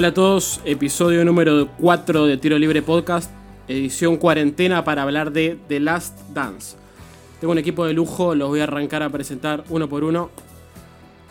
Hola 0.00 0.08
a 0.08 0.14
todos, 0.14 0.62
episodio 0.64 1.22
número 1.26 1.68
4 1.78 2.24
de 2.24 2.38
Tiro 2.38 2.58
Libre 2.58 2.80
Podcast, 2.80 3.30
edición 3.68 4.16
cuarentena 4.16 4.82
para 4.82 5.02
hablar 5.02 5.30
de 5.30 5.58
The 5.68 5.78
Last 5.78 6.18
Dance. 6.32 6.78
Tengo 7.38 7.52
un 7.52 7.58
equipo 7.58 7.84
de 7.84 7.92
lujo, 7.92 8.34
los 8.34 8.48
voy 8.48 8.60
a 8.60 8.62
arrancar 8.62 9.02
a 9.02 9.10
presentar 9.10 9.62
uno 9.68 9.90
por 9.90 10.02
uno. 10.02 10.30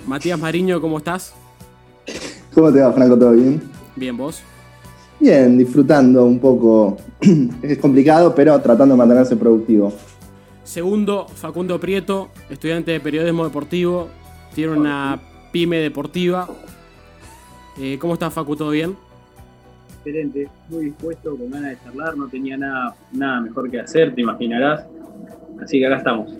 Matías 0.06 0.38
Mariño, 0.38 0.80
¿cómo 0.82 1.00
estás? 1.00 1.34
¿Cómo 2.54 2.72
te 2.72 2.80
va, 2.80 2.94
Franco? 2.94 3.18
¿Todo 3.18 3.32
bien? 3.32 3.60
Bien, 3.96 4.16
¿vos? 4.16 4.44
Bien, 5.20 5.58
disfrutando 5.58 6.26
un 6.26 6.38
poco. 6.38 6.96
es 7.64 7.80
complicado, 7.80 8.36
pero 8.36 8.62
tratando 8.62 8.94
de 8.94 9.00
mantenerse 9.00 9.36
productivo. 9.36 9.92
Segundo, 10.64 11.26
Facundo 11.28 11.80
Prieto, 11.80 12.30
estudiante 12.52 12.92
de 12.92 13.00
periodismo 13.00 13.46
deportivo, 13.46 14.10
tiene 14.54 14.74
una 14.74 15.20
pyme 15.52 15.78
deportiva. 15.78 16.48
Eh, 17.80 17.98
¿Cómo 17.98 18.14
estás, 18.14 18.34
Facu? 18.34 18.58
¿Todo 18.58 18.72
bien? 18.72 18.98
Excelente, 19.98 20.50
muy 20.70 20.86
dispuesto, 20.86 21.38
con 21.38 21.50
ganas 21.50 21.72
de 21.72 21.84
charlar, 21.84 22.18
no 22.18 22.28
tenía 22.28 22.58
nada, 22.58 22.96
nada 23.14 23.40
mejor 23.42 23.72
que 23.72 23.80
hacer, 23.80 24.14
te 24.14 24.22
imaginarás. 24.22 24.86
Así 25.62 25.80
que 25.80 25.88
acá 25.88 25.98
estamos. 25.98 26.34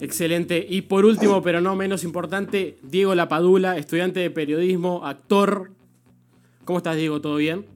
Excelente. 0.00 0.64
Y 0.68 0.82
por 0.82 1.04
último, 1.04 1.42
pero 1.42 1.60
no 1.60 1.74
menos 1.74 2.04
importante, 2.04 2.78
Diego 2.82 3.14
Lapadula, 3.14 3.76
estudiante 3.76 4.20
de 4.20 4.30
periodismo, 4.30 5.04
actor. 5.04 5.70
¿Cómo 6.64 6.78
estás, 6.78 6.96
Diego? 6.96 7.20
¿Todo 7.20 7.36
bien? 7.36 7.66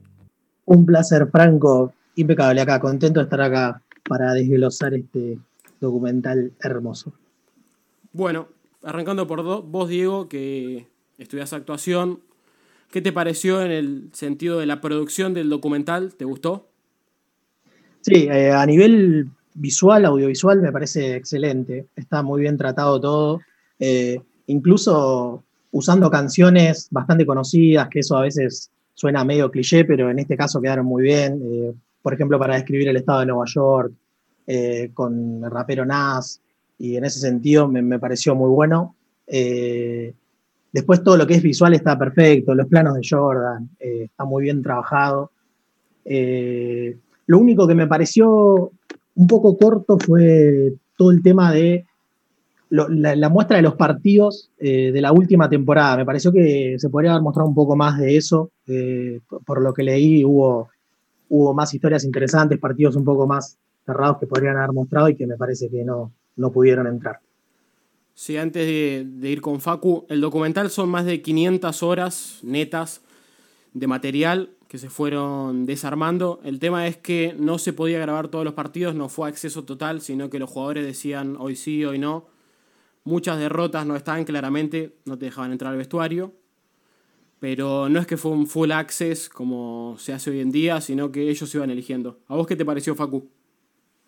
Un 0.65 0.85
placer, 0.85 1.27
Franco. 1.29 1.93
Impecable 2.15 2.61
acá, 2.61 2.79
contento 2.79 3.19
de 3.19 3.25
estar 3.25 3.41
acá 3.41 3.81
para 4.07 4.33
desglosar 4.33 4.93
este 4.93 5.39
documental 5.79 6.53
hermoso. 6.61 7.13
Bueno, 8.13 8.47
arrancando 8.83 9.27
por 9.27 9.43
vos, 9.43 9.89
Diego, 9.89 10.29
que 10.29 10.87
estudias 11.17 11.53
actuación, 11.53 12.19
¿qué 12.91 13.01
te 13.01 13.11
pareció 13.11 13.63
en 13.63 13.71
el 13.71 14.09
sentido 14.13 14.59
de 14.59 14.65
la 14.65 14.81
producción 14.81 15.33
del 15.33 15.49
documental? 15.49 16.13
¿Te 16.13 16.25
gustó? 16.25 16.67
Sí, 18.01 18.27
eh, 18.31 18.51
a 18.51 18.65
nivel 18.65 19.29
visual, 19.53 20.05
audiovisual, 20.05 20.61
me 20.61 20.71
parece 20.71 21.15
excelente. 21.15 21.87
Está 21.95 22.23
muy 22.23 22.41
bien 22.41 22.57
tratado 22.57 22.99
todo. 22.99 23.41
Eh, 23.79 24.19
incluso 24.47 25.43
usando 25.71 26.09
canciones 26.09 26.87
bastante 26.91 27.25
conocidas, 27.25 27.87
que 27.89 27.99
eso 27.99 28.17
a 28.17 28.21
veces 28.21 28.69
suena 28.93 29.23
medio 29.23 29.49
cliché, 29.49 29.85
pero 29.85 30.09
en 30.09 30.19
este 30.19 30.35
caso 30.35 30.59
quedaron 30.59 30.85
muy 30.85 31.03
bien. 31.03 31.41
Eh, 31.43 31.73
por 32.01 32.13
ejemplo, 32.13 32.39
para 32.39 32.55
describir 32.55 32.87
el 32.89 32.97
estado 32.97 33.21
de 33.21 33.27
Nueva 33.27 33.45
York, 33.45 33.93
con 34.93 35.41
el 35.45 35.49
rapero 35.49 35.85
Nas, 35.85 36.41
y 36.77 36.97
en 36.97 37.05
ese 37.05 37.19
sentido 37.19 37.69
me, 37.69 37.99
pareció 37.99 38.35
muy 38.35 38.49
bueno. 38.49 38.95
Después 40.71 41.03
todo 41.03 41.17
lo 41.17 41.27
que 41.27 41.35
es 41.35 41.43
visual 41.43 41.73
está 41.73 41.97
perfecto, 41.97 42.55
los 42.55 42.67
planos 42.67 42.95
de 42.95 43.01
Jordan, 43.07 43.69
está 43.79 44.25
muy 44.25 44.43
bien 44.43 44.61
trabajado. 44.61 45.31
lo 46.05 47.39
único 47.39 47.67
que 47.67 47.75
me 47.75 47.87
pareció 47.87 48.71
un 49.15 49.27
poco 49.27 49.57
corto 49.57 49.97
fue 49.99 50.73
todo 50.97 51.11
el 51.11 51.21
tema 51.21 51.51
de 51.51 51.85
la, 52.71 53.29
muestra 53.29 53.57
de 53.57 53.63
los 53.63 53.75
partidos 53.75 54.49
eh, 54.57 54.91
de 54.91 55.01
la 55.01 55.11
última 55.11 55.49
temporada. 55.49 55.97
Me 55.97 56.05
pareció 56.05 56.31
que 56.31 56.75
se 56.77 56.89
podría 56.89 57.11
haber 57.11 57.23
mostrado 57.23 57.49
un 57.49 57.55
poco 57.55 57.75
más 57.75 57.99
de 57.99 58.15
eso. 58.15 58.51
Eh, 58.67 59.19
por 59.45 59.61
lo 59.61 59.73
que 59.73 59.83
leí, 59.83 60.23
hubo, 60.23 60.69
hubo 61.29 61.53
más 61.53 61.73
historias 61.73 62.05
interesantes, 62.05 62.59
partidos 62.59 62.95
un 62.95 63.03
poco 63.03 63.27
más 63.27 63.57
cerrados 63.85 64.17
que 64.19 64.27
podrían 64.27 64.57
haber 64.57 64.71
mostrado 64.71 65.09
y 65.09 65.15
que 65.15 65.27
me 65.27 65.35
parece 65.35 65.69
que 65.69 65.83
no, 65.83 66.11
no 66.37 66.51
pudieron 66.51 66.87
entrar. 66.87 67.19
Sí, 68.13 68.37
antes 68.37 68.65
de, 68.67 69.29
ir 69.29 69.41
con 69.41 69.61
Facu, 69.61 70.05
el 70.09 70.21
documental 70.21 70.69
son 70.69 70.89
más 70.89 71.05
de 71.05 71.21
500 71.21 71.83
horas 71.83 72.39
netas 72.43 73.01
de 73.73 73.87
material 73.87 74.49
que 74.67 74.77
se 74.77 74.89
fueron 74.89 75.65
desarmando. 75.65 76.39
El 76.43 76.59
tema 76.59 76.87
es 76.87 76.97
que 76.97 77.35
no 77.37 77.57
se 77.57 77.73
podía 77.73 77.99
grabar 77.99 78.27
todos 78.27 78.45
los 78.45 78.53
partidos, 78.53 78.95
no 78.95 79.09
fue 79.09 79.29
acceso 79.29 79.63
total, 79.63 80.01
sino 80.01 80.29
que 80.29 80.39
los 80.39 80.49
jugadores 80.49 80.85
decían 80.85 81.35
hoy 81.39 81.55
sí, 81.55 81.83
hoy 81.83 81.99
no. 81.99 82.27
Muchas 83.03 83.39
derrotas 83.39 83.85
no 83.85 83.95
estaban 83.95 84.25
claramente, 84.25 84.95
no 85.05 85.17
te 85.17 85.25
dejaban 85.25 85.51
entrar 85.51 85.71
al 85.71 85.77
vestuario. 85.77 86.33
Pero 87.39 87.89
no 87.89 87.99
es 87.99 88.05
que 88.05 88.17
fue 88.17 88.31
un 88.31 88.45
full 88.45 88.71
access 88.71 89.27
como 89.27 89.95
se 89.97 90.13
hace 90.13 90.29
hoy 90.29 90.41
en 90.41 90.51
día, 90.51 90.79
sino 90.79 91.11
que 91.11 91.27
ellos 91.27 91.53
iban 91.55 91.71
eligiendo. 91.71 92.19
¿A 92.27 92.35
vos 92.35 92.45
qué 92.45 92.55
te 92.55 92.63
pareció, 92.63 92.93
Facu? 92.93 93.27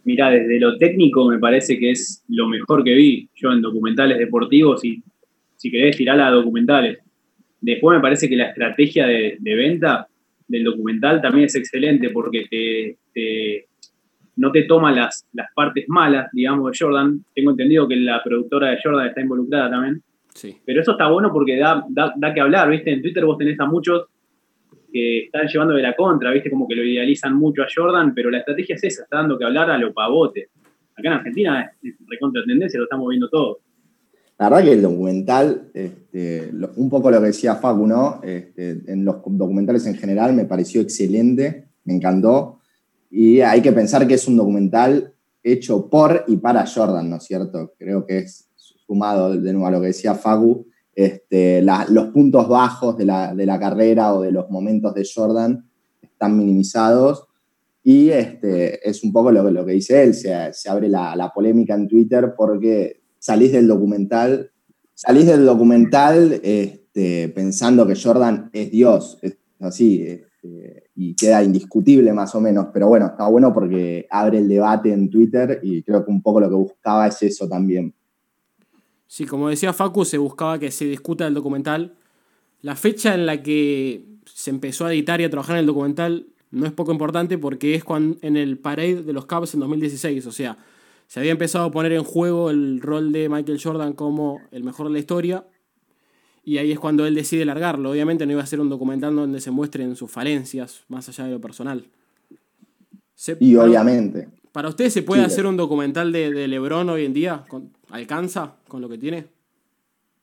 Mira, 0.05 0.29
desde 0.29 0.59
lo 0.59 0.77
técnico 0.77 1.27
me 1.29 1.39
parece 1.39 1.79
que 1.79 1.91
es 1.91 2.23
lo 2.27 2.47
mejor 2.47 2.83
que 2.83 2.93
vi 2.93 3.29
yo 3.35 3.51
en 3.51 3.61
documentales 3.61 4.17
deportivos 4.17 4.83
y 4.83 5.01
si 5.55 5.71
querés 5.71 5.95
tirar 5.95 6.19
a 6.19 6.29
documentales. 6.29 6.99
Después 7.61 7.95
me 7.95 8.01
parece 8.01 8.27
que 8.27 8.35
la 8.35 8.49
estrategia 8.49 9.07
de, 9.07 9.37
de 9.39 9.55
venta 9.55 10.07
del 10.47 10.63
documental 10.65 11.21
también 11.21 11.45
es 11.45 11.55
excelente 11.55 12.09
porque 12.09 12.45
te, 12.49 13.67
no 14.35 14.51
te 14.51 14.63
toma 14.63 14.91
las, 14.91 15.25
las 15.33 15.47
partes 15.53 15.85
malas, 15.87 16.29
digamos, 16.33 16.71
de 16.71 16.77
Jordan. 16.77 17.23
Tengo 17.33 17.51
entendido 17.51 17.87
que 17.87 17.95
la 17.95 18.21
productora 18.23 18.71
de 18.71 18.79
Jordan 18.83 19.07
está 19.07 19.21
involucrada 19.21 19.69
también. 19.69 20.01
Sí. 20.33 20.57
Pero 20.65 20.81
eso 20.81 20.91
está 20.91 21.07
bueno 21.07 21.31
porque 21.31 21.57
da, 21.57 21.85
da, 21.89 22.33
que 22.33 22.41
hablar, 22.41 22.69
¿viste? 22.69 22.91
En 22.91 23.01
Twitter 23.01 23.23
vos 23.25 23.37
tenés 23.37 23.59
a 23.59 23.65
muchos 23.65 24.07
que 24.93 25.25
están 25.25 25.47
llevando 25.47 25.73
de 25.73 25.81
la 25.81 25.95
contra, 25.95 26.31
¿viste? 26.31 26.51
Como 26.51 26.67
que 26.67 26.75
lo 26.75 26.83
idealizan 26.83 27.35
mucho 27.35 27.63
a 27.63 27.67
Jordan, 27.73 28.13
pero 28.13 28.29
la 28.29 28.37
estrategia 28.37 28.75
es 28.75 28.83
esa, 28.83 29.03
está 29.03 29.17
dando 29.17 29.39
que 29.39 29.45
hablar 29.45 29.71
a 29.71 29.77
lo 29.79 29.91
pavote. 29.91 30.49
Acá 30.95 31.07
en 31.07 31.13
Argentina 31.13 31.71
es 31.81 31.95
recontra 32.07 32.43
tendencia, 32.45 32.77
lo 32.77 32.83
estamos 32.83 33.09
viendo 33.09 33.27
todos. 33.27 33.57
La 34.37 34.49
verdad 34.49 34.65
que 34.65 34.73
el 34.73 34.81
documental, 34.83 35.71
este, 35.73 36.51
un 36.75 36.89
poco 36.89 37.09
lo 37.09 37.19
que 37.19 37.27
decía 37.27 37.55
Facu, 37.55 37.87
¿no? 37.87 38.21
Este, 38.23 38.81
en 38.85 39.03
los 39.03 39.17
documentales 39.25 39.87
en 39.87 39.95
general 39.95 40.33
me 40.33 40.45
pareció 40.45 40.81
excelente, 40.81 41.65
me 41.85 41.95
encantó. 41.95 42.59
Y 43.09 43.41
hay 43.41 43.61
que 43.61 43.71
pensar 43.71 44.07
que 44.07 44.13
es 44.13 44.27
un 44.27 44.37
documental 44.37 45.11
hecho 45.41 45.89
por 45.89 46.23
y 46.27 46.37
para 46.37 46.67
Jordan, 46.67 47.09
¿no 47.09 47.17
es 47.17 47.23
cierto? 47.23 47.73
Creo 47.79 48.05
que 48.05 48.19
es 48.19 48.47
sumado 48.55 49.35
de 49.35 49.53
nuevo 49.53 49.67
a 49.67 49.71
lo 49.71 49.81
que 49.81 49.87
decía 49.87 50.13
Facu, 50.13 50.67
este, 50.95 51.61
los 51.61 52.07
puntos 52.07 52.47
bajos 52.47 52.97
de 52.97 53.05
la, 53.05 53.59
carrera 53.59 54.13
o 54.13 54.21
de 54.21 54.31
los 54.31 54.49
momentos 54.49 54.93
de 54.93 55.07
Jordan 55.11 55.65
están 56.01 56.37
minimizados. 56.37 57.27
Y 57.83 58.09
este, 58.09 58.87
es 58.87 59.03
un 59.03 59.11
poco 59.11 59.31
lo, 59.31 59.49
lo 59.49 59.65
que 59.65 59.73
dice 59.73 60.03
él, 60.03 60.13
se, 60.13 60.53
se 60.53 60.69
abre 60.69 60.87
la, 60.87 61.15
la, 61.15 61.33
polémica 61.33 61.75
en 61.75 61.87
Twitter 61.87 62.33
porque 62.37 63.01
salís 63.19 63.51
del 63.51 63.67
documental, 63.67 64.51
salís 64.93 65.25
del 65.25 65.45
documental 65.45 66.39
este, 66.43 67.29
pensando 67.29 67.85
que 67.85 67.95
Jordan 67.95 68.49
es 68.53 68.71
Dios, 68.71 69.17
es 69.21 69.37
así, 69.59 70.01
este, 70.03 70.89
y 70.95 71.15
queda 71.15 71.43
indiscutible 71.43 72.13
más 72.13 72.35
o 72.35 72.41
menos, 72.41 72.67
pero 72.73 72.87
bueno, 72.87 73.07
está 73.07 73.27
bueno 73.27 73.53
porque 73.53 74.07
abre 74.09 74.37
el 74.37 74.47
debate 74.47 74.93
en 74.93 75.09
Twitter 75.09 75.59
y 75.63 75.83
creo 75.83 76.05
que 76.05 76.11
un 76.11 76.21
poco 76.21 76.39
lo 76.39 76.49
que 76.49 76.55
buscaba 76.55 77.07
es 77.07 77.21
eso 77.23 77.49
también. 77.49 77.93
Sí, 79.13 79.27
como 79.27 79.47
decía 79.47 79.73
Facu, 79.73 80.05
se 80.05 80.17
buscaba 80.17 80.57
que 80.57 80.71
se 80.71 80.85
discuta 80.85 81.27
el 81.27 81.35
documental. 81.35 81.93
La 82.63 82.75
fecha 82.75 83.13
en 83.13 83.27
la 83.27 83.43
que 83.43 84.03
se 84.25 84.49
empezó 84.49 84.87
a 84.87 84.91
editar 84.91 85.21
y 85.21 85.23
a 85.23 85.29
trabajar 85.29 85.55
en 85.55 85.59
el 85.59 85.65
documental 85.67 86.25
no 86.49 86.65
es 86.65 86.71
poco 86.71 86.91
importante 86.91 87.37
porque 87.37 87.75
es 87.75 87.83
cuando, 87.83 88.17
en 88.23 88.37
el 88.37 88.57
parade 88.57 89.03
de 89.03 89.13
los 89.13 89.27
Cavs 89.27 89.53
en 89.53 89.59
2016, 89.59 90.25
o 90.25 90.31
sea, 90.31 90.57
se 91.05 91.19
había 91.19 91.31
empezado 91.31 91.65
a 91.65 91.71
poner 91.71 91.93
en 91.93 92.03
juego 92.03 92.49
el 92.49 92.81
rol 92.81 93.11
de 93.11 93.29
Michael 93.29 93.61
Jordan 93.61 93.93
como 93.93 94.41
el 94.49 94.63
mejor 94.63 94.87
de 94.87 94.93
la 94.93 94.99
historia. 94.99 95.45
Y 96.43 96.57
ahí 96.57 96.71
es 96.71 96.79
cuando 96.79 97.05
él 97.05 97.13
decide 97.13 97.45
largarlo. 97.45 97.91
Obviamente 97.91 98.25
no 98.25 98.31
iba 98.31 98.41
a 98.41 98.47
ser 98.47 98.61
un 98.61 98.69
documental 98.69 99.15
donde 99.15 99.41
se 99.41 99.51
muestren 99.51 99.95
sus 99.95 100.09
falencias, 100.09 100.85
más 100.87 101.07
allá 101.07 101.25
de 101.25 101.33
lo 101.33 101.39
personal. 101.39 101.85
y 103.39 103.55
obviamente. 103.57 104.27
¿Para 104.53 104.69
usted 104.69 104.89
se 104.89 105.01
puede 105.01 105.23
hacer 105.23 105.47
un 105.47 105.57
documental 105.57 106.11
de, 106.11 106.47
LeBron 106.47 106.87
hoy 106.87 107.05
en 107.05 107.13
día? 107.13 107.43
¿Alcanza 107.93 108.55
con 108.67 108.81
lo 108.81 108.89
que 108.89 108.97
tiene? 108.97 109.25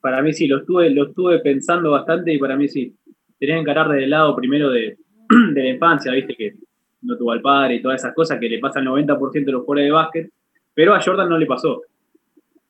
Para 0.01 0.23
mí 0.23 0.33
sí, 0.33 0.49
lo 0.49 0.59
estuve, 0.59 0.91
lo 0.91 1.07
estuve 1.07 1.39
pensando 1.39 1.93
bastante 1.93 2.35
y 2.35 2.39
para 2.39 2.57
mí 2.57 2.67
sí. 2.67 2.97
Tenés 3.39 3.55
que 3.55 3.61
encarar 3.61 3.89
desde 3.89 4.05
el 4.05 4.11
lado 4.11 4.35
primero 4.35 4.71
de, 4.71 4.99
de 5.55 5.63
la 5.63 5.69
infancia, 5.69 6.11
viste 6.11 6.35
que 6.35 6.55
no 7.03 7.17
tuvo 7.17 7.31
al 7.31 7.41
padre 7.41 7.77
y 7.77 7.83
todas 7.83 8.01
esas 8.01 8.13
cosas 8.13 8.41
que 8.41 8.49
le 8.49 8.59
pasa 8.59 8.81
al 8.81 8.87
90% 8.87 9.45
de 9.45 9.53
los 9.53 9.63
jugadores 9.63 9.85
de 9.87 9.93
básquet 9.93 10.31
pero 10.75 10.95
a 10.95 11.01
Jordan 11.01 11.29
no 11.29 11.39
le 11.39 11.47
pasó. 11.47 11.83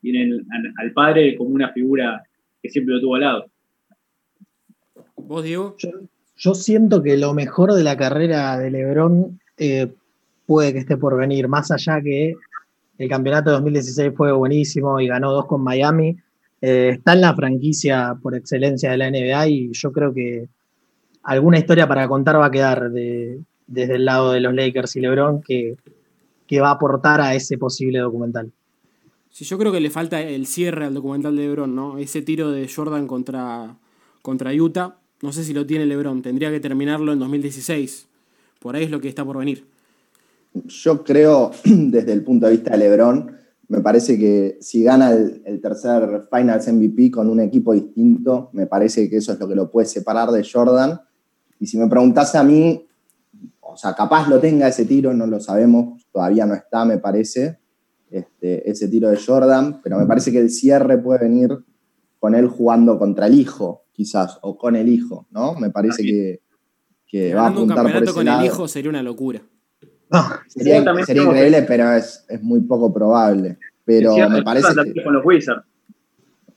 Tienen 0.01 0.45
al 0.77 0.91
padre 0.91 1.35
como 1.35 1.49
una 1.49 1.71
figura 1.71 2.21
que 2.61 2.69
siempre 2.69 2.95
lo 2.95 3.01
tuvo 3.01 3.15
al 3.15 3.21
lado. 3.21 3.45
¿Vos, 5.15 5.43
Diego? 5.43 5.75
Yo, 6.35 6.53
siento 6.53 7.01
que 7.01 7.17
lo 7.17 7.33
mejor 7.33 7.73
de 7.73 7.83
la 7.83 7.97
carrera 7.97 8.57
de 8.59 8.69
LeBron 8.69 9.39
eh, 9.57 9.91
puede 10.45 10.73
que 10.73 10.79
esté 10.79 10.97
por 10.97 11.17
venir, 11.17 11.47
más 11.47 11.71
allá 11.71 12.01
que 12.01 12.35
el 13.03 13.09
campeonato 13.09 13.49
de 13.49 13.55
2016 13.55 14.13
fue 14.15 14.31
buenísimo 14.31 14.99
y 14.99 15.07
ganó 15.07 15.31
dos 15.31 15.45
con 15.45 15.63
Miami. 15.63 16.17
Eh, 16.61 16.89
está 16.93 17.13
en 17.13 17.21
la 17.21 17.35
franquicia 17.35 18.15
por 18.21 18.35
excelencia 18.35 18.91
de 18.91 18.97
la 18.97 19.09
NBA 19.09 19.47
y 19.47 19.71
yo 19.73 19.91
creo 19.91 20.13
que 20.13 20.47
alguna 21.23 21.59
historia 21.59 21.87
para 21.87 22.07
contar 22.07 22.39
va 22.39 22.47
a 22.47 22.51
quedar 22.51 22.91
desde 22.91 23.95
el 23.95 24.05
lado 24.05 24.31
de 24.31 24.41
los 24.41 24.53
Lakers 24.53 24.95
y 24.95 25.01
LeBron 25.01 25.41
que 25.41 25.75
que 26.51 26.59
va 26.59 26.67
a 26.67 26.73
aportar 26.73 27.21
a 27.21 27.33
ese 27.33 27.57
posible 27.57 27.99
documental. 27.99 28.51
Sí, 29.29 29.45
yo 29.45 29.57
creo 29.57 29.71
que 29.71 29.79
le 29.79 29.89
falta 29.89 30.19
el 30.19 30.45
cierre 30.45 30.83
al 30.83 30.93
documental 30.93 31.33
de 31.33 31.43
LeBron, 31.43 31.73
¿no? 31.73 31.97
Ese 31.97 32.21
tiro 32.21 32.51
de 32.51 32.67
Jordan 32.67 33.07
contra, 33.07 33.77
contra 34.21 34.51
Utah, 34.51 34.97
no 35.21 35.31
sé 35.31 35.45
si 35.45 35.53
lo 35.53 35.65
tiene 35.65 35.85
LeBron, 35.85 36.21
tendría 36.21 36.51
que 36.51 36.59
terminarlo 36.59 37.13
en 37.13 37.19
2016. 37.19 38.09
Por 38.59 38.75
ahí 38.75 38.83
es 38.83 38.91
lo 38.91 38.99
que 38.99 39.07
está 39.07 39.23
por 39.23 39.37
venir. 39.37 39.63
Yo 40.53 41.03
creo, 41.03 41.51
desde 41.63 42.13
el 42.13 42.23
punto 42.23 42.45
de 42.45 42.53
vista 42.53 42.71
de 42.71 42.77
LeBron, 42.77 43.31
me 43.71 43.79
parece 43.79 44.19
que 44.19 44.57
si 44.59 44.83
gana 44.83 45.11
el, 45.11 45.61
tercer 45.61 46.27
Finals 46.29 46.67
MVP 46.67 47.09
con 47.09 47.29
un 47.29 47.39
equipo 47.39 47.71
distinto, 47.73 48.49
me 48.51 48.67
parece 48.67 49.09
que 49.09 49.17
eso 49.17 49.31
es 49.31 49.39
lo 49.39 49.47
que 49.47 49.55
lo 49.55 49.71
puede 49.71 49.87
separar 49.87 50.29
de 50.31 50.43
Jordan. 50.43 50.99
Y 51.57 51.67
si 51.67 51.77
me 51.77 51.87
preguntase 51.87 52.37
a 52.37 52.43
mí, 52.43 52.85
o 53.61 53.77
sea, 53.77 53.95
capaz 53.95 54.27
lo 54.27 54.41
tenga 54.41 54.67
ese 54.67 54.83
tiro, 54.83 55.13
no 55.13 55.25
lo 55.25 55.39
sabemos, 55.39 56.05
todavía 56.11 56.45
no 56.45 56.53
está, 56.53 56.83
me 56.83 56.97
parece, 56.97 57.59
este, 58.09 58.69
ese 58.69 58.89
tiro 58.89 59.09
de 59.09 59.15
Jordan, 59.15 59.79
pero 59.81 59.97
me 59.97 60.05
parece 60.05 60.33
que 60.33 60.39
el 60.39 60.49
cierre 60.49 60.97
puede 60.97 61.19
venir 61.19 61.63
con 62.19 62.35
él 62.35 62.47
jugando 62.47 62.99
contra 62.99 63.27
el 63.27 63.35
hijo, 63.35 63.85
quizás, 63.93 64.37
o 64.41 64.57
con 64.57 64.75
el 64.75 64.89
hijo, 64.89 65.27
¿no? 65.31 65.55
Me 65.55 65.69
parece 65.69 66.03
que, 66.03 66.41
que 67.07 67.33
va 67.33 67.47
a 67.47 67.49
apuntar 67.51 67.85
un 67.85 67.91
por 67.93 68.03
ese 68.03 68.13
con 68.13 68.27
el 68.27 68.45
hijo 68.45 68.67
sería 68.67 68.89
una 68.89 69.01
locura. 69.01 69.41
Sería, 70.47 70.77
increíble, 70.79 71.63
pero 71.63 71.93
es, 71.93 72.25
muy 72.41 72.61
poco 72.61 72.93
probable. 72.93 73.57
Pero 73.85 74.15
me 74.29 74.43
parece 74.43 74.73
que... 74.93 75.03
Con 75.03 75.13
los 75.13 75.25
Wizards. 75.25 75.63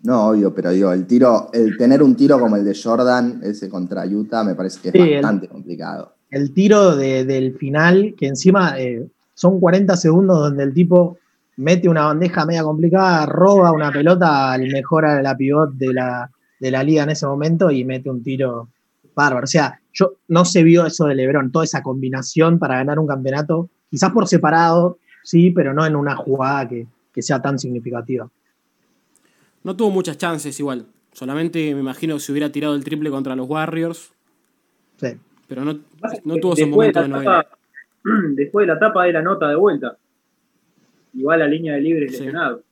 No, 0.03 0.29
obvio, 0.29 0.55
pero 0.55 0.71
digo, 0.71 0.93
el 0.93 1.07
tiro, 1.07 1.49
el 1.55 1.79
tener 1.79 2.03
un 2.03 2.15
tiro 2.15 2.39
como 2.39 2.57
el 2.57 2.65
de 2.65 2.79
Jordan, 2.81 3.41
ese 3.43 3.71
contra 3.71 4.05
Utah, 4.05 4.45
me 4.45 4.55
parece 4.55 4.79
que 4.81 4.89
es 4.99 5.23
bastante 5.23 5.49
complicado. 5.49 6.13
El 6.31 6.53
tiro 6.53 6.95
del 6.95 7.57
final, 7.57 8.15
que 8.19 8.27
encima 8.27 8.79
eh, 8.79 9.07
son 9.33 9.59
40 9.61 9.97
segundos 9.97 10.39
donde 10.39 10.63
el 10.63 10.75
tipo 10.75 11.17
mete 11.57 11.89
una 11.89 12.05
bandeja 12.05 12.45
media 12.45 12.65
complicada, 12.65 13.25
roba 13.25 13.73
una 13.73 13.91
pelota 13.91 14.53
al 14.53 14.67
mejor 14.67 15.07
a 15.07 15.23
la 15.23 15.37
pivot 15.37 15.73
de 15.73 15.95
la, 15.95 16.31
de 16.61 16.71
la 16.71 16.83
liga 16.83 17.05
en 17.05 17.11
ese 17.11 17.27
momento 17.27 17.71
y 17.71 17.85
mete 17.85 18.11
un 18.11 18.23
tiro 18.23 18.69
bárbaro. 19.15 19.45
O 19.45 19.49
sea, 19.49 19.81
yo 19.93 20.15
no 20.29 20.45
se 20.45 20.63
vio 20.63 20.87
eso 20.87 21.07
de 21.07 21.15
Lebron, 21.15 21.53
toda 21.53 21.65
esa 21.65 21.83
combinación 21.83 22.59
para 22.59 22.77
ganar 22.77 22.99
un 22.99 23.07
campeonato, 23.07 23.69
quizás 23.91 24.11
por 24.11 24.27
separado, 24.27 24.99
sí, 25.23 25.51
pero 25.51 25.73
no 25.73 25.87
en 25.87 25.97
una 25.97 26.17
jugada 26.17 26.69
que, 26.69 26.87
sea 27.23 27.41
tan 27.41 27.59
significativa. 27.59 28.29
No 29.63 29.77
tuvo 29.77 29.91
muchas 29.91 30.19
chances 30.19 30.59
igual. 30.59 30.87
Solamente 31.13 31.73
me 31.75 31.81
imagino 31.81 32.15
que 32.15 32.21
se 32.21 32.33
hubiera 32.33 32.51
tirado 32.51 32.75
el 32.75 32.83
triple 32.83 33.09
contra 33.11 33.37
los 33.37 33.49
Warriors. 33.49 34.13
Sí. 34.97 35.17
Pero 35.47 35.65
no, 35.65 35.75
tuvo 36.41 36.57
su 36.57 36.67
momento 36.67 37.03
de, 37.03 37.09
novela. 37.09 37.47
Después 38.35 38.67
de 38.67 38.75
la 38.75 38.79
tapa 38.81 39.05
de 39.05 39.13
la 39.13 39.23
nota 39.23 39.49
de 39.49 39.55
vuelta. 39.55 39.97
Igual 41.15 41.39
la 41.39 41.47
línea 41.47 41.75
de 41.75 41.81
libre 41.81 42.09
sí. 42.09 42.17
lesionado. 42.17 42.63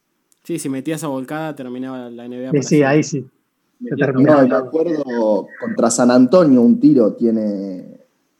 Sí, 0.42 0.58
si 0.58 0.68
metía 0.68 0.96
esa 0.96 1.06
volcada 1.06 1.54
terminaba 1.54 2.10
la 2.10 2.26
NBA. 2.26 2.50
Sí, 2.50 2.62
sí 2.62 2.82
ahí 2.82 3.02
sí. 3.04 3.24
No, 3.82 4.46
me 4.46 4.54
acuerdo 4.54 5.48
contra 5.60 5.90
San 5.90 6.10
Antonio 6.10 6.62
un 6.62 6.78
tiro 6.78 7.14
tiene 7.14 7.92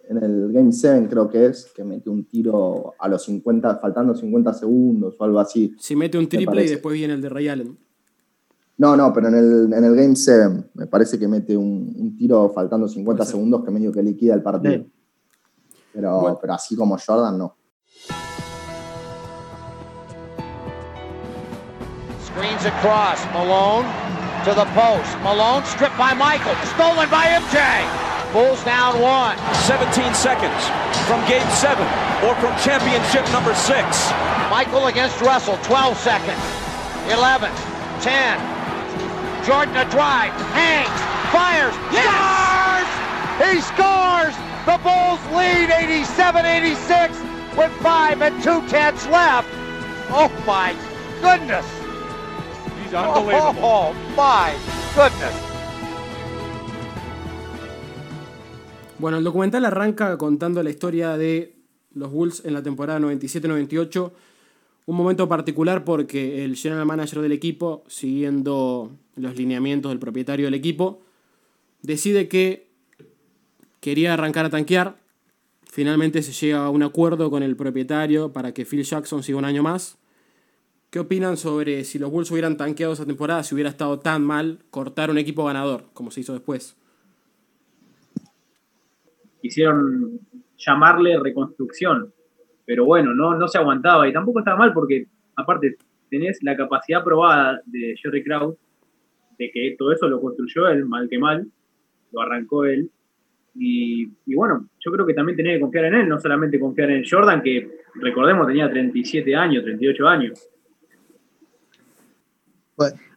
en 0.09 0.23
el 0.23 0.53
Game 0.53 0.73
7 0.73 1.09
creo 1.09 1.29
que 1.29 1.47
es, 1.47 1.73
que 1.75 1.85
mete 1.85 2.11
un 2.11 2.25
tiro 2.25 2.95
a 2.99 3.09
los 3.09 3.25
50, 3.25 3.79
faltando 3.79 4.15
50 4.15 4.53
segundos 4.55 5.17
o 5.19 5.25
algo 5.25 5.41
así. 5.41 5.75
Si 5.79 5.97
mete 5.97 6.19
un 6.19 6.29
triple 6.29 6.65
y 6.65 6.69
después 6.69 6.95
viene 6.95 7.15
el 7.15 7.21
de 7.21 7.29
Ray 7.29 7.49
Allen. 7.49 7.79
No, 8.79 8.97
no, 8.97 9.13
pero 9.13 9.29
en 9.29 9.35
el, 9.35 9.73
en 9.73 9.85
el 9.85 9.95
Game 9.95 10.17
7 10.17 10.71
me 10.75 10.87
parece 10.87 11.19
que 11.19 11.29
mete 11.29 11.57
un, 11.57 12.17
tiro 12.17 12.51
faltando 12.51 12.89
50 12.89 13.25
segundos 13.25 13.65
que 13.65 13.71
medio 13.71 13.93
que 13.93 14.03
liquida 14.03 14.35
el 14.35 14.43
partido. 14.43 14.85
Pero, 15.93 16.39
pero 16.41 16.55
así 16.55 16.75
como 16.75 16.97
Jordan, 16.99 17.39
no. 17.39 17.57
Screens 22.25 22.67
across, 22.67 23.21
Malone. 23.35 24.22
To 24.45 24.55
the 24.55 24.67
post. 24.75 25.11
Malone 25.23 25.65
stripped 25.65 25.97
by 25.97 26.15
Michael. 26.15 26.55
Stolen 26.75 27.09
by 27.11 27.27
MJ. 27.31 27.63
Bulls 28.33 28.63
down 28.65 28.99
one. 28.99 29.39
17 29.71 30.15
seconds 30.15 30.63
from 31.07 31.23
game 31.29 31.47
seven 31.55 31.87
or 32.27 32.35
from 32.43 32.51
championship 32.59 33.23
number 33.31 33.55
six. 33.55 34.11
Michael 34.51 34.87
against 34.87 35.21
Russell. 35.21 35.59
12 35.63 35.97
seconds. 35.97 36.43
11. 37.13 37.51
10. 38.03 39.47
Jordan 39.47 39.77
a 39.77 39.89
drive. 39.91 40.33
Hangs. 40.59 41.01
Fires. 41.31 41.75
Yes! 41.93 42.83
Scores! 42.83 43.55
He 43.55 43.61
scores! 43.61 44.35
The 44.67 44.79
Bulls 44.83 45.23
lead 45.35 45.71
87-86 45.71 47.57
with 47.57 47.73
five 47.81 48.23
and 48.23 48.43
two 48.43 48.67
tenths 48.69 49.07
left. 49.07 49.49
Oh 50.11 50.31
my 50.47 50.75
goodness! 51.21 51.82
Oh, 52.95 53.95
my 54.11 54.53
Bueno, 58.99 59.17
el 59.17 59.25
documental 59.25 59.65
arranca 59.65 60.19
contando 60.19 60.63
la 60.63 60.69
historia 60.69 61.17
de 61.17 61.57
los 61.95 62.11
Bulls 62.11 62.45
en 62.45 62.53
la 62.53 62.63
temporada 62.63 63.01
97-98. 63.01 64.13
Un 64.85 64.97
momento 64.97 65.27
particular 65.27 65.85
porque 65.85 66.45
el 66.45 66.55
general 66.55 66.85
manager 66.85 67.23
del 67.23 67.33
equipo, 67.33 67.83
siguiendo 67.87 68.93
los 69.17 69.37
lineamientos 69.37 69.91
del 69.91 69.99
propietario 69.99 70.45
del 70.45 70.55
equipo, 70.55 71.01
decide 71.81 72.29
que 72.29 72.69
quería 73.81 74.13
arrancar 74.13 74.45
a 74.45 74.51
tanquear. 74.51 74.97
Finalmente 75.65 76.23
se 76.23 76.33
llega 76.33 76.67
a 76.67 76.69
un 76.69 76.83
acuerdo 76.83 77.31
con 77.31 77.43
el 77.43 77.57
propietario 77.57 78.35
para 78.35 78.53
que 78.53 78.67
Phil 78.67 78.85
Jackson 78.85 79.23
siga 79.23 79.39
un 79.39 79.47
año 79.47 79.63
más. 79.63 79.97
¿Qué 80.93 80.99
opinan 80.99 81.39
sobre 81.39 81.85
si 81.85 81.99
los 81.99 82.11
Bulls 82.11 82.31
hubieran 82.33 82.59
tanqueado 82.59 82.93
esa 82.93 83.07
temporada, 83.07 83.43
si 83.43 83.55
hubiera 83.55 83.71
estado 83.71 83.99
tan 83.99 84.23
mal 84.23 84.59
cortar 84.69 85.11
un 85.11 85.17
equipo 85.17 85.47
ganador, 85.47 85.85
como 85.95 86.11
se 86.11 86.21
hizo 86.21 86.35
después? 86.35 86.77
Quisieron 89.41 90.21
llamarle 90.59 91.19
reconstrucción, 91.19 92.13
pero 92.67 92.85
bueno, 92.85 93.15
no, 93.15 93.35
no 93.39 93.49
se 93.49 93.57
aguantaba 93.57 94.07
y 94.07 94.13
tampoco 94.13 94.41
estaba 94.41 94.59
mal 94.59 94.75
porque, 94.75 95.07
aparte, 95.35 95.79
tenés 96.11 96.41
la 96.43 96.59
capacidad 96.59 97.03
probada 97.03 97.63
de 97.65 97.95
Jerry 97.97 98.23
Krause 98.23 98.59
de 99.39 99.51
que 99.51 99.75
todo 99.79 99.93
eso 99.93 100.07
lo 100.09 100.21
construyó 100.21 100.69
él, 100.69 100.85
mal 100.85 101.09
que 101.09 101.19
mal, 101.19 101.47
lo 102.13 102.21
arrancó 102.21 102.67
él. 102.67 102.91
Y, 103.55 104.11
y, 104.27 104.35
bueno, 104.35 104.69
yo 104.79 104.93
creo 104.93 105.07
que 105.07 105.15
también 105.15 105.39
tenía 105.39 105.55
que 105.55 105.61
confiar 105.61 105.87
en 105.87 105.95
él, 105.95 106.09
no 106.11 106.21
solamente 106.21 106.61
confiar 106.61 106.91
en 106.91 107.03
Jordan, 107.11 107.41
que 107.43 107.79
recordemos 107.95 108.47
tenía 108.47 108.69
37 108.69 109.35
años, 109.35 109.65
38 109.65 110.07
años. 110.07 110.49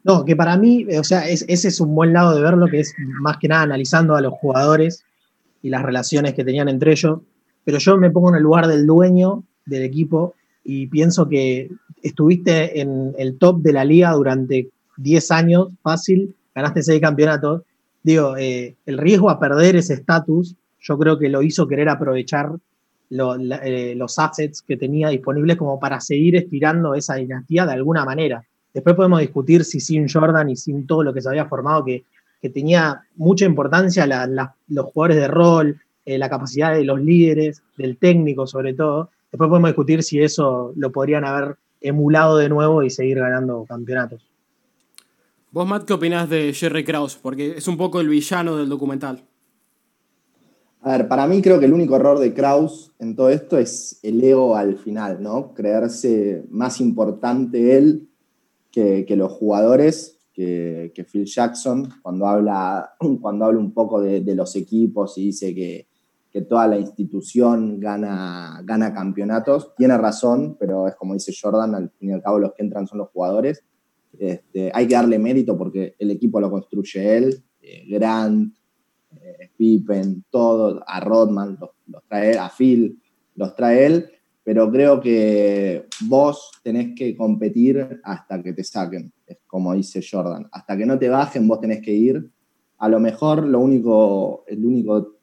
No, 0.03 0.23
que 0.23 0.35
para 0.35 0.57
mí, 0.57 0.85
o 0.97 1.03
sea, 1.03 1.27
ese 1.27 1.67
es 1.67 1.81
un 1.81 1.95
buen 1.95 2.13
lado 2.13 2.35
de 2.35 2.41
verlo, 2.41 2.67
que 2.67 2.79
es 2.81 2.93
más 3.21 3.37
que 3.37 3.47
nada 3.47 3.63
analizando 3.63 4.15
a 4.15 4.21
los 4.21 4.33
jugadores 4.33 5.03
y 5.61 5.69
las 5.69 5.81
relaciones 5.81 6.33
que 6.33 6.43
tenían 6.43 6.69
entre 6.69 6.91
ellos. 6.91 7.19
Pero 7.63 7.79
yo 7.79 7.97
me 7.97 8.11
pongo 8.11 8.29
en 8.29 8.35
el 8.35 8.43
lugar 8.43 8.67
del 8.67 8.85
dueño 8.85 9.43
del 9.65 9.83
equipo 9.83 10.35
y 10.63 10.87
pienso 10.87 11.27
que 11.27 11.69
estuviste 12.03 12.79
en 12.79 13.13
el 13.17 13.37
top 13.39 13.61
de 13.61 13.73
la 13.73 13.83
liga 13.83 14.11
durante 14.11 14.69
10 14.97 15.31
años, 15.31 15.69
fácil, 15.81 16.35
ganaste 16.53 16.83
6 16.83 17.01
campeonatos. 17.01 17.63
Digo, 18.03 18.37
eh, 18.37 18.75
el 18.85 18.97
riesgo 18.99 19.31
a 19.31 19.39
perder 19.39 19.75
ese 19.75 19.95
estatus, 19.95 20.55
yo 20.79 20.97
creo 20.99 21.17
que 21.17 21.29
lo 21.29 21.41
hizo 21.41 21.67
querer 21.67 21.89
aprovechar 21.89 22.51
eh, 23.09 23.93
los 23.95 24.19
assets 24.19 24.61
que 24.61 24.77
tenía 24.77 25.09
disponibles 25.09 25.57
como 25.57 25.79
para 25.79 25.99
seguir 25.99 26.35
estirando 26.35 26.93
esa 26.93 27.15
dinastía 27.15 27.65
de 27.65 27.73
alguna 27.73 28.05
manera. 28.05 28.43
Después 28.75 28.93
podemos 28.97 29.21
discutir 29.21 29.63
si 29.63 29.79
sin 29.79 30.09
Jordan 30.09 30.49
y 30.49 30.57
sin 30.57 30.85
todo 30.85 31.01
lo 31.01 31.13
que 31.13 31.21
se 31.21 31.29
había 31.29 31.45
formado, 31.45 31.85
que, 31.85 32.03
tenía 32.53 33.01
mucha 33.15 33.43
importancia 33.45 34.05
los 34.67 34.85
jugadores 34.85 35.17
de 35.17 35.27
rol, 35.27 35.81
eh, 36.05 36.19
la 36.19 36.29
capacidad 36.29 36.75
de 36.75 36.83
los 36.83 37.01
líderes, 37.01 37.63
del 37.75 37.97
técnico 37.97 38.45
sobre 38.45 38.75
todo. 38.75 39.09
Después 39.31 39.47
podemos 39.49 39.69
discutir 39.69 40.03
si 40.03 40.21
eso 40.21 40.71
lo 40.75 40.91
podrían 40.91 41.25
haber 41.25 41.55
emulado 41.81 42.37
de 42.37 42.47
nuevo 42.47 42.83
y 42.83 42.91
seguir 42.91 43.17
ganando 43.17 43.65
campeonatos. 43.67 44.29
¿Vos, 45.49 45.67
Matt, 45.67 45.85
qué 45.85 45.93
opinás 45.93 46.29
de 46.29 46.53
Jerry 46.53 46.83
Krause? 46.83 47.15
Porque 47.15 47.57
es 47.57 47.67
un 47.67 47.77
poco 47.77 47.99
el 47.99 48.09
villano 48.09 48.57
del 48.57 48.69
documental. 48.69 49.23
A 50.81 50.97
ver, 50.97 51.07
para 51.07 51.25
mí 51.25 51.41
creo 51.41 51.59
que 51.59 51.65
el 51.65 51.73
único 51.73 51.95
error 51.95 52.19
de 52.19 52.31
Krause 52.35 52.91
en 52.99 53.15
todo 53.15 53.31
esto 53.31 53.57
es 53.57 53.99
el 54.03 54.23
ego 54.23 54.55
al 54.55 54.77
final, 54.77 55.23
¿no? 55.23 55.51
Creerse 55.55 56.43
más 56.51 56.79
importante 56.79 57.75
él 57.75 58.07
que, 58.75 59.15
los 59.15 59.31
jugadores, 59.31 60.19
que, 60.33 60.91
Phil 61.09 61.25
Jackson, 61.25 61.89
cuando 62.01 62.27
habla, 62.27 62.93
cuando 63.21 63.45
habla 63.45 63.59
un 63.59 63.73
poco 63.73 64.01
de, 64.01 64.35
los 64.35 64.55
equipos 64.55 65.17
y 65.17 65.27
dice 65.27 65.55
que, 65.55 65.87
toda 66.49 66.67
la 66.67 66.77
institución 66.77 67.79
gana, 67.79 68.61
gana 68.65 68.93
campeonatos, 68.93 69.73
tiene 69.77 69.97
razón, 69.97 70.57
pero 70.59 70.85
es 70.85 70.93
como 70.95 71.13
dice 71.13 71.33
Jordan, 71.33 71.73
al 71.75 71.89
fin 71.91 72.09
y 72.09 72.11
al 72.11 72.21
cabo 72.21 72.39
los 72.39 72.51
que 72.53 72.61
entran 72.61 72.87
son 72.87 72.97
los 72.97 73.07
jugadores. 73.11 73.63
Este, 74.19 74.69
hay 74.73 74.85
que 74.85 74.95
darle 74.95 75.17
mérito 75.17 75.57
porque 75.57 75.95
el 75.97 76.11
equipo 76.11 76.41
lo 76.41 76.51
construye 76.51 77.15
él, 77.15 77.41
eh, 77.61 77.85
Grant, 77.87 78.53
eh, 79.15 79.49
Pippen, 79.55 80.25
todo, 80.29 80.83
a 80.85 80.99
Rodman 80.99 81.57
los, 81.57 82.03
trae, 82.09 82.37
a 82.37 82.49
Phil 82.49 83.01
los 83.35 83.55
trae 83.55 83.85
él, 83.85 84.09
pero 84.45 84.71
creo 84.71 85.01
que 85.01 85.87
vos 86.01 86.51
tenés 86.61 86.95
que 86.95 87.17
competir 87.17 87.99
hasta 88.03 88.43
que 88.43 88.53
te 88.53 88.63
saquen, 88.63 89.11
como 89.47 89.73
dice 89.73 90.05
Jordan. 90.07 90.47
Hasta 90.51 90.77
que 90.77 90.85
no 90.85 90.99
te 90.99 91.09
bajen, 91.09 91.47
vos 91.47 91.59
tenés 91.59 91.81
que 91.81 91.91
ir. 91.91 92.29
a 92.77 92.87
lo 92.87 92.99
mejor 92.99 93.43
lo 93.43 93.59
único, 93.59 94.43
el 94.47 94.63
único 94.63 95.15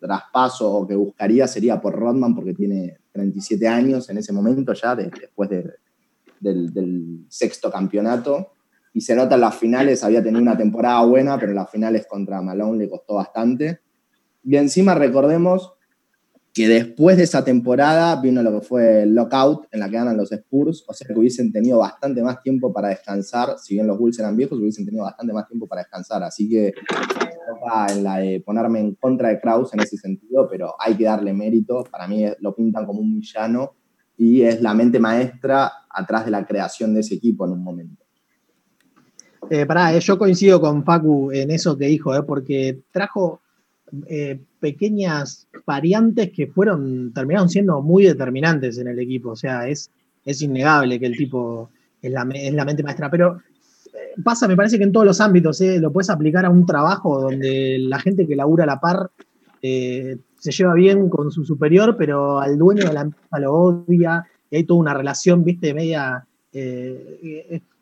traspaso 0.00 0.86
que 0.88 0.94
buscaría 0.94 1.46
sería 1.46 1.78
por 1.78 1.94
Rodman, 1.94 2.34
porque 2.34 2.54
tiene 2.54 2.96
37 3.12 3.68
años 3.68 4.08
en 4.08 4.16
ese 4.16 4.32
momento 4.32 4.72
ya, 4.72 4.96
después 4.96 5.50
del, 5.50 7.26
sexto 7.28 7.70
campeonato. 7.70 8.54
Y 8.94 9.02
se 9.02 9.14
nota 9.14 9.34
en 9.34 9.42
las 9.42 9.56
finales, 9.56 10.02
había 10.02 10.22
tenido 10.22 10.40
una 10.40 10.56
temporada 10.56 11.04
buena, 11.04 11.38
pero 11.38 11.52
las 11.52 11.70
finales 11.70 12.06
contra 12.06 12.40
Malone 12.40 12.78
le 12.78 12.88
costó 12.88 13.16
bastante. 13.16 13.80
Y 14.42 14.56
encima 14.56 14.94
recordemos 14.94 15.74
que 16.52 16.66
después 16.66 17.16
de 17.16 17.22
esa 17.22 17.44
temporada 17.44 18.20
vino 18.20 18.42
lo 18.42 18.52
que 18.52 18.66
fue 18.66 19.02
el 19.02 19.14
lockout 19.14 19.66
en 19.70 19.80
la 19.80 19.88
que 19.88 19.96
ganan 19.96 20.16
los 20.16 20.32
Spurs, 20.32 20.84
o 20.86 20.92
sea 20.92 21.06
que 21.06 21.18
hubiesen 21.18 21.52
tenido 21.52 21.78
bastante 21.78 22.22
más 22.22 22.42
tiempo 22.42 22.72
para 22.72 22.88
descansar, 22.88 23.56
si 23.58 23.74
bien 23.74 23.86
los 23.86 23.98
Bulls 23.98 24.18
eran 24.18 24.36
viejos, 24.36 24.58
hubiesen 24.58 24.84
tenido 24.84 25.04
bastante 25.04 25.32
más 25.32 25.46
tiempo 25.46 25.68
para 25.68 25.82
descansar, 25.82 26.22
así 26.22 26.48
que 26.48 26.72
en 27.94 28.04
la 28.04 28.18
de 28.18 28.40
ponerme 28.40 28.80
en 28.80 28.94
contra 28.94 29.28
de 29.28 29.40
Kraus 29.40 29.72
en 29.74 29.80
ese 29.80 29.96
sentido, 29.96 30.48
pero 30.50 30.74
hay 30.78 30.96
que 30.96 31.04
darle 31.04 31.32
mérito, 31.32 31.84
para 31.90 32.08
mí 32.08 32.24
lo 32.40 32.54
pintan 32.54 32.86
como 32.86 33.00
un 33.00 33.20
villano 33.20 33.74
y 34.16 34.42
es 34.42 34.60
la 34.60 34.74
mente 34.74 34.98
maestra 34.98 35.70
atrás 35.88 36.24
de 36.24 36.30
la 36.30 36.44
creación 36.44 36.94
de 36.94 37.00
ese 37.00 37.14
equipo 37.14 37.46
en 37.46 37.52
un 37.52 37.62
momento. 37.62 38.04
Eh, 39.48 39.66
pará, 39.66 39.94
eh, 39.94 40.00
yo 40.00 40.18
coincido 40.18 40.60
con 40.60 40.84
Facu 40.84 41.32
en 41.32 41.50
eso 41.50 41.76
que 41.76 41.86
dijo, 41.86 42.14
eh, 42.14 42.22
porque 42.22 42.82
trajo 42.92 43.40
eh, 44.06 44.40
pequeñas 44.58 45.46
variantes 45.66 46.30
que 46.30 46.46
fueron, 46.46 47.12
terminaron 47.12 47.48
siendo 47.48 47.82
muy 47.82 48.04
determinantes 48.04 48.78
en 48.78 48.88
el 48.88 48.98
equipo. 48.98 49.30
O 49.30 49.36
sea, 49.36 49.68
es, 49.68 49.90
es 50.24 50.42
innegable 50.42 50.98
que 50.98 51.06
el 51.06 51.16
tipo 51.16 51.70
es 52.00 52.12
la, 52.12 52.24
mente 52.24 52.82
maestra. 52.82 53.10
Pero 53.10 53.40
eh, 53.86 54.20
pasa, 54.22 54.48
me 54.48 54.56
parece 54.56 54.78
que 54.78 54.84
en 54.84 54.92
todos 54.92 55.06
los 55.06 55.20
ámbitos, 55.20 55.60
eh, 55.60 55.78
lo 55.78 55.92
puedes 55.92 56.10
aplicar 56.10 56.44
a 56.44 56.50
un 56.50 56.66
trabajo 56.66 57.20
donde 57.20 57.78
la 57.80 57.98
gente 57.98 58.26
que 58.26 58.36
labura 58.36 58.64
a 58.64 58.66
la 58.66 58.80
par 58.80 59.10
se 59.62 60.52
lleva 60.52 60.72
bien 60.72 61.10
con 61.10 61.30
su 61.30 61.44
superior, 61.44 61.94
pero 61.98 62.40
al 62.40 62.56
dueño 62.56 62.86
de 62.86 62.94
la 62.94 63.02
empresa 63.02 63.38
lo 63.40 63.52
odia 63.52 64.24
y 64.50 64.56
hay 64.56 64.64
toda 64.64 64.80
una 64.80 64.94
relación, 64.94 65.44
viste, 65.44 65.74
media 65.74 66.26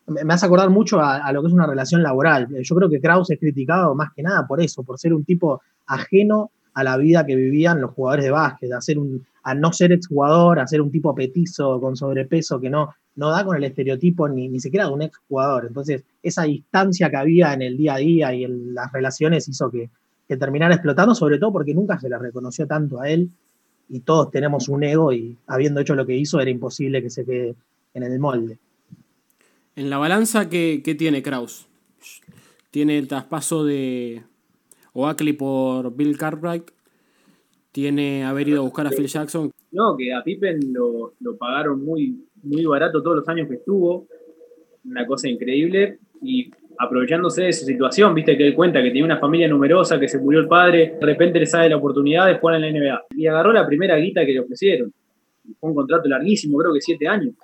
me 0.08 0.34
hace 0.34 0.46
acordar 0.46 0.70
mucho 0.70 1.00
a, 1.00 1.30
lo 1.32 1.42
que 1.42 1.48
es 1.48 1.54
una 1.54 1.66
relación 1.66 2.02
laboral. 2.02 2.48
Yo 2.62 2.74
creo 2.74 2.88
que 2.88 3.00
Kraus 3.00 3.30
es 3.30 3.38
criticado 3.38 3.94
más 3.94 4.12
que 4.14 4.22
nada 4.22 4.46
por 4.46 4.60
eso, 4.60 4.82
por 4.82 4.98
ser 4.98 5.12
un 5.12 5.24
tipo 5.24 5.60
ajeno 5.86 6.50
a 6.74 6.84
la 6.84 6.96
vida 6.96 7.26
que 7.26 7.34
vivían 7.34 7.80
los 7.80 7.92
jugadores 7.92 8.24
de 8.24 8.30
básquet, 8.30 8.72
a, 8.72 8.80
ser 8.80 8.98
un, 8.98 9.26
a 9.42 9.54
no 9.54 9.72
ser 9.72 9.92
exjugador, 9.92 10.60
a 10.60 10.66
ser 10.66 10.80
un 10.80 10.90
tipo 10.90 11.14
petizo 11.14 11.80
con 11.80 11.96
sobrepeso 11.96 12.60
que 12.60 12.70
no, 12.70 12.94
no 13.16 13.30
da 13.30 13.44
con 13.44 13.56
el 13.56 13.64
estereotipo 13.64 14.28
ni, 14.28 14.48
ni 14.48 14.60
siquiera 14.60 14.86
de 14.86 14.92
un 14.92 15.02
exjugador. 15.02 15.66
Entonces, 15.66 16.04
esa 16.22 16.44
distancia 16.44 17.10
que 17.10 17.16
había 17.16 17.52
en 17.52 17.62
el 17.62 17.76
día 17.76 17.94
a 17.94 17.98
día 17.98 18.34
y 18.34 18.44
en 18.44 18.74
las 18.74 18.92
relaciones 18.92 19.48
hizo 19.48 19.70
que, 19.70 19.90
que 20.28 20.36
terminara 20.36 20.74
explotando, 20.74 21.14
sobre 21.14 21.38
todo 21.38 21.52
porque 21.52 21.74
nunca 21.74 21.98
se 21.98 22.08
le 22.08 22.18
reconoció 22.18 22.66
tanto 22.66 23.00
a 23.00 23.08
él 23.08 23.30
y 23.88 24.00
todos 24.00 24.30
tenemos 24.30 24.68
un 24.68 24.84
ego 24.84 25.12
y 25.12 25.36
habiendo 25.46 25.80
hecho 25.80 25.94
lo 25.94 26.06
que 26.06 26.16
hizo 26.16 26.40
era 26.40 26.50
imposible 26.50 27.02
que 27.02 27.10
se 27.10 27.24
quede 27.24 27.56
en 27.94 28.02
el 28.02 28.18
molde. 28.20 28.58
En 29.78 29.90
la 29.90 29.98
balanza, 29.98 30.48
¿qué, 30.50 30.82
qué 30.84 30.96
tiene 30.96 31.22
Kraus? 31.22 31.68
Tiene 32.72 32.98
el 32.98 33.06
traspaso 33.06 33.64
de, 33.64 34.24
Oakley 34.92 35.34
por 35.34 35.94
Bill 35.94 36.18
Cartwright. 36.18 36.64
Tiene 37.70 38.24
haber 38.24 38.48
ido 38.48 38.58
a 38.58 38.64
buscar 38.64 38.88
a 38.88 38.90
Phil 38.90 39.06
Jackson. 39.06 39.52
No, 39.70 39.96
que 39.96 40.12
a 40.12 40.24
Pippen 40.24 40.72
lo, 40.72 41.14
pagaron 41.38 41.84
muy, 41.84 42.24
muy 42.42 42.64
barato 42.64 43.00
todos 43.04 43.18
los 43.18 43.28
años 43.28 43.46
que 43.46 43.54
estuvo. 43.54 44.08
Una 44.84 45.06
cosa 45.06 45.28
increíble. 45.28 46.00
Y 46.22 46.50
aprovechándose 46.76 47.44
de 47.44 47.52
su 47.52 47.64
situación, 47.64 48.16
viste 48.16 48.36
que 48.36 48.48
él 48.48 48.56
cuenta 48.56 48.82
que 48.82 48.88
tenía 48.88 49.04
una 49.04 49.20
familia 49.20 49.46
numerosa, 49.46 50.00
que 50.00 50.08
se 50.08 50.18
murió 50.18 50.40
el 50.40 50.48
padre, 50.48 50.96
de 50.98 51.06
repente 51.06 51.38
le 51.38 51.46
sale 51.46 51.68
la 51.68 51.76
oportunidad 51.76 52.26
de 52.26 52.38
jugar 52.40 52.56
en 52.56 52.62
la 52.62 52.80
NBA. 52.80 53.02
Y 53.16 53.28
agarró 53.28 53.52
la 53.52 53.64
primera 53.64 53.96
guita 53.96 54.26
que 54.26 54.32
le 54.32 54.40
ofrecieron. 54.40 54.92
Fue 55.60 55.70
un 55.70 55.76
contrato 55.76 56.08
larguísimo, 56.08 56.58
creo 56.58 56.74
que 56.74 56.80
siete 56.80 57.06
años. 57.06 57.34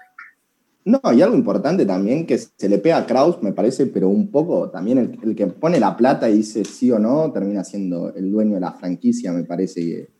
No, 0.86 1.00
y 1.14 1.22
algo 1.22 1.34
importante 1.34 1.86
también 1.86 2.26
que 2.26 2.36
se 2.36 2.68
le 2.68 2.78
pega 2.78 2.98
a 2.98 3.06
Kraus, 3.06 3.42
me 3.42 3.52
parece, 3.52 3.86
pero 3.86 4.08
un 4.08 4.30
poco 4.30 4.68
también 4.68 4.98
el, 4.98 5.34
que 5.34 5.46
pone 5.46 5.80
la 5.80 5.96
plata 5.96 6.28
y 6.28 6.36
dice 6.36 6.64
sí 6.64 6.90
o 6.90 6.98
no, 6.98 7.32
termina 7.32 7.64
siendo 7.64 8.14
el 8.14 8.30
dueño 8.30 8.54
de 8.54 8.60
la 8.60 8.72
franquicia, 8.72 9.32
me 9.32 9.44
parece 9.44 9.80
que, 9.80 10.10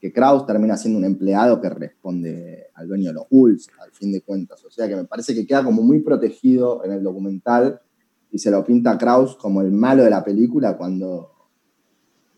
que 0.00 0.12
Kraus 0.12 0.46
termina 0.46 0.76
siendo 0.76 1.00
un 1.00 1.04
empleado 1.04 1.60
que 1.60 1.68
responde 1.68 2.66
al 2.74 2.86
dueño 2.86 3.08
de 3.08 3.14
los 3.14 3.28
Bulls, 3.28 3.68
al 3.80 3.90
fin 3.90 4.12
de 4.12 4.20
cuentas. 4.20 4.64
O 4.64 4.70
sea 4.70 4.88
que 4.88 4.94
me 4.94 5.04
parece 5.04 5.34
que 5.34 5.44
queda 5.44 5.64
como 5.64 5.82
muy 5.82 6.00
protegido 6.00 6.84
en 6.84 6.92
el 6.92 7.02
documental 7.02 7.80
y 8.30 8.38
se 8.38 8.50
lo 8.50 8.64
pinta 8.64 8.92
a 8.92 8.98
Kraus 8.98 9.36
como 9.36 9.60
el 9.60 9.72
malo 9.72 10.04
de 10.04 10.10
la 10.10 10.22
película 10.22 10.76
cuando, 10.76 11.32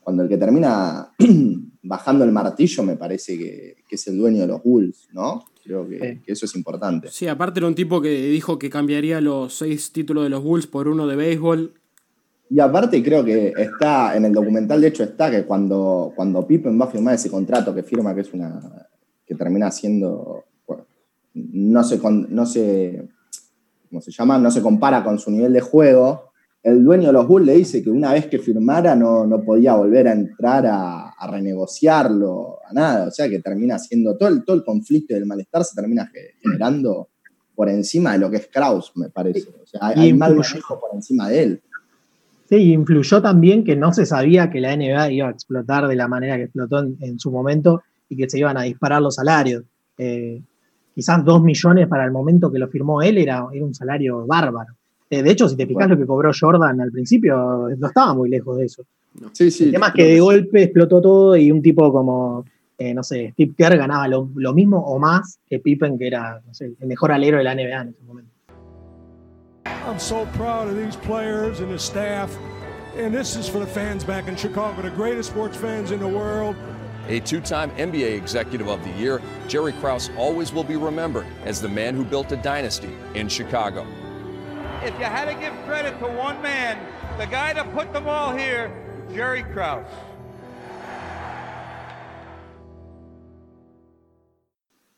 cuando 0.01 0.23
el 0.23 0.29
que 0.31 0.39
termina 0.39 1.13
bajando 1.85 2.25
el 2.25 2.33
martillo 2.33 2.83
me 2.83 2.97
parece 2.97 3.39
que, 3.39 3.77
que 3.87 3.95
es 3.95 4.07
el 4.09 4.19
dueño 4.19 4.41
de 4.41 4.47
los 4.49 4.63
Bulls, 4.63 5.09
¿no? 5.13 5.45
Creo 5.63 5.89
que, 5.89 6.21
eso 6.27 6.45
es 6.45 6.57
importante. 6.57 7.09
Sí, 7.11 7.27
aparte 7.27 7.61
era 7.61 7.67
un 7.67 7.75
tipo 7.75 8.03
que 8.03 8.11
dijo 8.11 8.59
que 8.59 8.69
cambiaría 8.69 9.21
los 9.21 9.55
seis 9.55 9.93
títulos 9.93 10.25
de 10.25 10.31
los 10.31 10.43
Bulls 10.43 10.67
por 10.67 10.89
uno 10.89 11.07
de 11.07 11.17
béisbol. 11.17 11.73
Y 12.51 12.61
aparte 12.61 13.03
creo 13.03 13.25
que 13.25 13.53
está, 13.57 14.15
en 14.15 14.27
el 14.27 14.33
documental 14.33 14.81
de 14.81 14.89
hecho 14.89 15.05
está 15.05 15.31
que 15.31 15.45
cuando, 15.45 16.13
cuando 16.15 16.47
Pippen 16.47 16.79
va 16.79 16.85
a 16.85 16.91
firmar 16.91 17.15
ese 17.15 17.31
contrato 17.31 17.75
que 17.75 17.83
firma, 17.83 18.15
que 18.15 18.21
es 18.21 18.33
una, 18.35 18.61
que 19.27 19.35
termina 19.35 19.71
siendo, 19.71 20.45
no 21.33 21.83
se, 21.83 21.99
no 22.29 22.45
se, 22.45 23.09
¿cómo 23.89 24.03
se 24.03 24.11
llama? 24.11 24.39
No 24.39 24.51
se 24.51 24.61
compara 24.61 25.03
con 25.03 25.19
su 25.19 25.31
nivel 25.31 25.55
de 25.55 25.63
juego, 25.63 26.33
el 26.65 26.83
dueño 26.83 27.09
de 27.09 27.13
los 27.13 27.29
Bulls 27.29 27.47
le 27.47 27.57
dice 27.57 27.83
que 27.83 27.91
una 27.91 28.15
vez 28.15 28.27
que 28.27 28.39
firmara 28.39 28.97
no, 28.97 29.27
no 29.27 29.43
podía 29.45 29.75
volver 29.75 30.09
a 30.09 30.13
entrar 30.13 30.65
a, 30.67 31.15
renegociarlo, 31.31 32.59
a 32.67 32.73
nada. 32.73 33.09
O 33.09 33.11
sea 33.11 33.29
que 33.29 33.41
termina 33.41 33.79
siendo 33.79 34.17
todo 34.17 34.31
el, 34.31 34.45
todo 34.45 34.57
el 34.57 34.65
conflicto 34.65 35.13
y 35.13 35.19
el 35.19 35.27
malestar 35.27 35.63
se 35.63 35.75
termina 35.75 36.11
generando 36.43 37.09
por 37.55 37.69
encima 37.69 38.13
de 38.13 38.19
lo 38.19 38.31
que 38.31 38.39
es 38.39 38.49
Kraus, 38.51 38.93
me 38.97 39.11
parece. 39.11 39.47
O 39.63 39.67
sea, 39.67 39.81
hay, 39.83 40.15
mal 40.15 40.35
manejo 40.37 40.81
por 40.81 40.91
encima 40.95 41.29
de 41.29 41.43
él. 41.43 41.63
Sí, 42.49 42.73
influyó 42.73 43.21
también 43.21 43.63
que 43.63 43.77
no 43.77 43.93
se 43.93 44.07
sabía 44.07 44.51
que 44.51 44.61
la 44.61 44.75
NBA 44.75 45.13
iba 45.13 45.29
a 45.29 45.33
explotar 45.33 45.87
de 45.87 45.97
la 45.97 46.09
manera 46.09 46.37
que 46.37 46.45
explotó 46.45 46.79
en, 46.79 47.19
su 47.19 47.31
momento 47.31 47.83
y 48.09 48.17
que 48.17 48.29
se 48.29 48.39
iban 48.39 48.57
a 48.57 48.63
disparar 48.63 49.03
los 49.03 49.17
salarios. 49.17 49.65
Eh, 49.99 50.43
quizás 50.95 51.23
dos 51.25 51.43
millones 51.43 51.89
para 51.89 52.07
el 52.07 52.11
momento 52.11 52.51
que 52.51 52.59
lo 52.59 52.69
firmó 52.69 53.03
él 53.03 53.19
era, 53.19 53.47
era 53.53 53.65
un 53.65 53.75
salario 53.75 54.27
bárbaro. 54.27 54.75
Eh, 55.11 55.23
de 55.23 55.31
hecho, 55.31 55.49
si 55.49 55.57
te 55.57 55.67
fijas 55.67 55.89
lo 55.89 55.99
que 55.99 56.07
cobró 56.07 56.31
Jordan 56.39 56.81
al 56.81 56.91
principio, 56.91 57.69
no 57.77 57.87
estaba 57.87 58.15
muy 58.15 58.31
lejos 58.31 58.57
de 58.59 58.65
eso. 58.65 58.85
Sí, 59.33 59.51
sí. 59.51 59.65
El 59.65 59.73
tema 59.73 59.89
es 59.89 59.95
que 59.95 60.05
de 60.05 60.21
golpe 60.21 60.63
explotó 60.63 61.01
todo 61.01 61.37
y 61.37 61.51
un 61.51 61.63
tipo 61.63 61.93
como, 61.93 62.45
eh, 62.79 62.95
no 62.95 63.03
sé, 63.03 63.31
Steve 63.33 63.55
Kerr 63.57 63.77
ganaba 63.77 64.09
lo, 64.09 64.27
mismo 64.55 64.79
o 64.79 64.99
más 64.99 65.39
que 65.49 65.61
Pippen, 65.61 65.99
que 65.99 66.07
era 66.07 66.43
el 66.59 66.87
mejor 66.87 67.13
alero 67.13 67.39
de 67.39 67.45
la 67.45 67.55
NBA 67.55 67.83
en 67.83 67.89
ese 67.89 68.03
momento. 68.03 68.31
I'm 69.87 69.99
so 69.99 70.27
proud 70.37 70.69
of 70.69 70.77
these 70.77 70.97
players 70.97 71.61
and 71.61 71.71
the 71.71 71.79
staff. 71.79 72.35
And 72.97 73.13
this 73.13 73.37
is 73.37 73.49
for 73.49 73.59
the 73.59 73.67
fans 73.67 74.05
back 74.05 74.29
in 74.29 74.37
Chicago, 74.37 74.81
the 74.81 74.91
greatest 74.91 75.31
sports 75.31 75.57
fans 75.57 75.91
in 75.91 75.99
the 75.99 76.09
world. 76.09 76.57
A 77.09 77.21
two 77.21 77.41
time 77.41 77.71
NBA 77.73 78.17
Executive 78.17 78.69
of 78.69 78.83
the 78.83 78.91
Year, 78.93 79.21
Jerry 79.47 79.73
Krause 79.75 80.11
always 80.17 80.55
will 80.55 80.65
be 80.65 80.77
remembered 80.77 81.27
as 81.45 81.61
the 81.61 81.69
man 81.69 81.95
who 81.95 82.05
built 82.05 82.33
a 82.33 82.37
dynasty 82.37 82.95
in 83.15 83.29
Chicago. 83.29 83.87
If 84.85 84.95
you 84.99 85.07
had 85.07 85.27
to 85.27 85.35
give 85.41 85.53
credit 85.67 85.99
to 85.99 86.07
one 86.07 86.41
man, 86.43 86.77
the 87.19 87.27
guy 87.27 87.55
that 87.55 87.73
put 87.75 87.93
them 87.93 88.07
all 88.07 88.37
here, 88.37 88.71
Jerry 89.15 89.43
Krause. 89.53 89.87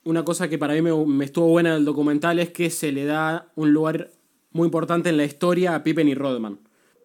Una 0.05 0.25
cosa 0.25 0.49
que 0.49 0.57
para 0.57 0.75
mí 0.75 0.83
me, 0.83 1.25
estuvo 1.25 1.49
buena 1.49 1.75
del 1.75 1.85
documental 1.85 2.39
es 2.39 2.51
que 2.51 2.71
se 2.71 2.93
le 2.93 3.07
da 3.07 3.49
un 3.57 3.73
lugar 3.73 4.11
muy 4.53 4.67
importante 4.67 5.09
en 5.09 5.17
la 5.17 5.25
historia 5.25 5.75
a 5.75 5.83
Pippen 5.83 6.09
y 6.09 6.15
Rodman. 6.15 6.59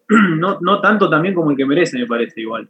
No, 0.38 0.58
no 0.60 0.80
tanto 0.80 1.08
también 1.08 1.34
como 1.34 1.50
el 1.50 1.56
que 1.56 1.64
merece, 1.64 1.98
me 1.98 2.06
parece 2.06 2.40
igual. 2.40 2.68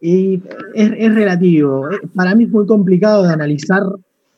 Y 0.00 0.42
es, 0.74 0.92
es 0.96 1.14
relativo. 1.14 1.90
Eh, 1.90 2.00
para 2.14 2.34
mí 2.34 2.44
es 2.44 2.50
muy 2.50 2.66
complicado 2.66 3.24
de 3.24 3.32
analizar 3.32 3.82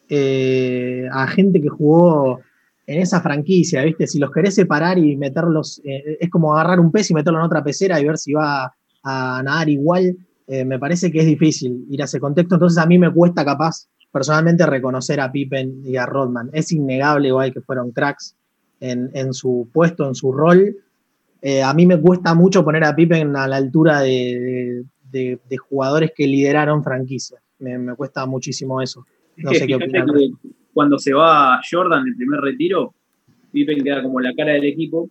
eh, 0.09 1.07
a 1.13 1.27
gente 1.27 1.61
que 1.61 1.69
jugó 1.69 2.41
en 2.87 3.01
esa 3.01 3.21
franquicia, 3.21 3.83
¿viste? 3.83 4.07
Si 4.07 4.19
los 4.19 4.31
querés 4.31 4.55
separar 4.55 4.99
y 4.99 5.17
meterlos, 5.17 5.81
eh, 5.85 6.19
es 6.21 6.31
como 6.31 6.53
agarrar 6.53 6.81
un 6.81 6.93
pez 6.93 7.11
y 7.11 7.15
meterlo 7.15 7.39
en 7.39 7.47
otra 7.47 7.65
pecera 7.65 8.01
y 8.01 8.05
ver 8.05 8.19
si 8.19 8.33
va 8.33 8.75
a 9.03 9.43
nadar 9.43 9.69
igual, 9.69 10.17
eh, 10.47 10.65
me 10.65 10.79
parece 10.79 11.11
que 11.11 11.21
es 11.21 11.27
difícil 11.27 11.87
ir 11.89 12.03
a 12.03 12.05
ese 12.05 12.21
contexto, 12.21 12.57
entonces 12.57 12.79
a 12.79 12.87
mí 12.87 12.99
me 12.99 13.13
cuesta 13.13 13.45
capaz 13.45 13.89
personalmente 14.13 14.67
reconocer 14.67 15.21
a 15.21 15.33
Pippen 15.33 15.83
y 15.85 15.97
a 15.97 16.07
Rodman. 16.07 16.51
Es 16.53 16.71
innegable 16.73 17.29
igual 17.29 17.53
que 17.53 17.61
fueron 17.61 17.91
cracks 17.91 18.37
en, 18.81 19.33
su 19.33 19.69
puesto, 19.73 20.07
en 20.07 20.15
su 20.15 20.31
rol. 20.31 20.77
Eh, 21.41 21.63
a 21.63 21.73
mí 21.75 21.87
me 21.87 21.99
cuesta 21.99 22.35
mucho 22.35 22.65
poner 22.65 22.85
a 22.85 22.95
Pippen 22.95 23.35
a 23.35 23.49
la 23.49 23.57
altura 23.57 24.03
de, 24.03 24.85
jugadores 25.69 26.13
que 26.15 26.27
lideraron 26.27 26.85
franquicias. 26.85 27.41
Me, 27.59 27.79
me, 27.79 27.95
cuesta 27.97 28.25
muchísimo 28.27 28.81
eso. 28.81 29.05
No 29.37 29.51
sé 29.55 29.67
qué 29.67 29.75
opinan 29.75 30.07
cuando 30.75 30.99
se 30.99 31.15
va 31.15 31.61
Jordan 31.69 32.07
el 32.07 32.17
primer 32.17 32.41
retiro, 32.41 32.93
Pippen 33.53 33.83
queda 33.83 34.03
como 34.03 34.21
la 34.21 34.35
cara 34.35 34.53
del 34.53 34.65
equipo 34.65 35.09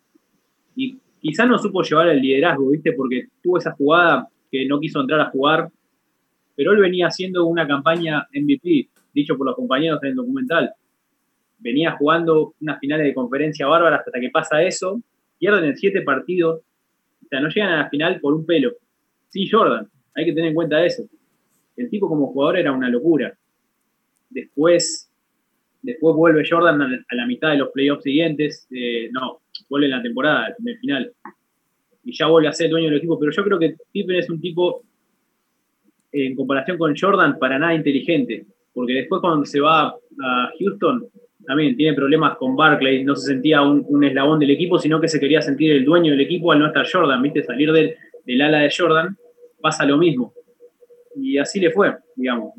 y 0.75 0.97
quizá 1.21 1.45
no 1.45 1.57
supo 1.57 1.81
llevar 1.81 2.09
el 2.09 2.21
liderazgo, 2.21 2.69
¿viste? 2.69 2.91
Porque 2.91 3.27
tuvo 3.41 3.57
esa 3.57 3.71
jugada 3.71 4.27
que 4.51 4.67
no 4.67 4.79
quiso 4.79 4.99
entrar 4.99 5.21
a 5.21 5.29
jugar, 5.29 5.69
pero 6.55 6.73
él 6.73 6.79
venía 6.79 7.07
haciendo 7.07 7.45
una 7.45 7.65
campaña 7.65 8.27
MVP, 8.33 8.89
dicho 9.13 9.37
por 9.37 9.47
los 9.47 9.55
compañeros 9.55 10.03
en 10.03 10.09
el 10.09 10.15
documental. 10.15 10.73
Venía 11.59 11.93
jugando 11.93 12.53
unas 12.59 12.79
finales 12.79 13.05
de 13.05 13.13
conferencia 13.13 13.65
bárbara 13.65 13.95
hasta 13.95 14.19
que 14.19 14.29
pasa 14.29 14.61
eso, 14.61 15.01
pierden 15.39 15.63
en 15.63 15.77
siete 15.77 16.01
partidos, 16.01 16.59
o 17.23 17.27
sea, 17.29 17.39
no 17.39 17.47
llegan 17.47 17.69
a 17.69 17.77
la 17.83 17.89
final 17.89 18.19
por 18.19 18.33
un 18.33 18.45
pelo. 18.45 18.73
Sí, 19.29 19.47
Jordan, 19.49 19.87
hay 20.13 20.25
que 20.25 20.33
tener 20.33 20.49
en 20.49 20.55
cuenta 20.55 20.85
eso. 20.85 21.03
El 21.77 21.89
tipo 21.89 22.09
como 22.09 22.27
jugador 22.27 22.57
era 22.57 22.73
una 22.73 22.89
locura. 22.89 23.33
Después, 24.29 25.09
después 25.83 26.15
vuelve 26.15 26.43
Jordan 26.49 26.81
a 26.81 27.15
la 27.15 27.27
mitad 27.27 27.51
de 27.51 27.57
los 27.57 27.69
playoffs 27.69 28.03
siguientes. 28.03 28.67
Eh, 28.71 29.09
no, 29.11 29.41
vuelve 29.69 29.85
en 29.85 29.91
la 29.91 30.01
temporada, 30.01 30.55
en 30.57 30.67
el 30.67 30.79
final. 30.79 31.11
Y 32.03 32.13
ya 32.13 32.27
vuelve 32.27 32.47
a 32.47 32.53
ser 32.53 32.69
dueño 32.69 32.87
del 32.87 32.97
equipo. 32.97 33.19
Pero 33.19 33.31
yo 33.31 33.43
creo 33.43 33.59
que 33.59 33.75
Pippen 33.91 34.15
es 34.15 34.29
un 34.29 34.41
tipo, 34.41 34.83
en 36.11 36.35
comparación 36.35 36.77
con 36.77 36.95
Jordan, 36.99 37.37
para 37.37 37.59
nada 37.59 37.75
inteligente. 37.75 38.45
Porque 38.73 38.93
después 38.93 39.21
cuando 39.21 39.45
se 39.45 39.59
va 39.59 39.89
a 39.89 40.51
Houston, 40.59 41.07
también 41.45 41.75
tiene 41.75 41.95
problemas 41.95 42.37
con 42.37 42.55
Barclay, 42.55 43.03
no 43.03 43.15
se 43.15 43.27
sentía 43.27 43.61
un, 43.61 44.03
eslabón 44.03 44.39
del 44.39 44.51
equipo, 44.51 44.79
sino 44.79 44.99
que 45.01 45.09
se 45.09 45.19
quería 45.19 45.41
sentir 45.41 45.73
el 45.73 45.83
dueño 45.83 46.11
del 46.11 46.21
equipo 46.21 46.51
al 46.51 46.59
no 46.59 46.67
estar 46.67 46.87
Jordan, 46.89 47.21
¿viste? 47.21 47.43
Salir 47.43 47.71
del, 47.71 47.95
del 48.25 48.41
ala 48.41 48.59
de 48.59 48.73
Jordan, 48.75 49.17
pasa 49.61 49.85
lo 49.85 49.97
mismo. 49.97 50.33
Y 51.15 51.37
así 51.37 51.59
le 51.59 51.71
fue, 51.71 51.93
digamos. 52.15 52.53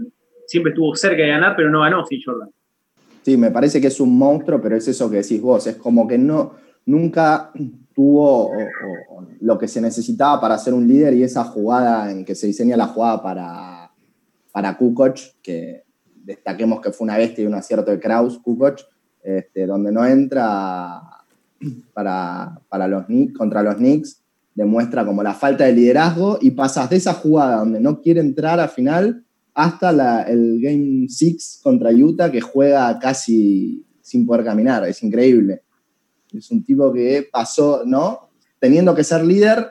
Siempre 0.46 0.70
estuvo 0.70 0.94
cerca 0.94 1.22
de 1.22 1.28
ganar, 1.28 1.56
pero 1.56 1.70
no 1.70 1.80
ganó 1.80 2.04
sin 2.04 2.22
Jordan. 2.22 2.50
Sí, 3.24 3.38
me 3.38 3.50
parece 3.50 3.80
que 3.80 3.86
es 3.86 4.00
un 4.00 4.18
monstruo, 4.18 4.60
pero 4.60 4.76
es 4.76 4.86
eso 4.86 5.08
que 5.08 5.16
decís 5.16 5.40
vos, 5.40 5.66
es 5.66 5.76
como 5.76 6.06
que 6.06 6.18
no, 6.18 6.52
nunca 6.84 7.50
tuvo 7.94 8.50
lo 9.40 9.58
que 9.58 9.66
se 9.66 9.80
necesitaba 9.80 10.38
para 10.42 10.58
ser 10.58 10.74
un 10.74 10.86
líder 10.86 11.14
y 11.14 11.22
esa 11.22 11.44
jugada 11.44 12.10
en 12.10 12.26
que 12.26 12.34
se 12.34 12.48
diseña 12.48 12.76
la 12.76 12.88
jugada 12.88 13.22
para, 13.22 13.90
para 14.52 14.76
Kukoc, 14.76 15.16
que 15.42 15.84
destaquemos 16.22 16.82
que 16.82 16.92
fue 16.92 17.06
una 17.06 17.16
bestia 17.16 17.44
y 17.44 17.46
un 17.46 17.54
acierto 17.54 17.90
de 17.90 17.98
Kraus, 17.98 18.38
Kukoc, 18.38 18.80
este, 19.22 19.66
donde 19.66 19.90
no 19.90 20.04
entra 20.04 21.00
para, 21.94 22.60
para 22.68 22.88
los, 22.88 23.06
contra 23.38 23.62
los 23.62 23.76
Knicks, 23.76 24.20
demuestra 24.54 25.06
como 25.06 25.22
la 25.22 25.32
falta 25.32 25.64
de 25.64 25.72
liderazgo 25.72 26.38
y 26.42 26.50
pasas 26.50 26.90
de 26.90 26.96
esa 26.96 27.14
jugada 27.14 27.56
donde 27.56 27.80
no 27.80 28.02
quiere 28.02 28.20
entrar 28.20 28.60
a 28.60 28.68
final 28.68 29.23
hasta 29.54 30.22
el 30.24 30.60
Game 30.60 31.06
6 31.08 31.60
contra 31.62 31.90
Utah 31.90 32.30
que 32.30 32.40
juega 32.40 32.98
casi 32.98 33.86
sin 34.00 34.26
poder 34.26 34.44
caminar, 34.44 34.86
es 34.86 35.02
increíble. 35.02 35.62
Es 36.32 36.50
un 36.50 36.64
tipo 36.64 36.92
que 36.92 37.28
pasó, 37.30 37.84
¿no? 37.86 38.30
Teniendo 38.58 38.94
que 38.94 39.04
ser 39.04 39.24
líder, 39.24 39.68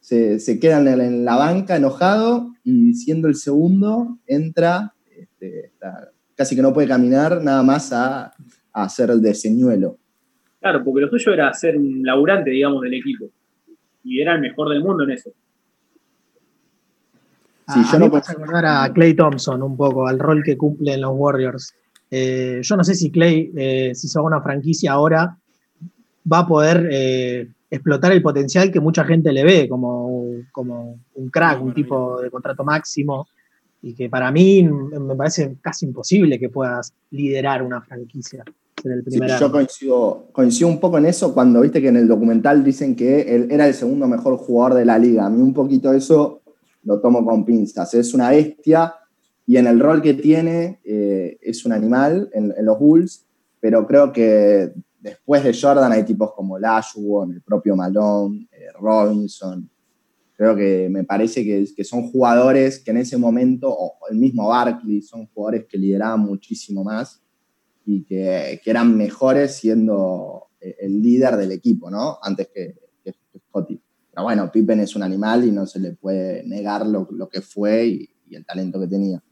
se, 0.00 0.60
queda 0.60 0.78
en, 0.78 1.24
la 1.24 1.36
banca 1.36 1.76
enojado 1.76 2.52
y 2.62 2.94
siendo 2.94 3.28
el 3.28 3.34
segundo, 3.34 4.18
entra, 4.26 4.94
este, 5.10 5.72
casi 6.34 6.54
que 6.54 6.62
no 6.62 6.72
puede 6.72 6.86
caminar, 6.86 7.42
nada 7.42 7.62
más 7.62 7.92
a, 7.92 8.32
hacer 8.72 9.10
el 9.10 9.34
señuelo. 9.34 9.98
Claro, 10.60 10.84
porque 10.84 11.00
lo 11.00 11.08
suyo 11.08 11.32
era 11.32 11.52
ser 11.54 11.78
un 11.78 12.02
laburante, 12.04 12.50
digamos, 12.50 12.82
del 12.82 12.94
equipo 12.94 13.30
y 14.06 14.20
era 14.20 14.34
el 14.34 14.40
mejor 14.40 14.68
del 14.68 14.84
mundo 14.84 15.02
en 15.04 15.10
eso. 15.10 15.30
Sí, 17.68 17.80
yo 17.90 17.98
no 17.98 18.10
puedo 18.10 18.22
acordar 18.26 18.64
a 18.64 18.92
Clay 18.92 19.14
Thompson 19.14 19.62
un 19.62 19.76
poco, 19.76 20.06
al 20.06 20.18
rol 20.18 20.42
que 20.44 20.56
cumple 20.56 20.94
en 20.94 21.00
los 21.00 21.12
Warriors. 21.14 21.74
Eh, 22.10 22.60
yo 22.62 22.76
no 22.76 22.84
sé 22.84 22.94
si 22.94 23.10
Clay, 23.10 23.52
eh, 23.56 23.92
si 23.94 24.08
se 24.08 24.20
una 24.20 24.40
franquicia 24.40 24.92
ahora, 24.92 25.36
va 26.30 26.38
a 26.38 26.46
poder 26.46 26.88
eh, 26.90 27.48
explotar 27.68 28.12
el 28.12 28.22
potencial 28.22 28.70
que 28.70 28.80
mucha 28.80 29.04
gente 29.04 29.32
le 29.32 29.44
ve 29.44 29.68
como, 29.68 30.28
como 30.52 31.00
un 31.14 31.28
crack, 31.28 31.60
un 31.60 31.74
tipo 31.74 32.20
de 32.20 32.30
contrato 32.30 32.62
máximo, 32.62 33.26
y 33.82 33.94
que 33.94 34.08
para 34.08 34.30
mí 34.30 34.62
me 34.62 35.16
parece 35.16 35.56
casi 35.60 35.86
imposible 35.86 36.38
que 36.38 36.48
puedas 36.48 36.92
liderar 37.10 37.62
una 37.62 37.80
franquicia 37.82 38.44
yo 39.40 39.50
coincido, 39.50 40.28
coincido 40.32 40.68
un 40.68 40.80
poco 40.80 40.98
en 40.98 41.06
eso 41.06 41.34
cuando 41.34 41.60
viste 41.60 41.80
que 41.80 41.88
en 41.88 41.96
el 41.96 42.08
documental 42.08 42.62
dicen 42.62 42.94
que 42.94 43.34
él 43.34 43.48
era 43.50 43.66
el 43.66 43.74
segundo 43.74 44.06
mejor 44.06 44.36
jugador 44.36 44.74
de 44.74 44.84
la 44.84 44.98
liga. 44.98 45.26
A 45.26 45.30
mí 45.30 45.40
un 45.40 45.54
poquito 45.54 45.92
eso 45.92 46.42
lo 46.86 47.00
tomo 47.00 47.24
con 47.24 47.44
pinzas. 47.44 47.92
Es 47.94 48.14
una 48.14 48.30
bestia 48.30 48.94
y 49.46 49.56
en 49.58 49.66
el 49.66 49.78
rol 49.78 50.00
que 50.00 50.14
tiene 50.14 50.80
eh, 50.84 51.36
es 51.42 51.66
un 51.66 51.72
animal 51.72 52.30
en, 52.32 52.54
los 52.64 52.78
Bulls, 52.78 53.26
pero 53.60 53.86
creo 53.86 54.12
que 54.12 54.72
después 55.00 55.44
de 55.44 55.52
Jordan 55.52 55.92
hay 55.92 56.04
tipos 56.04 56.32
como 56.32 56.58
Lashwon, 56.58 57.32
el 57.32 57.42
propio 57.42 57.76
Malone, 57.76 58.48
eh, 58.52 58.68
Robinson. 58.80 59.68
Creo 60.36 60.54
que 60.54 60.88
me 60.90 61.04
parece 61.04 61.44
que, 61.44 61.66
que, 61.74 61.84
son 61.84 62.10
jugadores 62.10 62.78
que 62.78 62.90
en 62.90 62.98
ese 62.98 63.16
momento, 63.16 63.70
o 63.70 63.94
el 64.10 64.16
mismo 64.16 64.48
Barkley, 64.48 65.02
son 65.02 65.26
jugadores 65.28 65.66
que 65.66 65.78
lideraban 65.78 66.20
muchísimo 66.20 66.84
más 66.84 67.22
y 67.86 68.04
que, 68.04 68.60
eran 68.64 68.96
mejores 68.96 69.56
siendo 69.56 70.48
eh, 70.60 70.76
el 70.80 71.00
líder 71.02 71.36
del 71.36 71.52
equipo, 71.52 71.90
¿no? 71.90 72.18
Antes 72.22 72.48
que, 72.48 72.74
Scotty. 73.48 73.80
Pero 74.16 74.24
bueno, 74.24 74.50
Pippen 74.50 74.80
es 74.80 74.96
un 74.96 75.02
animal 75.02 75.44
y 75.44 75.52
no 75.52 75.66
se 75.66 75.78
le 75.78 75.92
puede 75.92 76.42
negar 76.44 76.86
lo, 76.86 77.28
que 77.28 77.42
fue 77.42 77.86
y, 77.86 78.10
el 78.30 78.46
talento 78.46 78.80
que 78.80 78.86
tenía. 78.86 79.22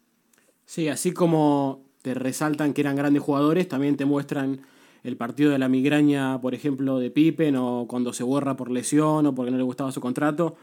Sí, 0.67 0.89
así 0.89 1.13
como 1.13 1.87
te 2.03 2.13
resaltan 2.13 2.75
que 2.75 2.83
eran 2.83 2.95
grandes 2.95 3.23
jugadores, 3.23 3.67
también 3.67 3.97
te 3.97 4.05
muestran 4.05 4.61
el 5.03 5.17
partido 5.17 5.51
de 5.51 5.59
la 5.59 5.71
migraña, 5.71 6.39
por 6.41 6.55
ejemplo, 6.55 6.99
de 6.99 7.11
Pippen, 7.11 7.57
o 7.57 7.87
cuando 7.89 8.13
se 8.13 8.25
borra 8.25 8.57
por 8.57 8.71
lesión 8.71 9.27
o 9.27 9.35
porque 9.35 9.51
no 9.51 9.57
le 9.57 9.63
gustaba 9.63 9.91
su 9.91 10.03
contrato, 10.03 10.57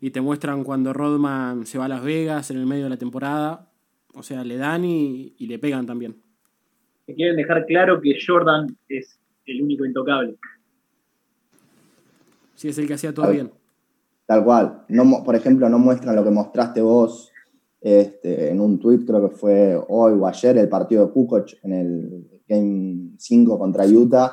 y 0.00 0.10
te 0.10 0.20
muestran 0.20 0.64
cuando 0.64 0.92
Rodman 0.92 1.64
se 1.64 1.78
va 1.78 1.84
a 1.84 1.88
Las 1.88 2.02
Vegas 2.02 2.50
en 2.50 2.58
el 2.58 2.66
medio 2.66 2.84
de 2.84 2.90
la 2.90 2.96
temporada, 2.96 3.70
o 4.12 4.24
sea, 4.24 4.42
le 4.42 4.56
dan 4.56 4.84
y 4.84 5.34
le 5.38 5.58
pegan 5.60 5.86
también 5.86 6.16
quieren 7.14 7.36
dejar 7.36 7.66
claro 7.66 8.00
que 8.00 8.16
Jordan 8.24 8.66
es 8.88 9.18
el 9.46 9.62
único 9.62 9.84
intocable. 9.84 10.36
Sí, 12.54 12.68
es 12.68 12.78
el 12.78 12.86
que 12.86 12.94
hacía 12.94 13.14
todo 13.14 13.30
bien. 13.30 13.50
Tal 14.28 14.44
cual. 14.44 14.84
No, 14.88 15.24
por 15.24 15.34
ejemplo, 15.34 15.70
no 15.70 15.78
muestran 15.78 16.14
lo 16.14 16.22
que 16.22 16.30
mostraste 16.30 16.82
vos 16.82 17.32
este, 17.80 18.50
en 18.50 18.60
un 18.60 18.78
tweet, 18.78 19.06
creo 19.06 19.26
que 19.26 19.34
fue 19.34 19.74
hoy 19.88 20.12
o 20.12 20.26
ayer, 20.26 20.58
el 20.58 20.68
partido 20.68 21.06
de 21.06 21.12
Kukoc 21.12 21.54
en 21.62 21.72
el 21.72 22.42
Game 22.46 23.14
5 23.16 23.58
contra 23.58 23.86
Utah, 23.86 24.32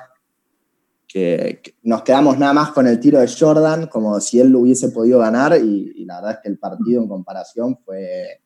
que, 1.07 1.61
nos 1.83 2.03
quedamos 2.03 2.37
nada 2.37 2.51
más 2.51 2.71
con 2.71 2.87
el 2.87 2.99
tiro 2.99 3.19
de 3.19 3.29
Jordan, 3.29 3.87
como 3.87 4.19
si 4.19 4.41
él 4.41 4.49
lo 4.49 4.59
hubiese 4.59 4.89
podido 4.89 5.19
ganar, 5.19 5.57
y, 5.57 6.03
la 6.03 6.15
verdad 6.15 6.31
es 6.33 6.39
que 6.43 6.49
el 6.49 6.59
partido 6.59 7.01
en 7.01 7.07
comparación 7.07 7.77
fue, 7.77 8.41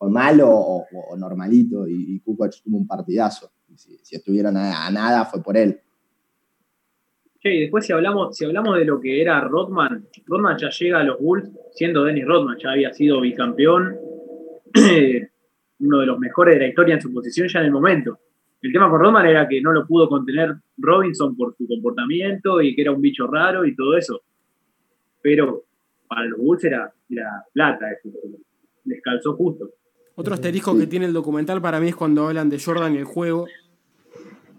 malo 0.00 0.48
o, 0.50 1.16
normalito, 1.18 1.86
y, 1.86 2.14
y 2.14 2.20
Kukoc 2.20 2.62
tuvo 2.64 2.78
un 2.78 2.86
partidazo 2.86 3.50
si, 3.78 4.16
estuvieron 4.16 4.56
a, 4.56 4.90
nada 4.90 5.24
fue 5.24 5.42
por 5.42 5.56
él. 5.56 5.80
Sí, 7.40 7.48
y 7.50 7.60
después 7.60 7.86
si 7.86 7.92
hablamos, 7.92 8.36
si 8.36 8.44
hablamos 8.44 8.76
de 8.76 8.84
lo 8.84 9.00
que 9.00 9.20
era 9.20 9.40
Rodman, 9.40 10.06
Rodman 10.26 10.58
ya 10.58 10.70
llega 10.70 11.00
a 11.00 11.04
los 11.04 11.20
Bulls 11.20 11.48
siendo 11.72 12.04
Dennis 12.04 12.26
Rodman, 12.26 12.58
ya 12.58 12.72
había 12.72 12.92
sido 12.92 13.20
bicampeón, 13.20 13.96
uno 15.80 15.98
de 15.98 16.06
los 16.06 16.18
mejores 16.18 16.54
de 16.54 16.60
la 16.60 16.68
historia 16.68 16.94
en 16.94 17.00
su 17.00 17.12
posición 17.12 17.48
ya 17.48 17.60
en 17.60 17.66
el 17.66 17.72
momento. 17.72 18.18
El 18.60 18.72
tema 18.72 18.90
con 18.90 19.00
Rodman 19.00 19.26
era 19.26 19.46
que 19.48 19.60
no 19.60 19.72
lo 19.72 19.86
pudo 19.86 20.08
contener 20.08 20.56
Robinson 20.76 21.36
por 21.36 21.54
su 21.56 21.68
comportamiento 21.68 22.60
y 22.60 22.74
que 22.74 22.82
era 22.82 22.90
un 22.90 23.00
bicho 23.00 23.26
raro 23.28 23.64
y 23.64 23.74
todo 23.76 23.96
eso. 23.96 24.20
Pero 25.22 25.64
para 26.08 26.24
los 26.24 26.40
Bulls 26.40 26.64
era, 26.64 26.92
la 27.10 27.44
plata, 27.52 27.86
eso, 27.92 28.08
les 28.84 29.00
calzó 29.00 29.34
justo. 29.34 29.70
Otro 30.16 30.34
asterisco 30.34 30.76
que 30.76 30.88
tiene 30.88 31.06
el 31.06 31.12
documental 31.12 31.62
para 31.62 31.78
mí 31.78 31.88
es 31.88 31.96
cuando 31.96 32.26
hablan 32.26 32.50
de 32.50 32.58
Jordan 32.58 32.94
y 32.94 32.98
el 32.98 33.04
juego. 33.04 33.46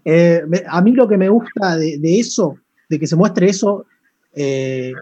Eh, 0.04 0.42
a 0.66 0.80
mí 0.80 0.92
lo 0.92 1.06
que 1.06 1.18
me 1.18 1.28
gusta 1.28 1.76
de, 1.76 2.00
eso, 2.18 2.56
de 2.90 2.98
que 2.98 3.06
se 3.06 3.16
muestre 3.16 3.48
eso, 3.48 3.86
eh, 4.34 4.92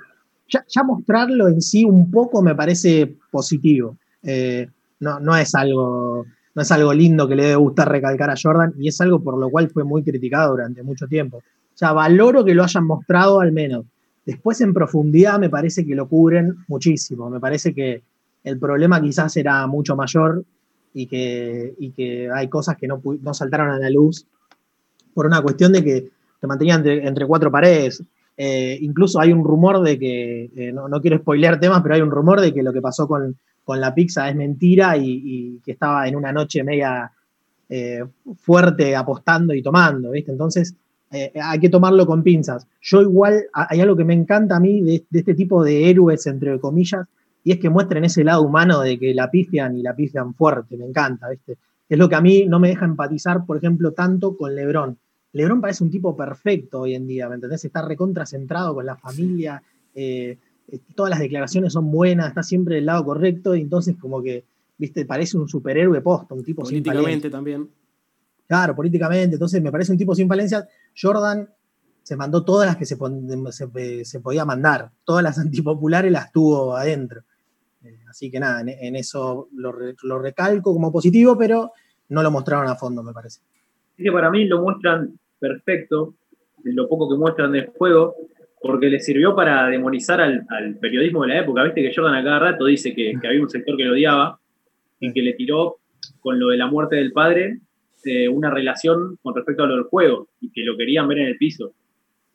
ya, 0.48 0.83
mostrarlo 0.85 1.48
en 1.48 1.61
sí 1.61 1.85
un 1.85 2.11
poco 2.11 2.42
me 2.42 2.55
parece 2.55 3.16
positivo. 3.31 3.96
Eh, 4.22 4.68
no, 5.01 5.37
es 5.37 5.55
algo, 5.55 6.27
no 6.55 6.62
es 6.62 6.70
algo 6.70 6.92
lindo 6.92 7.27
que 7.27 7.35
le 7.35 7.44
debe 7.44 7.57
gustar 7.57 7.90
recalcar 7.90 8.31
a 8.31 8.35
Jordan 8.40 8.74
y 8.79 8.88
es 8.88 9.01
algo 9.01 9.22
por 9.22 9.38
lo 9.38 9.51
cual 9.51 9.70
fue 9.70 9.85
muy 9.85 10.03
criticado 10.03 10.53
durante 10.53 10.83
mucho 10.83 11.07
tiempo. 11.07 11.38
O 11.38 11.77
sea, 11.79 11.92
valoro 11.92 12.44
que 12.44 12.55
lo 12.55 12.64
hayan 12.64 12.85
mostrado 12.85 13.40
al 13.40 13.53
menos. 13.53 13.87
Después 14.27 14.61
en 14.61 14.74
profundidad 14.74 15.38
me 15.38 15.48
parece 15.48 15.87
que 15.87 15.94
lo 15.94 16.09
cubren 16.09 16.57
muchísimo. 16.66 17.31
Me 17.31 17.40
parece 17.40 17.72
que 17.72 18.03
el 18.44 18.59
problema 18.59 19.01
quizás 19.01 19.37
era 19.37 19.66
mucho 19.66 19.96
mayor 19.96 20.44
y 20.92 21.07
que, 21.07 22.29
hay 22.35 22.48
cosas 22.48 22.77
que 22.77 22.88
no, 22.88 23.01
saltaron 23.33 23.70
a 23.70 23.79
la 23.79 23.88
luz 23.88 24.27
por 25.14 25.27
una 25.27 25.40
cuestión 25.40 25.72
de 25.72 25.85
que 25.85 26.11
te 26.40 26.46
mantenían 26.46 26.87
entre, 26.87 27.27
cuatro 27.27 27.51
paredes. 27.51 28.03
Eh, 28.37 28.79
incluso 28.81 29.20
hay 29.20 29.33
un 29.33 29.44
rumor 29.44 29.83
de 29.83 29.98
que, 29.98 30.51
eh, 30.55 30.72
no, 30.72 31.01
quiero 31.01 31.18
spoilear 31.18 31.59
temas, 31.59 31.83
pero 31.83 31.96
hay 31.96 32.01
un 32.01 32.11
rumor 32.11 32.40
de 32.40 32.53
que 32.55 32.62
lo 32.62 32.72
que 32.72 32.81
pasó 32.81 33.09
con, 33.09 33.37
la 33.66 33.94
pizza 33.94 34.29
es 34.31 34.35
mentira 34.35 34.96
y, 34.96 35.61
que 35.62 35.72
estaba 35.72 36.09
en 36.09 36.16
una 36.16 36.33
noche 36.33 36.64
media 36.64 37.12
eh, 37.68 38.03
fuerte 38.40 38.96
apostando 38.96 39.53
y 39.53 39.61
tomando, 39.61 40.12
¿viste? 40.12 40.33
Entonces, 40.33 40.74
hay 41.11 41.59
que 41.59 41.68
tomarlo 41.68 42.07
con 42.07 42.22
pinzas. 42.22 42.66
Yo 42.81 43.03
igual, 43.03 43.44
hay 43.53 43.81
algo 43.81 43.94
que 43.94 44.05
me 44.05 44.14
encanta 44.14 44.57
a 44.57 44.61
mí 44.61 44.81
de, 44.81 45.05
este 45.12 45.35
tipo 45.35 45.62
de 45.62 45.90
héroes, 45.90 46.27
entre 46.27 46.59
comillas, 46.59 47.07
y 47.44 47.53
es 47.53 47.59
que 47.59 47.68
muestren 47.68 48.05
ese 48.05 48.24
lado 48.24 48.42
humano 48.42 48.81
de 48.81 48.98
que 48.98 49.12
la 49.12 49.31
pifian 49.31 49.77
y 49.77 49.83
la 49.83 49.94
pifian 49.94 50.33
fuerte, 50.33 50.79
me 50.79 50.87
encanta, 50.87 51.29
¿viste? 51.29 51.59
Es 51.88 51.98
lo 51.98 52.09
que 52.09 52.14
a 52.14 52.20
mí 52.20 52.46
no 52.46 52.59
me 52.59 52.68
deja 52.68 52.85
empatizar, 52.85 53.46
por 53.46 53.57
ejemplo, 53.57 53.92
tanto 53.92 54.37
con 54.37 54.55
Lebron. 54.55 54.98
Lebron 55.33 55.61
parece 55.61 55.85
un 55.85 55.91
tipo 55.91 56.17
perfecto 56.17 56.81
hoy 56.81 56.95
en 56.95 57.07
día, 57.07 57.29
¿me 57.29 57.37
entendés? 57.37 57.64
Está 57.64 57.83
recontracentrado 57.83 58.75
con 58.75 58.87
la 58.87 58.97
familia, 58.97 59.62
eh, 59.95 60.38
todas 60.95 61.11
las 61.11 61.19
declaraciones 61.19 61.73
son 61.73 61.91
buenas, 61.91 62.29
está 62.29 62.43
siempre 62.43 62.77
del 62.77 62.87
lado 62.87 63.05
correcto, 63.05 63.55
y 63.55 63.62
entonces 63.62 63.97
como 63.99 64.23
que, 64.23 64.45
viste, 64.77 65.05
parece 65.05 65.37
un 65.37 65.49
superhéroe 65.49 66.01
posto, 66.01 66.35
un 66.35 66.45
tipo 66.45 66.62
Políticamente 66.62 67.31
también. 67.31 67.69
Claro, 68.47 68.75
políticamente, 68.75 69.35
entonces 69.35 69.62
me 69.62 69.71
parece 69.71 69.93
un 69.93 69.99
tipo 69.99 70.14
sin 70.14 70.29
falencias. 70.29 70.67
Jordan 71.01 71.49
se 72.03 72.17
mandó 72.17 72.43
todas 72.43 72.67
las 72.67 72.77
que 72.77 72.87
se, 72.87 72.97
se, 74.05 74.21
podía 74.21 74.45
mandar, 74.47 74.91
todas 75.05 75.23
las 75.23 75.38
antipopulares 75.38 76.11
las 76.11 76.33
tuvo 76.33 76.75
adentro. 76.75 77.23
Eh, 77.85 78.01
así 78.09 78.31
que 78.31 78.41
nada, 78.41 78.62
en, 78.62 78.97
eso 78.97 79.49
lo, 79.53 79.75
lo, 80.03 80.19
recalco 80.19 80.73
como 80.73 80.91
positivo, 80.91 81.37
pero 81.37 81.73
no 82.09 82.23
lo 82.23 82.31
mostraron 82.31 82.69
a 82.69 82.77
fondo, 82.77 83.03
me 83.03 83.12
parece. 83.12 83.41
Que 83.99 84.13
para 84.13 84.31
mí 84.31 84.45
lo 84.47 84.63
muestran 84.63 85.19
perfecto, 85.39 86.15
lo 86.63 86.89
poco 86.89 87.11
que 87.11 87.19
muestran 87.19 87.53
del 87.53 87.67
juego, 87.67 88.15
porque 88.61 88.89
le 88.89 89.01
sirvió 89.01 89.35
para 89.35 89.69
demonizar 89.69 90.21
al, 90.21 90.47
periodismo 90.81 91.23
de 91.23 91.29
la 91.29 91.41
época. 91.41 91.65
Viste 91.65 91.83
que 91.83 91.95
Jordan 91.95 92.15
a 92.15 92.25
cada 92.25 92.39
rato 92.39 92.65
dice 92.65 92.95
que, 92.95 93.15
había 93.25 93.41
un 93.41 93.51
sector 93.51 93.77
que 93.77 93.85
lo 93.85 93.93
odiaba 93.93 94.39
y 95.01 95.13
que 95.13 95.23
le 95.23 95.35
tiró 95.35 95.77
con 96.21 96.39
lo 96.39 96.49
de 96.49 96.57
la 96.57 96.67
muerte 96.67 96.97
del 96.97 97.13
padre 97.13 97.61
eh, 98.05 98.29
una 98.29 98.51
relación 98.51 99.19
con 99.23 99.35
respecto 99.35 99.65
a 99.65 99.67
lo 99.67 99.75
del 99.75 99.85
juego 99.85 100.29
y 100.41 100.51
que 100.51 100.63
lo 100.63 100.77
querían 100.77 101.09
ver 101.09 101.19
en 101.19 101.27
el 101.29 101.37
piso. 101.37 101.73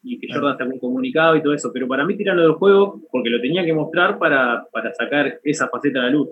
Y 0.06 0.20
que 0.20 0.28
Jordan 0.34 0.58
sacó 0.58 0.72
un 0.72 0.80
comunicado 0.80 1.36
y 1.38 1.42
todo 1.42 1.54
eso. 1.54 1.72
Pero 1.74 1.88
para 1.88 2.06
mí 2.06 2.18
tiran 2.18 2.38
lo 2.38 2.44
del 2.44 2.54
juego 2.54 3.02
porque 3.12 3.30
lo 3.30 3.40
tenía 3.40 3.64
que 3.64 3.74
mostrar 3.74 4.18
para, 4.18 4.68
para 4.72 4.94
sacar 4.94 5.40
esa 5.44 5.70
faceta 5.70 6.00
a 6.00 6.04
la 6.04 6.10
luz. 6.10 6.30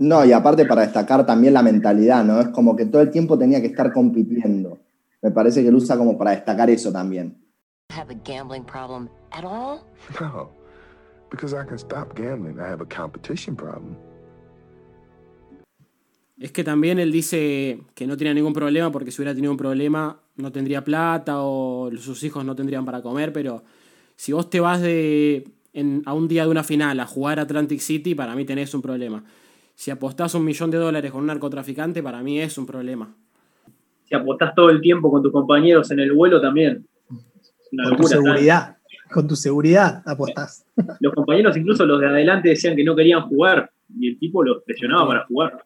No, 0.00 0.24
y 0.24 0.32
aparte 0.32 0.64
para 0.66 0.82
destacar 0.82 1.24
también 1.24 1.54
la 1.54 1.62
mentalidad, 1.62 2.24
¿no? 2.24 2.40
Es 2.40 2.48
como 2.48 2.74
que 2.74 2.86
todo 2.86 3.02
el 3.02 3.10
tiempo 3.10 3.38
tenía 3.38 3.60
que 3.60 3.68
estar 3.68 3.92
compitiendo. 3.92 4.78
Me 5.22 5.30
parece 5.30 5.62
que 5.62 5.68
él 5.68 5.74
usa 5.76 5.96
como 5.96 6.18
para 6.18 6.32
destacar 6.32 6.68
eso 6.70 6.90
también 6.90 7.36
have 7.90 8.10
a 8.10 8.14
gambling 8.14 8.64
problem 8.64 9.08
at 9.32 9.44
all? 9.44 9.80
No, 10.20 10.50
because 11.30 11.54
I 11.54 11.64
can 11.64 11.78
stop 11.78 12.14
gambling. 12.14 12.58
I 12.58 12.68
have 12.68 12.80
a 12.80 12.86
competition 12.86 13.56
problem. 13.56 13.96
Es 16.38 16.52
que 16.52 16.64
también 16.64 16.98
él 16.98 17.12
dice 17.12 17.82
que 17.94 18.06
no 18.06 18.16
tiene 18.16 18.32
ningún 18.32 18.54
problema 18.54 18.90
porque 18.90 19.10
si 19.10 19.20
hubiera 19.20 19.34
tenido 19.34 19.52
un 19.52 19.58
problema 19.58 20.18
no 20.36 20.50
tendría 20.50 20.82
plata 20.82 21.42
o 21.42 21.90
sus 21.98 22.22
hijos 22.22 22.46
no 22.46 22.56
tendrían 22.56 22.86
para 22.86 23.02
comer, 23.02 23.30
pero 23.30 23.62
si 24.16 24.32
vos 24.32 24.48
te 24.48 24.58
vas 24.58 24.80
de, 24.80 25.46
a 26.06 26.14
un 26.14 26.28
día 26.28 26.44
de 26.44 26.50
una 26.50 26.64
final 26.64 26.98
a 26.98 27.06
jugar 27.06 27.40
Atlantic 27.40 27.80
City, 27.80 28.14
para 28.14 28.34
mí 28.34 28.46
tenés 28.46 28.72
un 28.72 28.80
problema. 28.80 29.22
Si 29.80 29.90
apostás 29.90 30.34
un 30.34 30.44
millón 30.44 30.70
de 30.70 30.76
dólares 30.76 31.10
con 31.10 31.22
un 31.22 31.28
narcotraficante, 31.28 32.02
para 32.02 32.22
mí 32.22 32.38
es 32.38 32.58
un 32.58 32.66
problema. 32.66 33.16
Si 34.04 34.14
apostás 34.14 34.54
todo 34.54 34.68
el 34.68 34.82
tiempo 34.82 35.10
con 35.10 35.22
tus 35.22 35.32
compañeros 35.32 35.90
en 35.90 36.00
el 36.00 36.12
vuelo, 36.12 36.38
también 36.38 36.86
con 37.88 37.96
tu 37.96 38.02
seguridad, 38.02 38.76
con 39.10 39.26
tu 39.26 39.36
seguridad 39.36 40.02
apostás. 40.04 40.66
Los 41.00 41.14
compañeros, 41.14 41.56
incluso 41.56 41.86
los 41.86 41.98
de 41.98 42.08
adelante, 42.08 42.50
decían 42.50 42.76
que 42.76 42.84
no 42.84 42.94
querían 42.94 43.22
jugar 43.22 43.70
y 43.98 44.10
el 44.10 44.18
tipo 44.18 44.44
los 44.44 44.62
presionaba 44.64 45.06
para 45.06 45.24
jugar. 45.24 45.64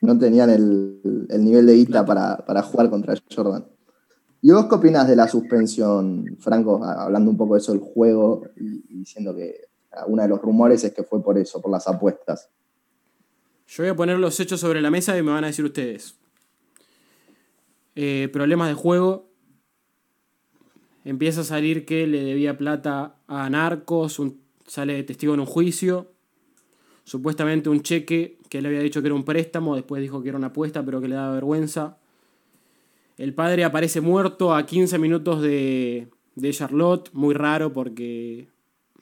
No 0.00 0.16
tenían 0.16 0.48
el, 0.48 1.00
nivel 1.40 1.66
de 1.66 1.74
guita 1.74 2.06
para, 2.06 2.62
jugar 2.62 2.90
contra 2.90 3.16
Jordan. 3.28 3.64
¿Y 4.40 4.52
vos 4.52 4.66
qué 4.66 4.76
opinas 4.76 5.08
de 5.08 5.16
la 5.16 5.26
suspensión, 5.26 6.36
Franco? 6.38 6.84
Hablando 6.84 7.28
un 7.28 7.36
poco 7.36 7.54
de 7.54 7.58
eso 7.58 7.72
del 7.72 7.80
juego 7.80 8.44
y, 8.56 8.98
diciendo 8.98 9.34
que 9.34 9.62
uno 10.06 10.22
de 10.22 10.28
los 10.28 10.40
rumores 10.40 10.84
es 10.84 10.94
que 10.94 11.02
fue 11.02 11.20
por 11.20 11.36
eso, 11.38 11.60
por 11.60 11.72
las 11.72 11.88
apuestas. 11.88 12.48
Yo 13.74 13.84
voy 13.84 13.90
a 13.90 13.96
poner 13.96 14.18
los 14.18 14.38
hechos 14.38 14.60
sobre 14.60 14.82
la 14.82 14.90
mesa 14.90 15.16
y 15.16 15.22
me 15.22 15.32
van 15.32 15.44
a 15.44 15.46
decir 15.46 15.64
ustedes. 15.64 16.18
Eh, 17.94 18.28
problemas 18.30 18.68
de 18.68 18.74
juego, 18.74 19.30
empieza 21.06 21.40
a 21.40 21.44
salir 21.44 21.86
que 21.86 22.06
le 22.06 22.22
debía 22.22 22.58
plata 22.58 23.16
a 23.28 23.48
narcos, 23.48 24.20
sale 24.66 25.02
testigo 25.04 25.32
en 25.32 25.40
un 25.40 25.46
juicio, 25.46 26.12
supuestamente 27.04 27.70
un 27.70 27.80
cheque 27.80 28.36
que 28.50 28.58
él 28.58 28.66
había 28.66 28.80
dicho 28.80 29.00
que 29.00 29.08
era 29.08 29.14
un 29.14 29.24
préstamo, 29.24 29.74
después 29.74 30.02
dijo 30.02 30.22
que 30.22 30.28
era 30.28 30.36
una 30.36 30.48
apuesta, 30.48 30.84
pero 30.84 31.00
que 31.00 31.08
le 31.08 31.14
daba 31.14 31.32
vergüenza. 31.32 31.96
El 33.16 33.32
padre 33.32 33.64
aparece 33.64 34.02
muerto 34.02 34.54
a 34.54 34.66
15 34.66 34.98
minutos 34.98 35.40
de, 35.40 36.08
de 36.34 36.52
Charlotte, 36.52 37.08
muy 37.14 37.32
raro 37.32 37.72
porque, 37.72 38.48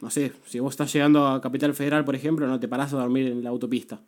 no 0.00 0.11
sé, 0.11 0.30
si 0.46 0.61
vos 0.61 0.74
estás 0.74 0.92
llegando 0.92 1.26
a 1.26 1.40
Capital 1.40 1.74
Federal, 1.74 2.04
por 2.04 2.14
ejemplo, 2.14 2.46
no 2.46 2.61
te 2.61 2.68
parás 2.68 2.92
a 2.92 2.98
dormir 2.98 3.26
en 3.26 3.42
la 3.42 3.50
autopista. 3.50 4.00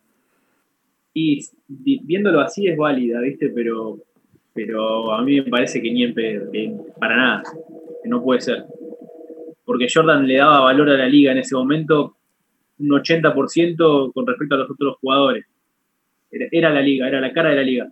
Y 1.13 1.39
viéndolo 1.67 2.41
así 2.41 2.67
es 2.67 2.77
válida, 2.77 3.19
¿viste? 3.21 3.49
Pero, 3.49 3.99
pero 4.53 5.13
a 5.13 5.21
mí 5.21 5.41
me 5.41 5.49
parece 5.49 5.81
que 5.81 5.91
ni 5.91 6.03
en 6.03 6.13
pedo, 6.13 6.51
para 6.99 7.15
nada 7.15 7.43
que 8.01 8.09
no 8.09 8.23
puede 8.23 8.41
ser. 8.41 8.65
Porque 9.63 9.87
Jordan 9.91 10.27
le 10.27 10.37
daba 10.37 10.61
valor 10.61 10.89
a 10.89 10.97
la 10.97 11.07
liga 11.07 11.31
en 11.31 11.37
ese 11.37 11.55
momento 11.55 12.17
un 12.79 12.89
80% 12.89 14.11
con 14.13 14.27
respecto 14.27 14.55
a 14.55 14.59
los 14.59 14.71
otros 14.71 14.97
jugadores. 14.99 15.45
Era, 16.29 16.71
la 16.71 16.81
liga, 16.81 17.07
era 17.07 17.21
la 17.21 17.31
cara 17.31 17.51
de 17.51 17.55
la 17.55 17.61
liga. 17.61 17.91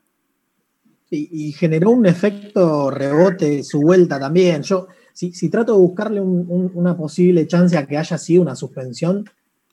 Y, 1.12 1.52
generó 1.52 1.92
un 1.92 2.06
efecto 2.06 2.90
rebote 2.90 3.64
su 3.64 3.82
vuelta 3.82 4.20
también. 4.20 4.64
Yo, 4.64 4.88
si, 5.14 5.50
trato 5.50 5.74
de 5.74 5.80
buscarle 5.80 6.22
una 6.22 6.98
posible 6.98 7.46
chance 7.46 7.78
a 7.78 7.86
que 7.86 7.98
haya 7.98 8.18
sido 8.18 8.42
una 8.42 8.56
suspensión, 8.56 9.26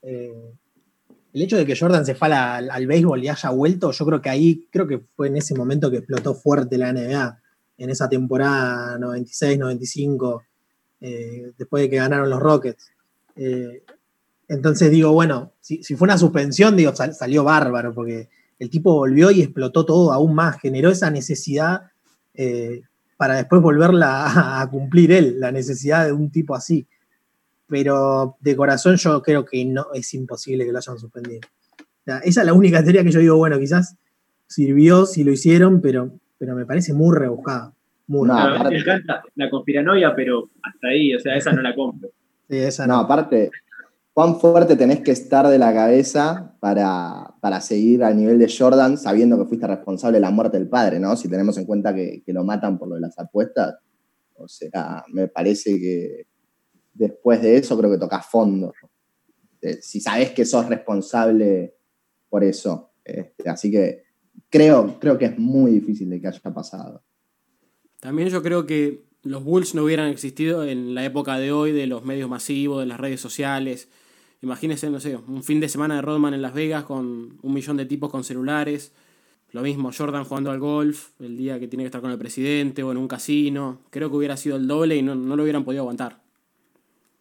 eh, 0.02 0.32
el 1.38 1.42
hecho 1.44 1.56
de 1.56 1.64
que 1.64 1.76
Jordan 1.76 2.04
se 2.04 2.16
fue 2.16 2.32
al, 2.32 2.86
béisbol 2.88 3.22
y 3.22 3.28
haya 3.28 3.50
vuelto, 3.50 3.92
yo 3.92 4.04
creo 4.04 4.20
que 4.20 4.28
ahí, 4.28 4.66
creo 4.72 4.88
que 4.88 4.98
fue 5.14 5.28
en 5.28 5.36
ese 5.36 5.54
momento 5.54 5.88
que 5.88 5.98
explotó 5.98 6.34
fuerte 6.34 6.76
la 6.76 6.92
NBA 6.92 7.40
en 7.78 7.90
esa 7.90 8.08
temporada 8.08 8.98
96-95, 8.98 10.42
eh, 11.00 11.52
después 11.56 11.84
de 11.84 11.90
que 11.90 11.96
ganaron 11.96 12.28
los 12.28 12.40
Rockets. 12.40 12.90
Eh, 13.36 13.84
entonces 14.48 14.90
digo, 14.90 15.12
bueno, 15.12 15.52
si, 15.60 15.80
fue 15.94 16.06
una 16.06 16.18
suspensión, 16.18 16.76
digo, 16.76 16.92
salió 16.96 17.44
bárbaro, 17.44 17.94
porque 17.94 18.28
el 18.58 18.68
tipo 18.68 18.94
volvió 18.94 19.30
y 19.30 19.42
explotó 19.42 19.86
todo 19.86 20.12
aún 20.12 20.34
más, 20.34 20.60
generó 20.60 20.90
esa 20.90 21.08
necesidad 21.08 21.82
eh, 22.34 22.82
para 23.16 23.36
después 23.36 23.62
volverla 23.62 24.60
a, 24.60 24.68
cumplir 24.68 25.12
él, 25.12 25.38
la 25.38 25.52
necesidad 25.52 26.04
de 26.04 26.12
un 26.12 26.32
tipo 26.32 26.56
así. 26.56 26.88
Pero 27.68 28.36
de 28.40 28.56
corazón 28.56 28.96
yo 28.96 29.22
creo 29.22 29.44
que 29.44 29.64
no 29.64 29.88
es 29.92 30.12
imposible 30.14 30.64
que 30.64 30.72
lo 30.72 30.78
hayan 30.78 30.98
suspendido. 30.98 31.40
esa 32.06 32.40
es 32.40 32.46
la 32.46 32.52
única 32.52 32.82
teoría 32.82 33.04
que 33.04 33.10
yo 33.10 33.20
digo, 33.20 33.36
bueno, 33.36 33.58
quizás 33.58 33.96
sirvió 34.46 35.04
si 35.04 35.24
lo 35.24 35.32
hicieron, 35.32 35.80
pero 35.80 36.12
pero 36.38 36.54
me 36.54 36.64
parece 36.64 36.94
muy 36.94 37.16
rebuscada. 37.16 37.72
Muy 38.06 38.26
me 38.26 38.78
encanta 38.78 39.22
la 39.34 39.50
conspiranoia, 39.50 40.14
pero 40.16 40.48
hasta 40.62 40.88
ahí, 40.88 41.14
o 41.14 41.20
sea, 41.20 41.36
esa 41.36 41.52
no 41.52 41.60
la 41.60 41.74
compro. 41.74 42.08
Sí, 42.48 42.56
esa 42.56 42.86
no. 42.86 42.96
aparte, 42.96 43.50
¿cuán 44.14 44.40
fuerte 44.40 44.76
tenés 44.76 45.00
que 45.00 45.10
estar 45.10 45.46
de 45.46 45.58
la 45.58 45.74
cabeza 45.74 46.54
para, 46.58 47.34
seguir 47.60 48.02
al 48.02 48.16
nivel 48.16 48.38
de 48.38 48.50
Jordan 48.50 48.96
sabiendo 48.96 49.36
que 49.36 49.44
fuiste 49.44 49.66
responsable 49.66 50.16
de 50.16 50.22
la 50.22 50.30
muerte 50.30 50.58
del 50.58 50.68
padre, 50.68 50.98
¿no? 50.98 51.16
Si 51.16 51.28
tenemos 51.28 51.58
en 51.58 51.66
cuenta 51.66 51.94
que, 51.94 52.22
lo 52.28 52.44
matan 52.44 52.78
por 52.78 52.88
lo 52.88 52.94
de 52.94 53.02
las 53.02 53.18
apuestas. 53.18 53.76
O 54.36 54.48
sea, 54.48 55.04
me 55.12 55.28
parece 55.28 55.78
que 55.78 56.26
después 56.98 57.40
de 57.40 57.56
eso 57.56 57.78
creo 57.78 57.90
que 57.90 57.98
tocas 57.98 58.26
fondo. 58.26 58.74
Eh, 59.62 59.78
si 59.80 60.00
sabes 60.00 60.32
que 60.32 60.44
sos 60.44 60.68
responsable 60.68 61.74
por 62.28 62.44
eso. 62.44 62.90
Este, 63.04 63.48
así 63.48 63.70
que 63.70 64.04
creo, 64.50 64.98
creo 64.98 65.16
que 65.16 65.26
es 65.26 65.38
muy 65.38 65.72
difícil 65.72 66.10
de 66.10 66.20
que 66.20 66.28
haya 66.28 66.40
pasado. 66.52 67.02
También 68.00 68.28
yo 68.28 68.42
creo 68.42 68.66
que 68.66 69.04
los 69.22 69.42
Bulls 69.42 69.74
no 69.74 69.84
hubieran 69.84 70.08
existido 70.10 70.64
en 70.64 70.94
la 70.94 71.04
época 71.04 71.38
de 71.38 71.52
hoy 71.52 71.72
de 71.72 71.86
los 71.86 72.04
medios 72.04 72.28
masivos, 72.28 72.80
de 72.80 72.86
las 72.86 73.00
redes 73.00 73.20
sociales. 73.20 73.88
Imagínense, 74.42 74.88
no 74.90 75.00
sé, 75.00 75.16
un 75.16 75.42
fin 75.42 75.58
de 75.58 75.68
semana 75.68 75.96
de 75.96 76.02
Rodman 76.02 76.34
en 76.34 76.42
Las 76.42 76.54
Vegas 76.54 76.84
con 76.84 77.38
un 77.42 77.52
millón 77.52 77.76
de 77.76 77.86
tipos 77.86 78.10
con 78.10 78.22
celulares. 78.22 78.92
Lo 79.50 79.62
mismo, 79.62 79.90
Jordan 79.96 80.24
jugando 80.24 80.50
al 80.50 80.60
golf 80.60 81.10
el 81.20 81.36
día 81.36 81.58
que 81.58 81.68
tiene 81.68 81.82
que 81.82 81.86
estar 81.86 82.02
con 82.02 82.10
el 82.10 82.18
presidente 82.18 82.82
o 82.82 82.92
en 82.92 82.98
un 82.98 83.08
casino. 83.08 83.80
Creo 83.90 84.10
que 84.10 84.16
hubiera 84.16 84.36
sido 84.36 84.56
el 84.56 84.68
doble 84.68 84.96
y 84.96 85.02
no, 85.02 85.14
lo 85.14 85.42
hubieran 85.42 85.64
podido 85.64 85.82
aguantar. 85.82 86.20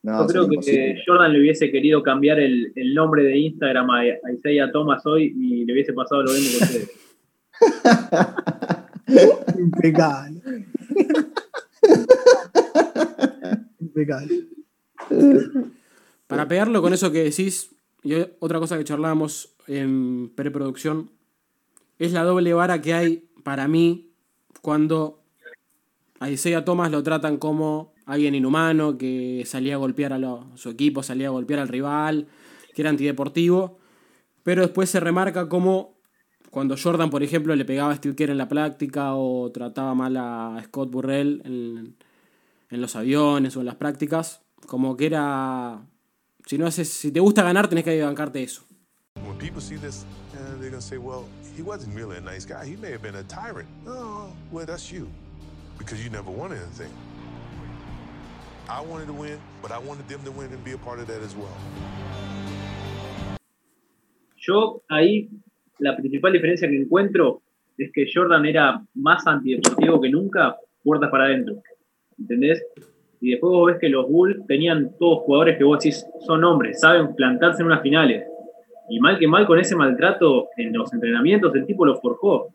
Yo 0.04 0.28
creo 0.28 0.48
que 0.48 0.96
Jordan 1.06 1.34
le 1.34 1.40
hubiese 1.40 1.72
querido 1.72 2.02
cambiar 2.04 2.40
el, 2.40 2.72
nombre 2.94 3.24
de 3.24 3.38
Instagram 3.38 3.90
a, 3.90 4.04
Isaiah 4.34 4.72
Thomas 4.72 5.06
hoy 5.06 5.34
y 5.36 5.66
le 5.66 5.74
hubiese 5.74 5.94
pasado 5.94 6.24
lo 6.24 6.32
mismo 6.32 6.60
que 6.60 6.64
ustedes. 6.64 6.92
Impecable. 9.60 10.42
Impecable. 13.80 14.48
Para 16.28 16.48
pegarlo 16.48 16.82
con 16.82 16.94
eso 16.94 17.12
que 17.12 17.24
decís, 17.24 17.76
y 18.04 18.14
otra 18.40 18.60
cosa 18.60 18.78
que 18.78 18.84
charlábamos 18.84 19.56
en 19.68 20.32
preproducción, 20.36 21.10
es 22.00 22.14
la 22.14 22.24
doble 22.24 22.54
vara 22.54 22.82
que 22.82 22.94
hay 22.94 23.24
para 23.44 23.68
mí 23.68 24.12
cuando 24.62 25.24
A 26.20 26.30
Isaiah 26.30 26.66
Thomas 26.66 26.92
lo 26.92 27.04
tratan 27.04 27.38
como 27.38 27.94
alguien 28.08 28.34
inhumano, 28.34 28.98
que 28.98 29.43
salía 29.46 29.76
a 29.76 29.78
golpear 29.78 30.13
a, 30.13 30.20
su 30.56 30.70
equipo, 30.70 31.04
salía 31.04 31.28
a 31.28 31.32
golpear 31.32 31.60
al 31.60 31.67
rival, 31.67 32.28
que 32.74 32.82
era 32.82 32.89
antideportivo. 32.89 33.78
Pero 34.43 34.62
después 34.63 34.89
se 34.89 35.00
remarca 35.00 35.48
como 35.48 35.98
cuando 36.50 36.76
Jordan, 36.82 37.10
por 37.10 37.22
ejemplo, 37.22 37.56
le 37.56 37.65
pegaba 37.65 37.91
a 37.91 37.96
Steve 37.98 38.15
Kerr 38.15 38.32
en 38.32 38.38
la 38.38 38.48
práctica 38.48 39.13
o 39.13 39.52
trataba 39.52 39.93
mal 39.93 40.15
a 40.17 40.60
Scott 40.65 40.89
Burrell 40.89 41.41
en, 41.43 41.98
en 42.70 42.82
los 42.82 42.96
aviones 42.96 43.56
o 43.58 43.60
en 43.60 43.65
las 43.65 43.76
prácticas, 43.76 44.41
como 44.65 44.96
que 44.96 45.08
era 45.08 45.86
si 46.46 46.58
no 46.58 46.65
haces, 46.65 46.89
si 46.89 47.12
te 47.12 47.20
gusta 47.20 47.43
ganar, 47.43 47.67
tenés 47.67 47.84
que 47.84 48.02
bancarte 48.02 48.41
eso. 48.41 48.63
He 51.58 51.63
wasn't 51.63 51.96
really 51.96 52.17
a 52.17 52.22
nice 52.22 52.46
guy. 52.46 52.67
He 52.67 52.76
may 52.76 52.91
have 52.91 53.02
been 53.02 53.15
a 53.15 53.24
tyrant. 53.24 53.67
Oh, 53.88 54.32
well, 54.52 54.67
that's 54.67 54.91
you, 54.91 55.10
because 55.80 56.04
you 56.04 56.12
never 56.12 56.30
won 56.30 56.52
anything. 56.52 56.93
I 58.70 58.82
wanted 58.82 59.08
to 59.08 59.14
win, 59.14 59.40
but 59.62 59.72
I 59.72 59.80
wanted 59.80 60.08
them 60.10 60.22
to 60.24 60.32
win 60.32 60.52
and 60.52 60.64
be 60.64 60.74
a 60.74 60.78
part 60.78 61.00
of 61.00 61.08
that 61.08 61.22
as 61.22 61.36
well. 61.36 61.56
Yo 64.36 64.82
ahí 64.90 65.30
la 65.80 65.96
principal 65.96 66.34
diferencia 66.34 66.68
que 66.68 66.82
encuentro 66.82 67.42
es 67.78 67.92
que 67.94 68.06
Jordan 68.14 68.46
era 68.46 68.82
más 68.96 69.26
antideportivo 69.28 70.02
que 70.02 70.10
nunca, 70.10 70.58
puertas 70.84 71.10
para 71.10 71.26
adentro. 71.26 71.62
¿Entendés? 72.18 72.64
y 73.20 73.32
después 73.32 73.52
vos 73.52 73.68
ves 73.68 73.78
que 73.80 73.90
los 73.90 74.08
Bulls 74.10 74.46
tenían 74.48 74.92
todos 75.00 75.20
jugadores 75.20 75.58
que 75.58 75.64
vos 75.64 75.80
decís 75.80 76.06
son 76.26 76.44
hombres, 76.44 76.80
saben 76.80 77.16
plantarse 77.16 77.62
en 77.62 77.68
unas 77.68 77.82
finales. 77.82 78.26
Y 78.90 79.00
mal 79.00 79.18
que 79.18 79.28
mal 79.28 79.46
con 79.46 79.60
ese 79.60 79.76
maltrato 79.76 80.48
en 80.56 80.72
los 80.72 80.94
entrenamientos, 80.94 81.54
el 81.56 81.66
tipo 81.66 81.86
lo 81.86 82.00
forjó. 82.00 82.50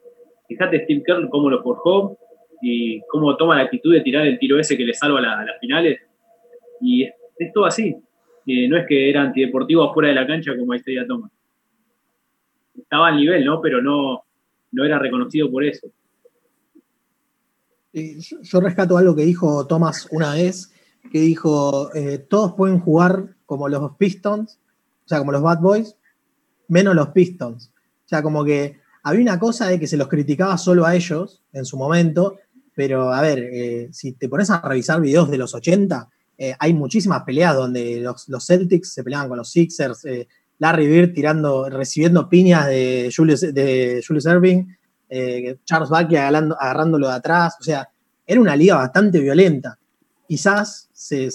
Fíjate 0.49 0.85
Steve 0.85 1.03
Kerr 1.05 1.29
cómo 1.29 1.51
lo 1.51 1.63
forjó 1.63 2.17
y 2.63 3.01
cómo 3.09 3.37
toma 3.37 3.57
la 3.57 3.65
actitud 3.65 3.93
de 3.93 4.01
tirar 4.01 4.27
el 4.27 4.39
tiro 4.39 4.59
ese 4.59 4.77
que 4.77 4.85
le 4.85 4.95
salva 4.95 5.19
a, 5.19 5.45
las 5.45 5.59
finales. 5.61 6.01
Y 6.81 7.05
es, 7.05 7.13
todo 7.53 7.67
así. 7.67 7.95
no 8.47 8.77
es 8.79 8.87
que 8.87 9.11
era 9.11 9.23
antideportivo 9.23 9.83
afuera 9.83 10.09
de 10.09 10.15
la 10.15 10.27
cancha 10.27 10.57
como 10.57 10.75
Isaiah 10.75 11.07
Thomas. 11.07 11.31
Estaba 12.79 13.09
al 13.09 13.17
nivel, 13.17 13.45
¿no? 13.45 13.61
Pero 13.61 13.83
no, 13.83 14.23
no 14.71 14.85
era 14.85 14.99
reconocido 14.99 15.51
por 15.51 15.65
eso 15.65 15.93
yo 17.93 18.61
rescato 18.61 18.97
algo 18.97 19.15
que 19.15 19.25
dijo 19.25 19.67
Thomas 19.67 20.09
una 20.11 20.35
vez, 20.35 20.73
que 21.11 21.21
dijo, 21.21 21.95
eh, 21.95 22.19
todos 22.19 22.55
pueden 22.55 22.81
jugar 22.81 23.37
como 23.45 23.69
los 23.69 23.97
Pistons, 23.97 24.59
o 25.05 25.09
sea, 25.09 25.19
como 25.19 25.33
los 25.33 25.43
Bad 25.43 25.61
Boys, 25.61 25.97
menos 26.69 26.95
los 26.95 27.09
Pistons. 27.09 27.71
O 28.05 28.09
sea, 28.09 28.23
como 28.23 28.45
que 28.45 28.81
había 29.03 29.21
una 29.21 29.39
cosa 29.39 29.69
de 29.69 29.79
que 29.79 29.87
se 29.87 29.97
los 29.97 30.09
criticaba 30.09 30.57
solo 30.57 30.87
a 30.87 30.95
ellos 30.95 31.43
en 31.53 31.65
su 31.65 31.77
momento, 31.77 32.39
pero 32.75 33.13
a 33.13 33.21
ver, 33.21 33.39
eh, 33.39 33.89
si 33.93 34.13
te 34.13 34.29
pones 34.29 34.51
a 34.51 34.61
revisar 34.61 35.01
videos 35.01 35.31
de 35.31 35.39
los 35.39 35.55
80, 35.55 36.09
eh, 36.39 36.55
hay 36.59 36.75
muchísimas 36.75 37.23
peleas 37.25 37.55
donde 37.55 38.01
los, 38.01 38.47
Celtics 38.47 38.93
se 38.95 39.05
peleaban 39.05 39.29
con 39.29 39.39
los 39.39 39.51
Sixers, 39.51 40.07
Larry 40.59 40.87
Bird 40.87 41.13
tirando, 41.13 41.69
recibiendo 41.69 42.29
piñas 42.29 42.67
de 42.69 43.13
Julius, 43.15 43.41
de 43.41 44.01
Irving, 44.09 44.65
eh, 45.15 45.59
Charles 45.67 45.91
Barkley 45.91 46.17
agarrándolo 46.17 47.09
de 47.09 47.15
atrás, 47.15 47.57
o 47.61 47.63
sea, 47.63 47.87
era 48.27 48.41
una 48.41 48.57
liga 48.57 48.77
bastante 48.77 49.21
violenta. 49.21 49.79
Quizás 50.27 50.89
se, 50.93 51.29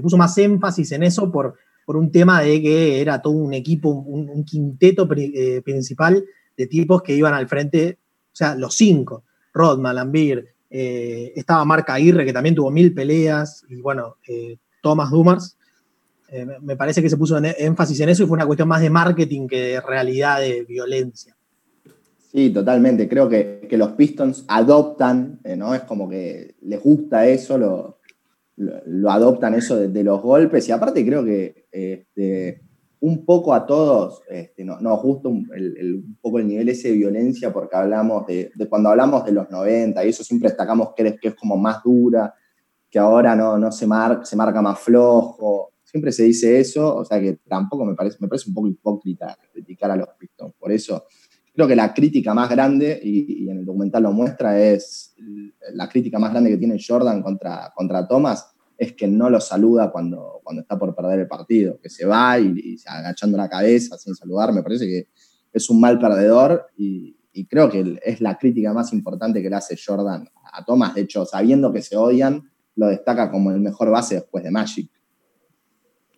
puso 0.00 0.16
más 0.16 0.38
énfasis 0.38 0.92
en 0.92 1.02
eso 1.02 1.30
por, 1.30 1.56
por, 1.84 1.96
un 1.96 2.10
tema 2.10 2.40
de 2.40 2.62
que 2.62 3.02
era 3.02 3.20
todo 3.20 3.34
un 3.34 3.52
equipo, 3.52 3.90
un, 3.90 4.44
quinteto 4.44 5.06
eh, 5.14 5.60
principal 5.62 6.24
de 6.56 6.66
tipos 6.68 7.02
que 7.02 7.14
iban 7.14 7.34
al 7.34 7.48
frente, 7.48 7.98
o 8.32 8.36
sea, 8.36 8.54
los 8.54 8.74
cinco, 8.74 9.24
Rodman, 9.52 9.96
Lambir, 9.96 10.48
eh, 10.70 11.32
estaba 11.36 11.64
Marca 11.64 11.94
Aguirre, 11.94 12.24
que 12.24 12.32
también 12.32 12.54
tuvo 12.54 12.70
mil 12.70 12.94
peleas, 12.94 13.64
y 13.68 13.76
bueno, 13.76 14.16
Thomas 14.82 15.10
Dumars, 15.10 15.56
me 16.62 16.76
parece 16.76 17.02
que 17.02 17.10
se 17.10 17.18
puso 17.18 17.36
énfasis 17.38 18.00
en 18.00 18.08
eso 18.08 18.22
y 18.22 18.26
fue 18.26 18.36
una 18.36 18.46
cuestión 18.46 18.66
más 18.66 18.80
de 18.80 18.88
marketing 18.88 19.46
que 19.46 19.60
de 19.60 19.80
realidad 19.82 20.40
de 20.40 20.64
violencia. 20.64 21.36
Sí, 22.32 22.48
totalmente. 22.48 23.08
Creo 23.08 23.28
que, 23.28 23.68
los 23.72 23.92
Pistons 23.92 24.44
adoptan, 24.48 25.40
eh, 25.44 25.56
¿no? 25.56 25.74
Es 25.74 25.82
como 25.82 26.08
que 26.08 26.54
les 26.62 26.82
gusta 26.82 27.26
eso, 27.26 27.58
lo, 27.58 27.98
lo, 28.56 29.10
adoptan 29.10 29.54
eso 29.54 29.76
de, 29.76 30.04
los 30.04 30.22
golpes. 30.22 30.66
Y 30.68 30.72
aparte 30.72 31.04
creo 31.04 31.24
que 31.24 31.66
este, 31.70 32.62
un 33.02 33.24
poco 33.24 33.52
a 33.52 33.66
todos 33.66 34.22
este, 34.28 34.64
nos 34.64 35.02
gusta 35.02 35.28
un, 35.28 36.16
poco 36.20 36.38
el 36.38 36.46
nivel 36.46 36.68
ese 36.68 36.88
de 36.88 36.94
violencia 36.94 37.52
porque 37.52 37.74
hablamos 37.76 38.24
de, 38.26 38.52
cuando 38.68 38.90
hablamos 38.90 39.24
de 39.24 39.32
los 39.32 39.50
90 39.50 40.04
y 40.04 40.08
eso 40.08 40.22
siempre 40.22 40.48
destacamos 40.48 40.90
que 40.94 41.08
es, 41.08 41.20
que 41.20 41.28
es 41.28 41.34
como 41.34 41.56
más 41.56 41.82
dura, 41.82 42.32
que 42.88 43.00
ahora 43.00 43.34
no, 43.34 43.58
no 43.58 43.72
se, 43.72 43.88
marca, 43.88 44.24
se 44.24 44.36
marca 44.36 44.62
más 44.62 44.78
flojo. 44.78 45.72
Siempre 45.82 46.12
se 46.12 46.22
dice 46.22 46.60
eso, 46.60 46.94
o 46.96 47.04
sea 47.04 47.20
que 47.20 47.40
tampoco 47.48 47.84
me 47.84 47.94
parece, 47.94 48.18
me 48.20 48.28
parece 48.28 48.48
un 48.48 48.54
poco 48.54 48.68
hipócrita 48.68 49.36
criticar 49.52 49.90
a 49.90 49.96
los 49.96 50.08
Pistons. 50.16 50.54
Por 50.54 50.70
eso 50.70 51.04
creo 51.52 51.66
que 51.66 51.76
la 51.76 51.92
crítica 51.92 52.32
más 52.34 52.48
grande, 52.48 53.00
y, 53.02 53.48
en 53.48 53.58
el 53.58 53.64
documental 53.64 54.04
lo 54.04 54.12
muestra, 54.12 54.60
es 54.60 55.16
la 55.72 55.88
crítica 55.88 56.20
más 56.20 56.30
grande 56.30 56.50
que 56.50 56.56
tiene 56.56 56.78
Jordan 56.80 57.20
contra, 57.20 57.72
contra 57.74 58.06
Thomas, 58.06 58.51
es 58.82 58.94
que 58.94 59.06
no 59.06 59.30
lo 59.30 59.40
saluda 59.40 59.92
cuando, 59.92 60.40
cuando 60.42 60.62
está 60.62 60.76
por 60.76 60.92
perder 60.92 61.20
el 61.20 61.28
partido, 61.28 61.78
que 61.80 61.88
se 61.88 62.04
va 62.04 62.36
y, 62.40 62.76
agachando 62.84 63.38
la 63.38 63.48
cabeza 63.48 63.96
sin 63.96 64.16
saludar, 64.16 64.52
me 64.52 64.60
parece 64.60 64.86
que 64.86 65.08
es 65.52 65.70
un 65.70 65.80
mal 65.80 66.00
perdedor 66.00 66.66
y, 66.76 67.16
creo 67.48 67.70
que 67.70 67.98
es 68.04 68.20
la 68.20 68.36
crítica 68.36 68.72
más 68.72 68.92
importante 68.92 69.40
que 69.40 69.48
le 69.48 69.56
hace 69.56 69.76
Jordan 69.76 70.28
a 70.52 70.64
Thomas, 70.64 70.94
de 70.94 71.02
hecho, 71.02 71.24
sabiendo 71.24 71.72
que 71.72 71.80
se 71.80 71.96
odian, 71.96 72.50
lo 72.74 72.88
destaca 72.88 73.30
como 73.30 73.52
el 73.52 73.60
mejor 73.60 73.90
base 73.90 74.16
después 74.16 74.42
de 74.42 74.50
Magic. 74.50 74.90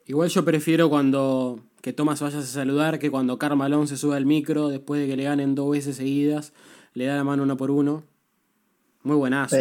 Igual 0.07 0.31
yo 0.31 0.44
prefiero 0.44 0.88
cuando 0.88 1.61
que 1.83 1.92
Thomas 1.92 2.20
vaya 2.20 2.38
a 2.38 2.42
saludar, 2.42 2.98
que 2.98 3.11
cuando 3.11 3.38
Carmalón 3.38 3.88
se 3.88 3.98
sube 3.98 4.16
al 4.16 4.24
micro, 4.24 4.70
después 4.70 5.03
de 5.03 5.07
que 5.07 5.16
le 5.16 5.24
ganen 5.24 5.55
dos 5.55 5.70
veces 5.70 5.96
seguidas, 5.96 6.55
le 6.94 7.05
da 7.05 7.16
la 7.16 7.24
mano 7.24 7.42
uno 7.42 7.59
por 7.59 7.70
uno. 7.70 8.05
Muy 9.03 9.16
buenazo. 9.16 9.57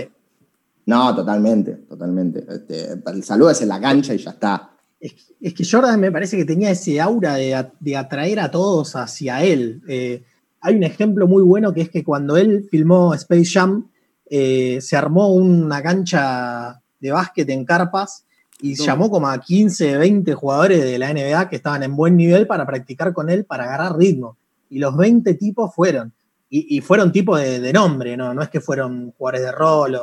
No, 0.86 1.16
totalmente, 1.16 1.74
totalmente. 1.88 2.46
Este, 2.48 2.94
el 3.06 3.24
saludo 3.24 3.52
es 3.52 3.62
en 3.62 3.70
la 3.70 3.80
cancha 3.80 4.14
y 4.14 4.18
ya 4.18 4.32
está. 4.32 4.70
Es, 5.00 5.54
que 5.54 5.66
Jordan 5.70 6.00
me 6.00 6.12
parece 6.12 6.38
que 6.38 6.46
tenía 6.46 6.72
ese 6.72 7.02
aura 7.02 7.36
de, 7.36 7.96
atraer 7.96 8.40
a 8.40 8.52
todos 8.52 8.96
hacia 8.96 9.44
él. 9.44 9.82
Eh, 9.88 10.24
hay 10.62 10.76
un 10.76 10.84
ejemplo 10.84 11.28
muy 11.28 11.44
bueno 11.44 11.74
que 11.74 11.82
es 11.82 11.90
que 11.90 12.04
cuando 12.04 12.38
él 12.38 12.68
filmó 12.72 13.14
Space 13.14 13.52
Jam, 13.52 13.90
eh, 14.30 14.80
se 14.82 14.96
armó 14.96 15.34
una 15.34 15.82
cancha 15.84 16.82
de 17.00 17.12
básquet 17.12 17.50
en 17.50 17.66
carpas 17.66 18.26
y 18.62 18.76
llamó 18.76 19.10
como 19.12 19.28
a 19.28 19.38
15, 19.40 19.98
20 19.98 20.34
jugadores 20.36 20.84
de 20.86 20.98
la 20.98 21.14
NBA 21.14 21.50
que 21.50 21.58
estaban 21.58 21.84
en 21.84 21.98
buen 21.98 22.16
nivel 22.16 22.48
para 22.48 22.66
practicar 22.66 23.12
con 23.12 23.30
él, 23.30 23.44
para 23.44 23.66
agarrar 23.66 23.98
ritmo. 23.98 24.38
Y 24.70 24.80
los 24.80 24.96
20 24.96 25.34
tipos 25.34 25.76
fueron. 25.76 26.14
Y, 26.50 26.82
fueron 26.82 27.12
tipos 27.12 27.42
de, 27.42 27.74
nombre, 27.74 28.16
¿no? 28.16 28.32
No 28.34 28.42
es 28.44 28.50
que 28.50 28.62
fueron 28.62 29.12
jugadores 29.18 29.42
de 29.42 29.52
rol. 29.52 29.98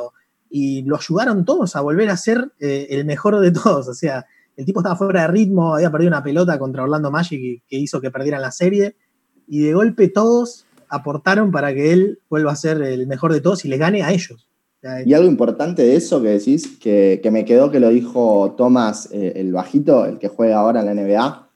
Y 0.51 0.83
lo 0.83 0.97
ayudaron 0.97 1.45
todos 1.45 1.75
a 1.75 1.81
volver 1.81 2.09
a 2.09 2.17
ser 2.17 2.51
eh, 2.59 2.87
el 2.89 3.05
mejor 3.05 3.39
de 3.39 3.51
todos. 3.51 3.87
O 3.87 3.93
sea, 3.93 4.25
el 4.57 4.65
tipo 4.65 4.81
estaba 4.81 4.97
fuera 4.97 5.21
de 5.21 5.27
ritmo, 5.29 5.75
había 5.75 5.89
perdido 5.89 6.09
una 6.09 6.21
pelota 6.21 6.59
contra 6.59 6.83
Orlando 6.83 7.09
Magic 7.09 7.63
que 7.67 7.77
hizo 7.77 8.01
que 8.01 8.11
perdieran 8.11 8.41
la 8.41 8.51
serie. 8.51 8.95
Y 9.47 9.61
de 9.61 9.73
golpe 9.73 10.09
todos 10.09 10.65
aportaron 10.89 11.51
para 11.51 11.73
que 11.73 11.93
él 11.93 12.19
vuelva 12.29 12.51
a 12.51 12.55
ser 12.55 12.81
el 12.81 13.07
mejor 13.07 13.31
de 13.31 13.39
todos 13.39 13.63
y 13.63 13.69
le 13.69 13.77
gane 13.77 14.03
a 14.03 14.11
ellos. 14.11 14.47
Y 15.05 15.13
algo 15.13 15.29
importante 15.29 15.83
de 15.83 15.95
eso 15.95 16.21
que 16.21 16.29
decís, 16.29 16.77
que, 16.79 17.21
me 17.31 17.45
quedó 17.45 17.69
que 17.69 17.79
lo 17.79 17.89
dijo 17.89 18.55
Thomas, 18.57 19.09
eh, 19.11 19.33
el 19.35 19.53
bajito, 19.53 20.05
el 20.05 20.17
que 20.17 20.27
juega 20.27 20.57
ahora 20.57 20.81
en 20.81 20.87
la 20.87 20.93
NBA, 20.95 21.49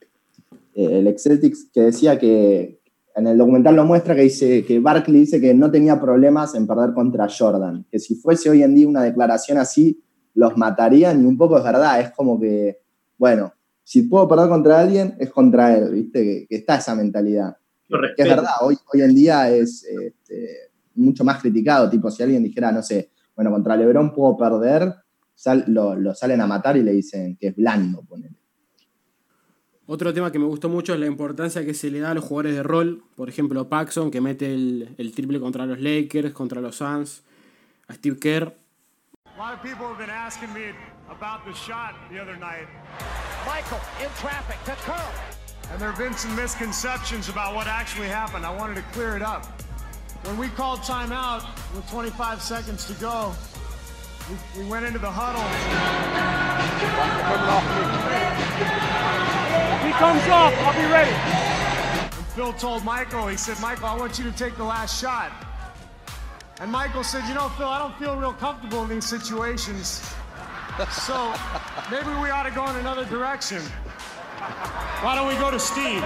eh, 0.74 0.98
el 0.98 1.08
ex 1.08 1.24
Celtics, 1.24 1.66
que 1.74 1.80
decía 1.80 2.18
que 2.20 2.75
en 3.16 3.26
el 3.26 3.38
documental 3.38 3.74
lo 3.74 3.84
muestra 3.86 4.14
que 4.14 4.22
dice 4.22 4.62
que 4.64 4.78
Barkley 4.78 5.20
dice 5.20 5.40
que 5.40 5.54
no 5.54 5.70
tenía 5.70 5.98
problemas 5.98 6.54
en 6.54 6.66
perder 6.66 6.92
contra 6.92 7.26
Jordan, 7.26 7.86
que 7.90 7.98
si 7.98 8.14
fuese 8.14 8.50
hoy 8.50 8.62
en 8.62 8.74
día 8.74 8.86
una 8.86 9.02
declaración 9.02 9.56
así, 9.56 10.02
los 10.34 10.54
matarían 10.58 11.22
y 11.22 11.24
un 11.24 11.38
poco 11.38 11.56
es 11.56 11.64
verdad, 11.64 11.98
es 11.98 12.10
como 12.10 12.38
que, 12.38 12.78
bueno, 13.16 13.54
si 13.82 14.02
puedo 14.02 14.28
perder 14.28 14.50
contra 14.50 14.80
alguien, 14.80 15.16
es 15.18 15.30
contra 15.30 15.74
él, 15.78 15.92
¿viste? 15.92 16.46
Que, 16.46 16.56
está 16.56 16.76
esa 16.76 16.94
mentalidad. 16.94 17.56
Que 17.88 18.22
es 18.22 18.28
verdad, 18.28 18.52
hoy, 18.60 18.76
hoy 18.92 19.00
en 19.00 19.14
día 19.14 19.48
es 19.48 19.84
este, 19.84 20.48
mucho 20.94 21.24
más 21.24 21.40
criticado, 21.40 21.88
tipo 21.88 22.10
si 22.10 22.22
alguien 22.22 22.42
dijera, 22.42 22.70
no 22.70 22.82
sé, 22.82 23.12
bueno, 23.34 23.50
contra 23.50 23.76
Lebron 23.76 24.12
puedo 24.12 24.36
perder, 24.36 24.92
lo, 25.68 26.14
salen 26.14 26.42
a 26.42 26.46
matar 26.46 26.76
y 26.76 26.82
le 26.82 26.92
dicen 26.92 27.36
que 27.36 27.48
es 27.48 27.56
blando, 27.56 28.02
ponele. 28.02 28.36
Otro 29.88 30.12
tema 30.12 30.32
que 30.32 30.38
me 30.38 30.46
gustó 30.46 30.68
mucho 30.68 30.94
es 30.94 31.00
la 31.00 31.06
importancia 31.06 31.64
que 31.64 31.72
se 31.72 31.90
le 31.90 32.00
da 32.00 32.10
a 32.10 32.14
los 32.14 32.24
jugadores 32.24 32.56
de 32.56 32.62
rol. 32.62 33.04
Por 33.14 33.28
ejemplo, 33.28 33.68
Paxson, 33.68 34.10
que 34.10 34.20
mete 34.20 34.52
el, 34.52 35.12
triple 35.14 35.38
contra 35.38 35.64
los 35.64 35.78
Lakers, 35.78 36.32
contra 36.32 36.60
los 36.60 36.76
Suns. 36.76 37.22
A 37.88 37.94
Steve 37.94 38.18
Kerr. 38.18 38.52
A 39.24 39.38
lot 39.38 39.54
of 39.54 39.62
people 39.62 39.86
have 39.86 39.98
been 39.98 40.10
asking 40.10 40.52
me 40.52 40.72
about 41.08 41.44
the 41.44 41.52
shot 41.52 41.94
the 42.10 42.18
other 42.18 42.36
night. 42.36 42.66
Michael 43.46 43.78
in 44.02 44.10
traffic 44.20 44.58
to 44.64 44.74
Curl. 44.82 45.12
And 45.70 45.78
there 45.80 45.90
have 45.90 45.98
been 45.98 46.14
some 46.14 46.34
misconceptions 46.34 47.28
about 47.28 47.54
what 47.54 47.66
actually 47.68 48.08
happened. 48.08 48.44
I 48.44 48.56
wanted 48.56 48.76
to 48.76 48.84
clear 48.92 49.16
it 49.16 49.22
up. 49.22 49.44
when 50.26 50.36
we 50.38 50.48
called 50.48 50.80
timeout 50.80 51.44
with 51.74 51.88
25 51.88 52.42
seconds 52.42 52.86
to 52.86 52.94
go, 52.94 53.32
we, 54.28 54.62
we 54.62 54.68
went 54.68 54.84
into 54.84 54.98
the 54.98 55.10
huddle. 55.10 55.40
He 59.96 60.00
comes 60.00 60.28
off. 60.28 60.52
I'll 60.58 60.74
be 60.74 60.92
ready. 60.92 61.10
And 61.10 62.26
Phil 62.34 62.52
told 62.52 62.84
Michael, 62.84 63.28
he 63.28 63.36
said, 63.38 63.58
Michael, 63.60 63.86
I 63.86 63.96
want 63.96 64.18
you 64.18 64.30
to 64.30 64.32
take 64.36 64.54
the 64.58 64.64
last 64.64 65.00
shot. 65.00 65.32
And 66.60 66.70
Michael 66.70 67.02
said, 67.02 67.26
you 67.26 67.32
know, 67.32 67.48
Phil, 67.56 67.66
I 67.66 67.78
don't 67.78 67.96
feel 67.96 68.14
real 68.14 68.34
comfortable 68.34 68.82
in 68.82 68.90
these 68.90 69.06
situations. 69.06 70.02
So 70.90 71.32
maybe 71.90 72.10
we 72.20 72.28
ought 72.28 72.42
to 72.42 72.50
go 72.50 72.68
in 72.68 72.76
another 72.76 73.06
direction. 73.06 73.62
Why 75.00 75.14
don't 75.14 75.28
we 75.28 75.34
go 75.36 75.50
to 75.50 75.58
Steve? 75.58 76.04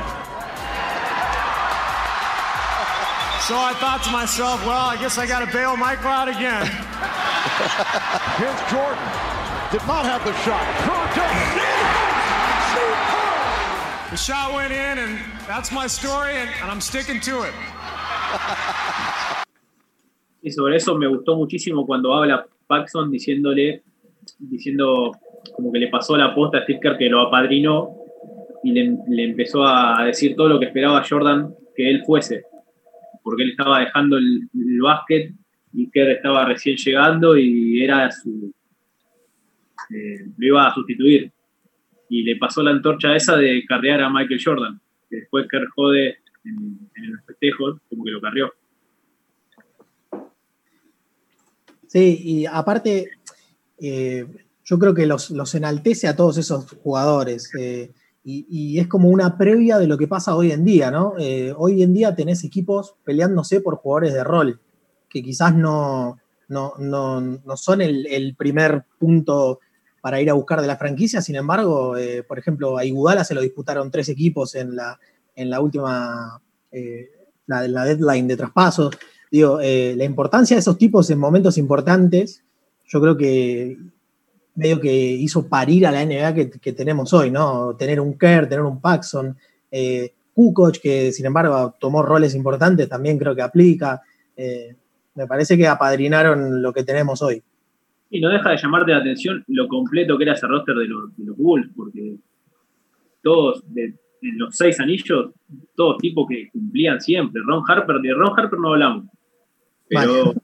So 3.43 3.59
I 3.59 3.75
thought 3.83 4.03
to 4.05 4.13
myself, 4.13 4.65
well, 4.65 4.87
I 4.87 4.97
guess 5.01 5.19
I 5.19 5.27
got 5.27 5.45
to 5.45 5.53
bail 5.53 5.77
Michael 5.77 6.07
out 6.07 6.29
again. 6.29 6.65
Here's 8.39 8.61
Jordan. 8.71 9.03
Did 9.73 9.85
not 9.89 10.05
have 10.07 10.25
the 10.25 10.33
shot. 10.47 11.70
The 14.11 14.17
shot 14.17 14.53
went 14.53 14.73
in, 14.73 14.99
and 14.99 15.19
that's 15.47 15.71
my 15.71 15.87
story, 15.87 16.35
and, 16.35 16.51
and 16.61 16.71
I'm 16.71 16.81
sticking 16.81 17.21
to 17.21 17.43
it. 17.45 17.55
Y 20.43 20.51
sobre 20.51 20.77
eso 20.77 20.97
me 20.97 21.07
gustó 21.07 21.37
muchísimo 21.37 21.87
cuando 21.87 22.15
habla 22.15 22.47
Paxson 22.67 23.11
diciéndole, 23.11 23.83
diciendo 24.39 25.13
como 25.55 25.71
que 25.71 25.79
le 25.79 25.89
pasó 25.89 26.17
la 26.17 26.35
posta 26.35 26.59
a 26.59 26.63
Steve 26.63 26.81
Kerr 26.81 26.99
que 26.99 27.09
lo 27.09 27.21
apadrinó 27.21 27.95
y 28.65 28.73
le, 28.73 28.97
le 29.09 29.25
empezó 29.25 29.65
a 29.67 30.03
decir 30.05 30.35
todo 30.35 30.49
lo 30.49 30.59
que 30.59 30.67
esperaba 30.67 31.05
Jordan 31.09 31.55
que 31.77 31.89
él 31.91 32.03
fuese. 32.05 32.45
Porque 33.23 33.43
él 33.45 33.51
estaba 33.51 33.81
dejando 33.81 34.17
el, 34.17 34.49
el 34.55 34.81
básquet 34.81 35.35
y 35.73 35.91
Kerr 35.91 36.11
estaba 36.11 36.47
recién 36.47 36.77
llegando 36.77 37.37
y 37.37 37.85
era 37.85 38.11
su. 38.11 38.53
eh, 39.91 40.27
lo 40.37 40.47
iba 40.47 40.67
a 40.67 40.75
sustituir. 40.75 41.31
Y 42.11 42.25
le 42.25 42.37
pasó 42.37 42.63
la 42.63 42.73
antorcha 42.73 43.17
esa 43.17 43.37
de 43.37 43.65
carrear 43.67 44.03
a 44.03 44.11
Michael 44.11 44.41
Jordan. 44.45 44.81
Que 45.09 45.17
después 45.17 45.47
Kerr 45.49 45.67
jode 45.75 46.19
en, 46.45 46.91
los 47.11 47.25
festejos, 47.25 47.81
como 47.89 48.05
que 48.05 48.11
lo 48.11 48.21
carrió. 48.21 48.53
Sí, 51.87 52.21
y 52.23 52.47
aparte, 52.47 53.13
eh, 53.81 54.27
yo 54.65 54.79
creo 54.79 54.93
que 54.93 55.07
los, 55.07 55.31
los 55.31 55.55
enaltece 55.55 56.07
a 56.07 56.17
todos 56.17 56.37
esos 56.37 56.71
jugadores. 56.83 57.51
eh, 57.59 57.93
y, 58.23 58.47
y 58.51 58.79
es 58.79 58.87
como 58.87 59.09
una 59.09 59.39
previa 59.39 59.79
de 59.79 59.87
lo 59.87 59.97
que 59.97 60.07
pasa 60.07 60.37
hoy 60.37 60.53
en 60.53 60.65
día, 60.65 60.91
¿no? 60.91 61.15
Eh, 61.19 61.55
hoy 61.57 61.83
en 61.83 61.95
día 61.95 62.15
tenés 62.15 62.45
equipos 62.45 62.95
peleándose 63.05 63.61
por 63.61 63.77
jugadores 63.77 64.13
de 64.13 64.25
rol, 64.25 64.61
que 65.09 65.23
quizás 65.23 65.55
no, 65.55 66.19
no, 66.49 66.75
no, 66.79 67.21
no 67.21 67.57
son 67.57 67.81
el, 67.81 68.07
el 68.07 68.35
primer 68.37 68.85
punto 68.99 69.61
para 70.01 70.21
ir 70.21 70.31
a 70.31 70.35
buscar 70.35 70.61
de 70.61 70.67
la 70.67 70.77
franquicia. 70.77 71.21
Sin 71.21 71.37
embargo, 71.37 71.97
eh, 71.97 72.23
por 72.23 72.39
ejemplo, 72.39 72.79
a 72.79 72.85
Iguodala 72.85 73.25
se 73.25 73.35
lo 73.35 73.41
disputaron 73.41 73.91
tres 73.91 74.09
equipos 74.09 74.55
en 74.55 74.77
la, 74.77 74.99
en 75.35 75.51
la 75.51 75.61
última, 75.61 76.41
eh, 76.71 77.11
la, 77.47 77.67
la 77.69 77.85
deadline 77.85 78.29
de 78.29 78.37
traspasos. 78.37 78.97
Digo, 79.31 79.61
eh, 79.61 79.95
la 79.97 80.05
importancia 80.05 80.57
de 80.57 80.61
esos 80.61 80.79
tipos 80.79 81.09
en 81.11 81.19
momentos 81.19 81.59
importantes, 81.59 82.43
yo 82.87 83.01
creo 83.01 83.17
que 83.17 83.77
medio 84.55 84.81
que 84.81 84.93
hizo 84.93 85.47
parir 85.47 85.87
a 85.87 85.93
la 85.93 86.05
NBA 86.05 86.35
que, 86.35 86.51
que 86.51 86.73
tenemos 86.73 87.13
hoy, 87.13 87.31
¿no? 87.31 87.77
Tener 87.77 88.01
un 88.01 88.19
Kerr, 88.19 88.49
tener 88.49 88.65
un 88.65 88.81
Paxson, 88.81 89.37
eh, 89.71 90.13
Kukoc, 90.35 90.79
que 90.79 91.13
sin 91.13 91.27
embargo 91.27 91.75
tomó 91.79 92.03
roles 92.03 92.35
importantes, 92.35 92.89
también 92.89 93.19
creo 93.19 93.35
que 93.35 93.43
aplica. 93.43 94.03
Me 95.15 95.27
parece 95.27 95.57
que 95.59 95.69
apadrinaron 95.69 96.63
lo 96.63 96.73
que 96.73 96.83
tenemos 96.83 97.21
hoy. 97.21 97.43
Y 98.11 98.21
no 98.21 98.29
deja 98.29 98.51
de 98.51 98.57
llamarte 98.57 98.91
la 98.91 98.99
atención 98.99 99.45
lo 99.49 99.69
completo 99.69 100.19
que 100.19 100.25
era 100.25 100.33
ese 100.33 100.47
roster 100.47 100.75
de 100.75 100.87
los, 100.87 101.17
de 101.17 101.25
los 101.25 101.37
Bulls, 101.37 101.71
porque 101.77 102.17
todos, 103.23 103.63
de, 103.73 103.95
de 104.21 104.33
los 104.37 104.57
seis 104.57 104.81
anillos, 104.81 105.31
todos 105.77 105.99
tipos 105.99 106.27
que 106.29 106.49
cumplían 106.51 107.01
siempre. 107.01 107.41
Ron 107.45 107.63
Harper, 107.67 108.01
de 108.01 108.13
Ron 108.13 108.39
Harper 108.39 108.59
no 108.59 108.73
hablamos, 108.73 109.07
pero 109.89 110.25
Vale. 110.25 110.41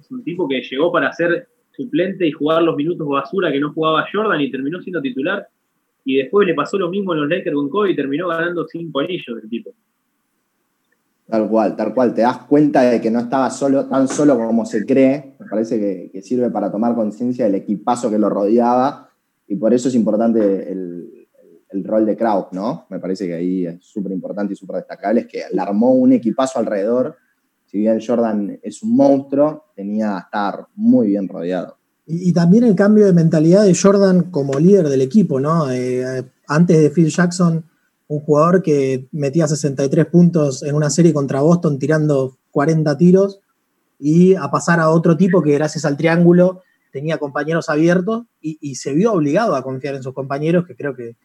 es 0.00 0.10
un 0.10 0.24
tipo 0.24 0.48
que 0.48 0.60
llegó 0.62 0.90
para 0.92 1.12
ser 1.12 1.48
suplente 1.72 2.26
y 2.26 2.32
jugar 2.32 2.62
los 2.62 2.76
minutos 2.76 3.06
basura 3.08 3.50
que 3.50 3.60
no 3.60 3.72
jugaba 3.72 4.06
Jordan 4.12 4.40
y 4.40 4.50
terminó 4.50 4.80
siendo 4.80 5.00
titular. 5.00 5.46
Y 6.04 6.16
después 6.16 6.46
le 6.46 6.54
pasó 6.54 6.78
lo 6.78 6.90
mismo 6.90 7.14
en 7.14 7.20
los 7.20 7.28
Lakers 7.28 7.54
con 7.54 7.68
Kobe 7.68 7.92
y 7.92 7.96
terminó 7.96 8.28
ganando 8.28 8.66
cinco 8.66 9.00
anillos 9.00 9.40
del 9.40 9.48
tipo. 9.48 9.74
Tal 11.32 11.48
cual, 11.48 11.74
tal 11.76 11.94
cual. 11.94 12.12
Te 12.12 12.20
das 12.20 12.40
cuenta 12.40 12.82
de 12.82 13.00
que 13.00 13.10
no 13.10 13.18
estaba 13.18 13.48
solo, 13.48 13.86
tan 13.86 14.06
solo 14.06 14.36
como 14.36 14.66
se 14.66 14.84
cree. 14.84 15.34
Me 15.40 15.46
parece 15.46 16.10
que, 16.12 16.20
sirve 16.20 16.50
para 16.50 16.70
tomar 16.70 16.94
conciencia 16.94 17.46
del 17.46 17.54
equipazo 17.54 18.10
que 18.10 18.18
lo 18.18 18.28
rodeaba. 18.28 19.08
Y 19.48 19.56
por 19.56 19.72
eso 19.72 19.88
es 19.88 19.94
importante 19.94 20.70
el, 20.70 21.26
el 21.70 21.84
rol 21.84 22.04
de 22.04 22.18
Kraus, 22.18 22.48
¿no? 22.52 22.84
Me 22.90 22.98
parece 22.98 23.26
que 23.26 23.32
ahí 23.32 23.66
es 23.66 23.78
súper 23.80 24.12
importante 24.12 24.52
y 24.52 24.56
súper 24.56 24.76
destacable. 24.76 25.22
Es 25.22 25.26
que 25.26 25.44
le 25.50 25.58
armó 25.62 25.94
un 25.94 26.12
equipazo 26.12 26.58
alrededor. 26.58 27.16
Si 27.64 27.78
bien 27.78 27.98
Jordan 28.06 28.60
es 28.62 28.82
un 28.82 28.94
monstruo, 28.94 29.72
tenía 29.74 30.18
a 30.18 30.20
estar 30.20 30.66
muy 30.74 31.06
bien 31.06 31.28
rodeado. 31.28 31.78
Y, 32.04 32.28
y 32.28 32.32
también 32.34 32.64
el 32.64 32.74
cambio 32.74 33.06
de 33.06 33.14
mentalidad 33.14 33.64
de 33.64 33.74
Jordan 33.74 34.30
como 34.30 34.58
líder 34.58 34.90
del 34.90 35.00
equipo, 35.00 35.40
¿no? 35.40 35.70
Eh, 35.72 36.24
antes 36.46 36.78
de 36.78 36.90
Phil 36.90 37.08
Jackson, 37.08 37.64
un 38.12 38.20
jugador 38.20 38.62
que 38.62 39.06
metía 39.10 39.48
63 39.48 40.06
puntos 40.06 40.62
en 40.62 40.74
una 40.74 40.90
serie 40.90 41.14
contra 41.14 41.40
Boston 41.40 41.78
tirando 41.78 42.36
40 42.50 42.96
tiros, 42.98 43.40
y 43.98 44.34
a 44.34 44.50
pasar 44.50 44.80
a 44.80 44.90
otro 44.90 45.16
tipo 45.16 45.42
que 45.42 45.54
gracias 45.54 45.84
al 45.84 45.96
triángulo 45.96 46.62
tenía 46.90 47.18
compañeros 47.18 47.70
abiertos 47.70 48.24
y, 48.40 48.58
y 48.60 48.74
se 48.74 48.92
vio 48.92 49.12
obligado 49.12 49.54
a 49.54 49.62
confiar 49.62 49.94
en 49.94 50.02
sus 50.02 50.12
compañeros, 50.12 50.66
que 50.66 50.74
creo 50.74 50.94
que, 50.94 51.16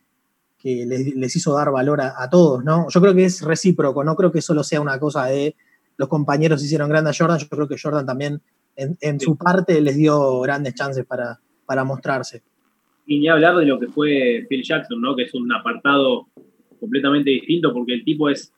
que 0.59 0.85
les, 0.85 1.13
les 1.15 1.35
hizo 1.35 1.53
dar 1.55 1.71
valor 1.71 1.99
a, 1.99 2.21
a 2.21 2.29
todos, 2.29 2.63
¿no? 2.63 2.87
Yo 2.89 3.01
creo 3.01 3.13
que 3.13 3.25
es 3.25 3.41
recíproco, 3.41 4.03
no 4.03 4.15
creo 4.15 4.31
que 4.31 4.41
solo 4.41 4.63
sea 4.63 4.79
una 4.79 4.97
cosa 4.99 5.25
de 5.25 5.55
los 5.97 6.07
compañeros 6.07 6.63
hicieron 6.63 6.87
grande 6.87 7.09
a 7.09 7.13
Jordan, 7.17 7.39
yo 7.39 7.49
creo 7.49 7.67
que 7.67 7.77
Jordan 7.81 8.05
también 8.05 8.41
en, 8.75 8.95
en 9.01 9.19
su 9.19 9.35
parte 9.35 9.81
les 9.81 9.97
dio 9.97 10.39
grandes 10.41 10.75
chances 10.75 11.05
para, 11.05 11.39
para 11.65 11.83
mostrarse. 11.83 12.43
Y 13.07 13.19
ni 13.19 13.27
hablar 13.27 13.57
de 13.57 13.65
lo 13.65 13.79
que 13.79 13.87
fue 13.87 14.45
Phil 14.47 14.63
Jackson, 14.63 15.01
¿no? 15.01 15.15
Que 15.15 15.23
es 15.23 15.33
un 15.33 15.51
apartado 15.51 16.27
completamente 16.79 17.29
distinto 17.29 17.73
porque 17.73 17.93
el 17.93 18.03
tipo 18.03 18.29
es, 18.29 18.53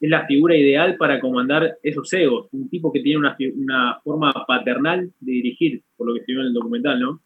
es 0.00 0.10
la 0.10 0.26
figura 0.26 0.56
ideal 0.56 0.96
para 0.96 1.20
comandar 1.20 1.78
esos 1.82 2.12
egos. 2.12 2.48
Un 2.52 2.68
tipo 2.68 2.92
que 2.92 3.00
tiene 3.00 3.18
una, 3.18 3.36
una 3.56 4.00
forma 4.04 4.32
paternal 4.46 5.10
de 5.20 5.32
dirigir, 5.32 5.82
por 5.96 6.08
lo 6.08 6.14
que 6.14 6.20
se 6.24 6.32
vio 6.32 6.40
en 6.42 6.48
el 6.48 6.52
documental, 6.54 7.00
¿no? 7.00 7.20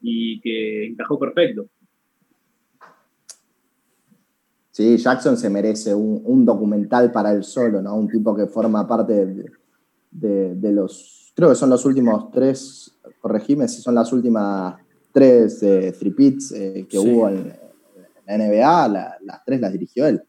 Y 0.00 0.40
que 0.40 0.86
encajó 0.86 1.18
perfecto. 1.18 1.66
Sí, 4.70 4.96
Jackson 4.96 5.36
se 5.36 5.50
merece 5.50 5.94
un, 5.94 6.22
un 6.24 6.44
documental 6.46 7.10
para 7.12 7.32
él 7.32 7.42
solo, 7.44 7.82
¿no? 7.82 7.94
Un 7.96 8.08
tipo 8.08 8.34
que 8.34 8.46
forma 8.46 8.86
parte 8.86 9.26
de, 9.26 9.50
de- 10.10 10.54
de 10.54 10.72
los, 10.72 11.32
creo 11.34 11.50
que 11.50 11.54
son 11.56 11.70
los 11.70 11.84
últimos 11.84 12.30
tres, 12.30 12.98
corregime 13.20 13.66
si 13.68 13.82
son 13.82 13.94
las 13.96 14.12
últimas 14.12 14.76
tres 15.12 15.62
eh, 15.62 15.92
three 15.98 16.12
pits 16.12 16.52
eh, 16.52 16.86
que 16.88 16.98
Sí. 16.98 17.08
hubo 17.12 17.28
en, 17.28 17.36
en 17.38 17.52
NBA, 18.36 18.88
la- 18.88 19.16
las 19.22 19.44
tres 19.44 19.60
las 19.60 19.72
dirigió 19.72 20.06
él. 20.06 20.22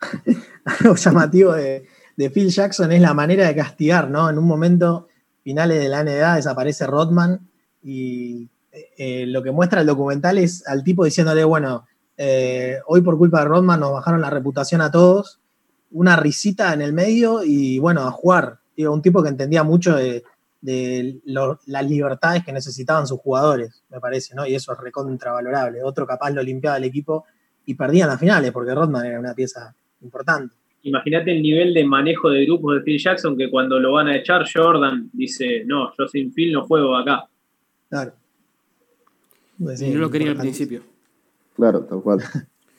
Lo 0.84 0.94
llamativo 0.94 1.52
de, 1.54 1.86
de 2.16 2.30
Phil 2.30 2.50
Jackson 2.50 2.92
es 2.92 3.00
la 3.00 3.14
manera 3.14 3.46
de 3.46 3.56
castigar, 3.56 4.10
¿no? 4.10 4.30
En 4.30 4.38
un 4.38 4.44
momento, 4.44 5.08
finales 5.42 5.80
de 5.80 5.88
la 5.88 6.02
NBA, 6.04 6.36
desaparece 6.36 6.86
Rodman 6.86 7.48
y 7.82 8.48
eh, 8.72 9.26
lo 9.26 9.42
que 9.42 9.50
muestra 9.50 9.80
el 9.80 9.86
documental 9.86 10.38
es 10.38 10.66
al 10.66 10.84
tipo 10.84 11.04
diciéndole, 11.04 11.44
bueno, 11.44 11.86
eh, 12.16 12.78
hoy 12.86 13.00
por 13.02 13.16
culpa 13.16 13.40
de 13.40 13.46
Rodman 13.46 13.80
nos 13.80 13.92
bajaron 13.92 14.20
la 14.20 14.30
reputación 14.30 14.80
a 14.80 14.90
todos, 14.90 15.40
una 15.90 16.16
risita 16.16 16.72
en 16.74 16.82
el 16.82 16.92
medio 16.92 17.42
y 17.44 17.78
bueno, 17.78 18.02
a 18.02 18.10
jugar. 18.10 18.58
Digo, 18.76 18.92
un 18.92 19.02
tipo 19.02 19.22
que 19.22 19.28
entendía 19.30 19.62
mucho 19.64 19.96
de, 19.96 20.22
de 20.60 21.20
lo- 21.24 21.60
las 21.66 21.88
libertades 21.88 22.44
que 22.44 22.52
necesitaban 22.52 23.06
sus 23.06 23.20
jugadores, 23.20 23.82
me 23.90 24.00
parece, 24.00 24.34
¿no? 24.34 24.46
Y 24.46 24.54
eso 24.54 24.72
es 24.72 24.78
recontravalorable. 24.78 25.82
Otro 25.82 26.06
capaz 26.06 26.30
lo 26.30 26.42
limpiaba 26.42 26.76
el 26.78 26.84
equipo 26.84 27.24
y 27.64 27.74
perdían 27.74 28.08
las 28.08 28.18
finales 28.18 28.50
porque 28.52 28.74
Rodman 28.74 29.06
era 29.06 29.20
una 29.20 29.34
pieza 29.34 29.74
importante. 30.00 30.54
Imagínate 30.82 31.32
el 31.32 31.42
nivel 31.42 31.74
de 31.74 31.84
manejo 31.84 32.30
de 32.30 32.44
grupos 32.44 32.76
de 32.76 32.80
Phil 32.82 32.98
Jackson 32.98 33.36
que 33.36 33.50
cuando 33.50 33.78
lo 33.78 33.92
van 33.92 34.08
a 34.08 34.16
echar, 34.16 34.44
Jordan 34.52 35.10
dice, 35.12 35.64
no, 35.66 35.92
yo 35.98 36.06
sin 36.08 36.32
Phil 36.32 36.52
no 36.52 36.66
juego 36.66 36.96
acá. 36.96 37.28
Claro. 37.88 38.12
Pues 39.62 39.80
sí, 39.80 39.90
no 39.90 39.98
lo 40.00 40.10
quería 40.10 40.30
al 40.30 40.36
principio. 40.38 40.82
Claro, 41.56 41.80
tal 41.80 42.00
cual. 42.00 42.20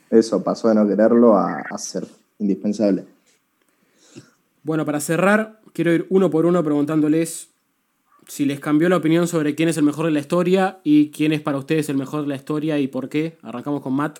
Eso 0.10 0.42
pasó 0.44 0.70
de 0.70 0.76
no 0.76 0.88
quererlo 0.88 1.38
a, 1.38 1.60
a 1.70 1.78
ser 1.78 2.06
indispensable. 2.40 3.04
Bueno, 4.64 4.86
para 4.86 5.00
cerrar, 5.00 5.60
quiero 5.74 5.92
ir 5.94 6.06
uno 6.10 6.30
por 6.30 6.46
uno 6.46 6.64
preguntándoles 6.64 7.50
si 8.30 8.46
les 8.46 8.60
cambió 8.60 8.90
la 8.90 8.98
opinión 8.98 9.28
sobre 9.28 9.56
quién 9.56 9.70
es 9.70 9.78
el 9.78 9.84
mejor 9.84 10.06
de 10.06 10.12
la 10.12 10.20
historia 10.20 10.80
y 10.84 11.10
quién 11.10 11.32
es 11.32 11.42
para 11.42 11.58
ustedes 11.58 11.90
el 11.90 11.98
mejor 11.98 12.22
de 12.22 12.28
la 12.28 12.36
historia 12.36 12.78
y 12.80 12.88
por 12.88 13.10
qué. 13.10 13.38
Arrancamos 13.42 13.82
con 13.82 13.94
Matt. 13.94 14.20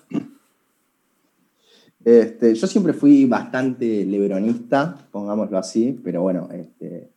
Este, 2.04 2.54
yo 2.54 2.66
siempre 2.66 2.92
fui 2.92 3.26
bastante 3.26 4.04
lebronista, 4.04 4.96
pongámoslo 5.12 5.58
así, 5.58 6.00
pero 6.02 6.22
bueno, 6.22 6.48
este, 6.52 7.10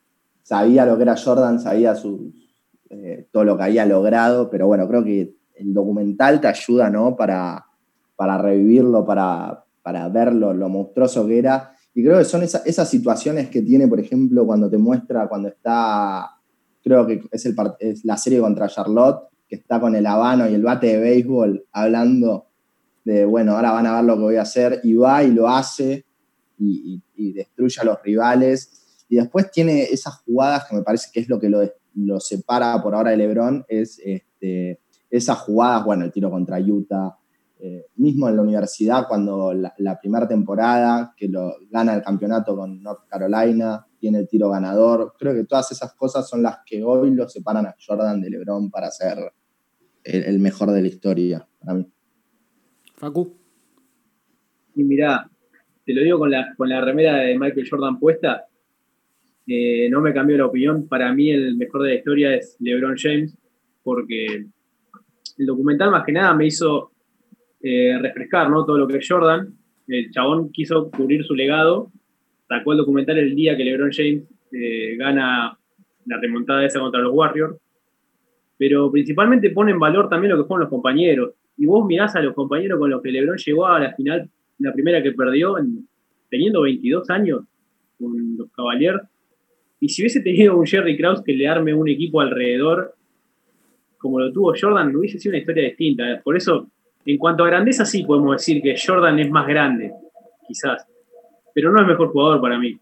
sabía 0.44 0.86
lo 0.86 0.96
que 0.98 1.04
era 1.04 1.18
Jordan, 1.18 1.60
sabía 1.60 1.96
eh, 2.90 3.28
todo 3.32 3.44
lo 3.44 3.58
que 3.58 3.64
había 3.64 3.86
logrado, 3.86 4.50
pero 4.52 4.68
bueno, 4.68 4.88
creo 4.88 5.04
que 5.04 5.36
el 5.56 5.74
documental 5.74 6.42
te 6.42 6.48
ayuda, 6.48 6.90
¿no? 6.90 7.16
Para, 7.16 7.66
para 8.16 8.38
revivirlo, 8.38 9.04
para, 9.04 9.66
para 9.82 10.08
ver 10.10 10.34
lo, 10.34 10.54
monstruoso 10.70 11.26
que 11.26 11.40
era. 11.40 11.76
Y 11.96 12.04
creo 12.04 12.20
que 12.20 12.26
son 12.26 12.44
esas 12.44 12.90
situaciones 12.90 13.50
que 13.50 13.62
tiene, 13.62 13.88
por 13.88 14.00
ejemplo, 14.00 14.46
cuando 14.46 14.70
te 14.70 14.78
muestra, 14.78 15.28
cuando 15.28 15.48
está, 15.48 16.43
creo 16.84 17.08
que 17.08 17.22
es, 17.32 17.46
el, 17.46 17.56
es 17.80 18.06
la 18.06 18.18
serie 18.18 18.40
contra 18.40 18.68
Charlotte, 18.68 19.30
que 19.48 19.56
está 19.56 19.80
con 19.80 19.96
el 19.96 20.06
habano 20.06 20.50
y 20.50 20.54
el 20.54 20.64
bate 20.64 20.88
de 20.88 20.98
béisbol 20.98 21.66
hablando 21.72 22.48
de, 23.06 23.26
bueno, 23.26 23.56
ahora 23.56 23.72
van 23.72 23.88
a 23.88 23.96
ver 23.96 24.06
lo 24.06 24.16
que 24.16 24.22
voy 24.22 24.36
a 24.36 24.44
hacer, 24.44 24.80
y 24.84 24.94
va 24.96 25.24
y 25.24 25.32
lo 25.32 25.48
hace 25.48 26.06
y, 26.58 27.02
destruye 27.34 27.82
a 27.82 27.86
los 27.86 28.02
rivales. 28.04 29.06
Y 29.10 29.16
después 29.18 29.52
tiene 29.52 29.84
esas 29.84 30.16
jugadas 30.22 30.66
que 30.66 30.76
me 30.76 30.84
parece 30.84 31.10
que 31.12 31.20
es 31.20 31.30
lo 31.30 31.40
que 31.40 31.50
lo, 31.50 32.20
separa 32.20 32.82
por 32.82 32.96
ahora 32.96 33.12
de 33.12 33.18
Lebron, 33.18 33.66
es 33.68 34.00
este, 34.04 34.80
esas 35.10 35.40
jugadas, 35.40 35.86
bueno, 35.86 36.06
el 36.06 36.12
tiro 36.12 36.30
contra 36.30 36.60
Utah, 36.60 37.18
eh, 37.66 37.86
mismo 37.96 38.28
en 38.28 38.36
la 38.36 38.42
universidad, 38.42 39.08
cuando 39.08 39.54
la, 39.54 39.98
primera 39.98 40.28
temporada, 40.28 41.14
que 41.16 41.30
lo, 41.30 41.56
gana 41.72 41.96
el 41.96 42.02
campeonato 42.02 42.58
con 42.58 42.84
North 42.84 43.08
Carolina, 43.08 43.88
tiene 43.98 44.20
el 44.20 44.28
tiro 44.28 44.50
ganador, 44.50 45.14
creo 45.18 45.34
que 45.34 45.46
todas 45.46 45.72
esas 45.72 45.94
cosas 45.94 46.28
son 46.28 46.44
las 46.44 46.58
que 46.66 46.84
hoy 46.84 47.12
lo 47.16 47.30
separan 47.30 47.66
a 47.66 47.74
Jordan 47.80 48.20
de 48.20 48.32
Lebron 48.32 48.70
para 48.70 48.92
ser 48.92 49.32
el 50.04 50.40
mejor 50.40 50.72
de 50.72 50.82
la 50.82 50.88
historia, 50.90 51.48
para 51.62 51.76
mí. 51.76 51.90
Y 54.76 54.84
mirá, 54.84 55.32
te 55.86 55.94
lo 55.94 56.02
digo 56.02 56.20
con 56.20 56.32
la, 56.32 56.54
con 56.58 56.68
la 56.68 56.82
remera 56.82 57.16
de 57.20 57.40
Michael 57.40 57.70
Jordan 57.70 57.98
puesta, 57.98 58.46
eh, 59.48 59.88
no 59.90 60.02
me 60.02 60.14
cambió 60.14 60.38
la 60.38 60.48
opinión. 60.48 60.90
Para 60.90 61.14
mí 61.14 61.32
el 61.32 61.56
mejor 61.56 61.84
de 61.84 61.90
la 61.92 61.96
historia 61.96 62.36
es 62.36 62.58
LeBron 62.60 62.98
James, 62.98 63.38
porque 63.84 64.48
el 65.38 65.46
documental 65.46 65.92
más 65.92 66.04
que 66.06 66.12
nada 66.12 66.34
me 66.34 66.48
hizo 66.48 66.93
eh, 67.64 67.98
refrescar 68.00 68.50
¿no? 68.50 68.66
todo 68.66 68.78
lo 68.78 68.88
que 68.88 68.98
es 68.98 69.08
Jordan. 69.08 69.54
El 69.88 70.12
chabón 70.12 70.52
quiso 70.52 70.92
cubrir 70.92 71.26
su 71.26 71.34
legado, 71.34 71.92
sacó 72.48 72.74
el 72.74 72.80
documental 72.80 73.18
el 73.18 73.36
día 73.36 73.58
que 73.58 73.64
LeBron 73.64 73.92
James 73.92 74.24
eh, 74.52 74.96
gana 74.98 75.58
la 76.06 76.18
remontada 76.20 76.66
esa 76.66 76.80
contra 76.80 77.02
los 77.02 77.14
Warriors, 77.14 77.58
pero 78.58 78.92
principalmente 78.92 79.50
pone 79.50 79.72
en 79.72 79.80
valor 79.80 80.10
también 80.10 80.32
lo 80.32 80.42
que 80.42 80.48
fueron 80.48 80.62
los 80.62 80.70
compañeros 80.70 81.32
y 81.58 81.66
vos 81.66 81.86
mirás 81.86 82.16
a 82.16 82.22
los 82.22 82.34
compañeros 82.34 82.80
con 82.80 82.90
los 82.90 83.02
que 83.02 83.12
LeBron 83.12 83.38
llegó 83.38 83.66
a 83.68 83.80
la 83.80 83.94
final, 83.94 84.30
la 84.60 84.74
primera 84.74 85.02
que 85.02 85.12
perdió, 85.12 85.56
teniendo 86.30 86.62
22 86.62 87.10
años 87.10 87.42
con 87.98 88.38
los 88.38 88.52
Cavaliers, 88.52 89.02
y 89.80 89.90
si 89.90 90.02
hubiese 90.02 90.22
tenido 90.22 90.58
un 90.58 90.66
Jerry 90.66 90.98
Krause 90.98 91.22
que 91.24 91.34
le 91.34 91.48
arme 91.48 91.74
un 91.74 91.90
equipo 91.90 92.22
alrededor, 92.22 92.96
como 93.98 94.20
lo 94.20 94.32
tuvo 94.32 94.54
Jordan, 94.60 94.96
hubiese 94.96 95.20
sido 95.20 95.32
una 95.32 95.40
historia 95.40 95.66
distinta. 95.66 96.22
Por 96.24 96.38
eso, 96.38 96.70
en 97.06 97.18
cuanto 97.18 97.44
a 97.44 97.48
grandeza, 97.48 97.86
sí 97.86 98.04
podemos 98.04 98.38
decir 98.38 98.62
que 98.62 98.76
Jordan 98.78 99.20
es 99.20 99.30
más 99.30 99.48
grande, 99.48 99.92
quizás, 100.48 100.86
pero 101.54 101.72
no 101.72 101.82
es 101.82 101.88
mejor 101.88 102.10
jugador 102.10 102.42
para 102.42 102.58
mí, 102.58 102.78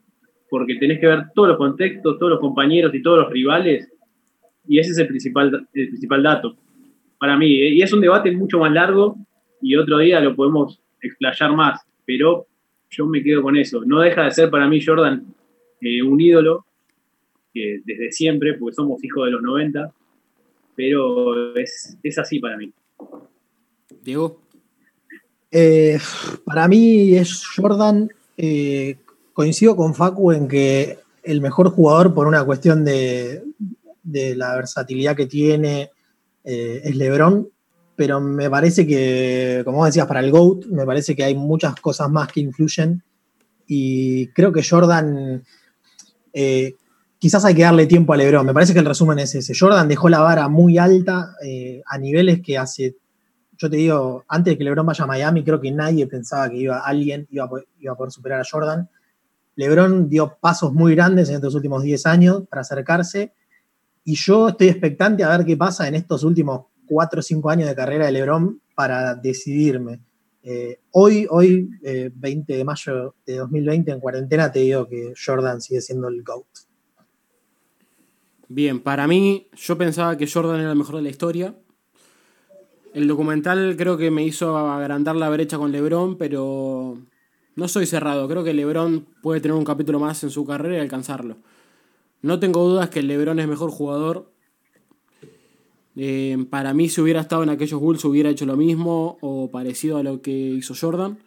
porque 0.49 0.75
tenés 0.75 0.99
que 0.99 1.07
ver 1.07 1.25
todos 1.33 1.49
los 1.49 1.57
contextos, 1.57 2.17
todos 2.17 2.31
los 2.31 2.39
compañeros 2.39 2.93
y 2.93 3.01
todos 3.01 3.19
los 3.19 3.31
rivales, 3.31 3.91
y 4.67 4.79
ese 4.79 4.91
es 4.91 4.97
el 4.99 5.07
principal, 5.07 5.67
el 5.73 5.87
principal 5.87 6.23
dato 6.23 6.55
para 7.17 7.37
mí. 7.37 7.53
¿eh? 7.53 7.69
Y 7.69 7.81
es 7.81 7.91
un 7.93 8.01
debate 8.01 8.31
mucho 8.31 8.59
más 8.59 8.71
largo 8.71 9.15
y 9.61 9.75
otro 9.75 9.99
día 9.99 10.19
lo 10.19 10.35
podemos 10.35 10.81
explayar 11.01 11.53
más, 11.53 11.81
pero 12.05 12.47
yo 12.89 13.05
me 13.05 13.23
quedo 13.23 13.41
con 13.41 13.57
eso. 13.57 13.83
No 13.85 14.01
deja 14.01 14.23
de 14.25 14.31
ser 14.31 14.49
para 14.49 14.67
mí 14.67 14.83
Jordan 14.83 15.25
eh, 15.81 16.01
un 16.03 16.19
ídolo 16.19 16.65
desde 17.53 18.11
siempre, 18.11 18.53
porque 18.53 18.75
somos 18.75 19.03
hijos 19.03 19.25
de 19.25 19.31
los 19.31 19.41
90, 19.41 19.91
pero 20.75 21.55
es, 21.55 21.97
así 22.17 22.39
para 22.39 22.57
mí. 22.57 22.71
Diego. 24.03 24.39
Eh, 25.49 25.99
para 26.45 26.67
mí 26.67 27.15
es 27.15 27.43
Jordan. 27.55 28.09
coincido 29.33 29.75
con 29.75 29.93
Facu 29.93 30.31
en 30.31 30.47
que 30.47 31.01
el 31.23 31.41
mejor 31.41 31.69
jugador 31.69 32.13
por 32.13 32.27
una 32.27 32.43
cuestión 32.43 32.83
de, 32.83 33.43
la 34.03 34.55
versatilidad 34.55 35.15
que 35.15 35.27
tiene, 35.27 35.91
eh, 36.43 36.81
es 36.83 36.95
LeBron, 36.95 37.47
pero 37.95 38.19
me 38.19 38.49
parece 38.49 38.87
que, 38.87 39.61
como 39.63 39.85
decías, 39.85 40.07
para 40.07 40.21
el 40.21 40.31
GOAT, 40.31 40.65
me 40.67 40.85
parece 40.85 41.15
que 41.15 41.23
hay 41.23 41.35
muchas 41.35 41.75
cosas 41.75 42.09
más 42.09 42.31
que 42.31 42.39
influyen 42.39 43.03
y 43.67 44.27
creo 44.27 44.51
que 44.51 44.63
Jordan, 44.63 45.43
eh, 46.33 46.75
quizás 47.19 47.45
hay 47.45 47.53
que 47.53 47.61
darle 47.61 47.85
tiempo 47.85 48.13
a 48.13 48.17
LeBron, 48.17 48.45
me 48.45 48.53
parece 48.53 48.73
que 48.73 48.79
el 48.79 48.85
resumen 48.85 49.19
es 49.19 49.35
ese. 49.35 49.53
Jordan 49.57 49.87
dejó 49.87 50.09
la 50.09 50.21
vara 50.21 50.47
muy 50.47 50.77
alta 50.77 51.35
eh, 51.45 51.81
a 51.85 51.97
niveles 51.97 52.41
que 52.41 52.57
hace, 52.57 52.95
yo 53.61 53.69
te 53.69 53.77
digo, 53.77 54.25
antes 54.27 54.53
de 54.53 54.57
que 54.57 54.63
LeBron 54.63 54.87
vaya 54.87 55.03
a 55.03 55.07
Miami, 55.07 55.43
creo 55.43 55.61
que 55.61 55.69
nadie 55.69 56.07
pensaba 56.07 56.49
que 56.49 56.57
iba, 56.57 56.79
alguien 56.79 57.27
iba 57.29 57.43
a, 57.43 57.47
poder, 57.47 58.11
superar 58.11 58.41
a 58.41 58.43
Jordan. 58.43 58.89
LeBron 59.55 60.09
dio 60.09 60.35
pasos 60.41 60.73
muy 60.73 60.95
grandes 60.95 61.29
en 61.29 61.35
estos 61.35 61.53
últimos 61.53 61.83
10 61.83 62.07
años 62.07 62.43
para 62.49 62.61
acercarse 62.61 63.33
y 64.03 64.15
yo 64.15 64.49
estoy 64.49 64.69
expectante 64.69 65.23
a 65.23 65.37
ver 65.37 65.45
qué 65.45 65.55
pasa 65.55 65.87
en 65.87 65.93
estos 65.93 66.23
últimos 66.23 66.65
4 66.87 67.19
o 67.19 67.21
5 67.21 67.49
años 67.51 67.69
de 67.69 67.75
carrera 67.75 68.07
de 68.07 68.13
Lebron 68.13 68.59
para 68.73 69.13
decidirme. 69.13 70.01
Eh, 70.41 70.79
hoy, 70.93 71.27
hoy 71.29 71.69
20 72.15 72.53
eh, 72.53 72.57
de 72.57 72.63
mayo 72.63 73.13
de 73.23 73.35
2020, 73.35 73.91
en 73.91 73.99
cuarentena, 73.99 74.51
te 74.51 74.61
digo 74.61 74.87
que 74.87 75.13
Jordan 75.23 75.61
sigue 75.61 75.81
siendo 75.81 76.07
el 76.07 76.23
GOAT. 76.23 76.47
Bien, 78.47 78.79
para 78.81 79.05
mí, 79.05 79.49
yo 79.55 79.77
pensaba 79.77 80.17
que 80.17 80.25
Jordan 80.25 80.61
era 80.61 80.71
el 80.71 80.77
mejor 80.79 80.95
de 80.95 81.03
la 81.03 81.09
historia. 81.09 81.55
El 82.93 83.07
documental 83.07 83.75
creo 83.77 83.97
que 83.97 84.11
me 84.11 84.23
hizo 84.23 84.57
agrandar 84.57 85.15
la 85.15 85.29
brecha 85.29 85.57
con 85.57 85.71
LeBron, 85.71 86.17
pero 86.17 86.97
no 87.55 87.67
soy 87.67 87.85
cerrado. 87.85 88.27
Creo 88.27 88.43
que 88.43 88.53
LeBron 88.53 89.05
puede 89.21 89.39
tener 89.39 89.55
un 89.55 89.63
capítulo 89.63 89.99
más 89.99 90.23
en 90.23 90.29
su 90.29 90.45
carrera 90.45 90.77
y 90.77 90.79
alcanzarlo. 90.79 91.37
No 92.21 92.39
tengo 92.39 92.67
dudas 92.67 92.89
que 92.89 92.99
el 92.99 93.07
LeBron 93.07 93.39
es 93.39 93.47
mejor 93.47 93.71
jugador. 93.71 94.31
Eh, 95.95 96.45
para 96.49 96.73
mí, 96.73 96.89
si 96.89 97.01
hubiera 97.01 97.21
estado 97.21 97.43
en 97.43 97.49
aquellos 97.49 97.79
Bulls, 97.79 98.03
hubiera 98.05 98.29
hecho 98.29 98.45
lo 98.45 98.57
mismo 98.57 99.17
o 99.21 99.49
parecido 99.49 99.97
a 99.97 100.03
lo 100.03 100.21
que 100.21 100.31
hizo 100.31 100.73
Jordan. 100.79 101.17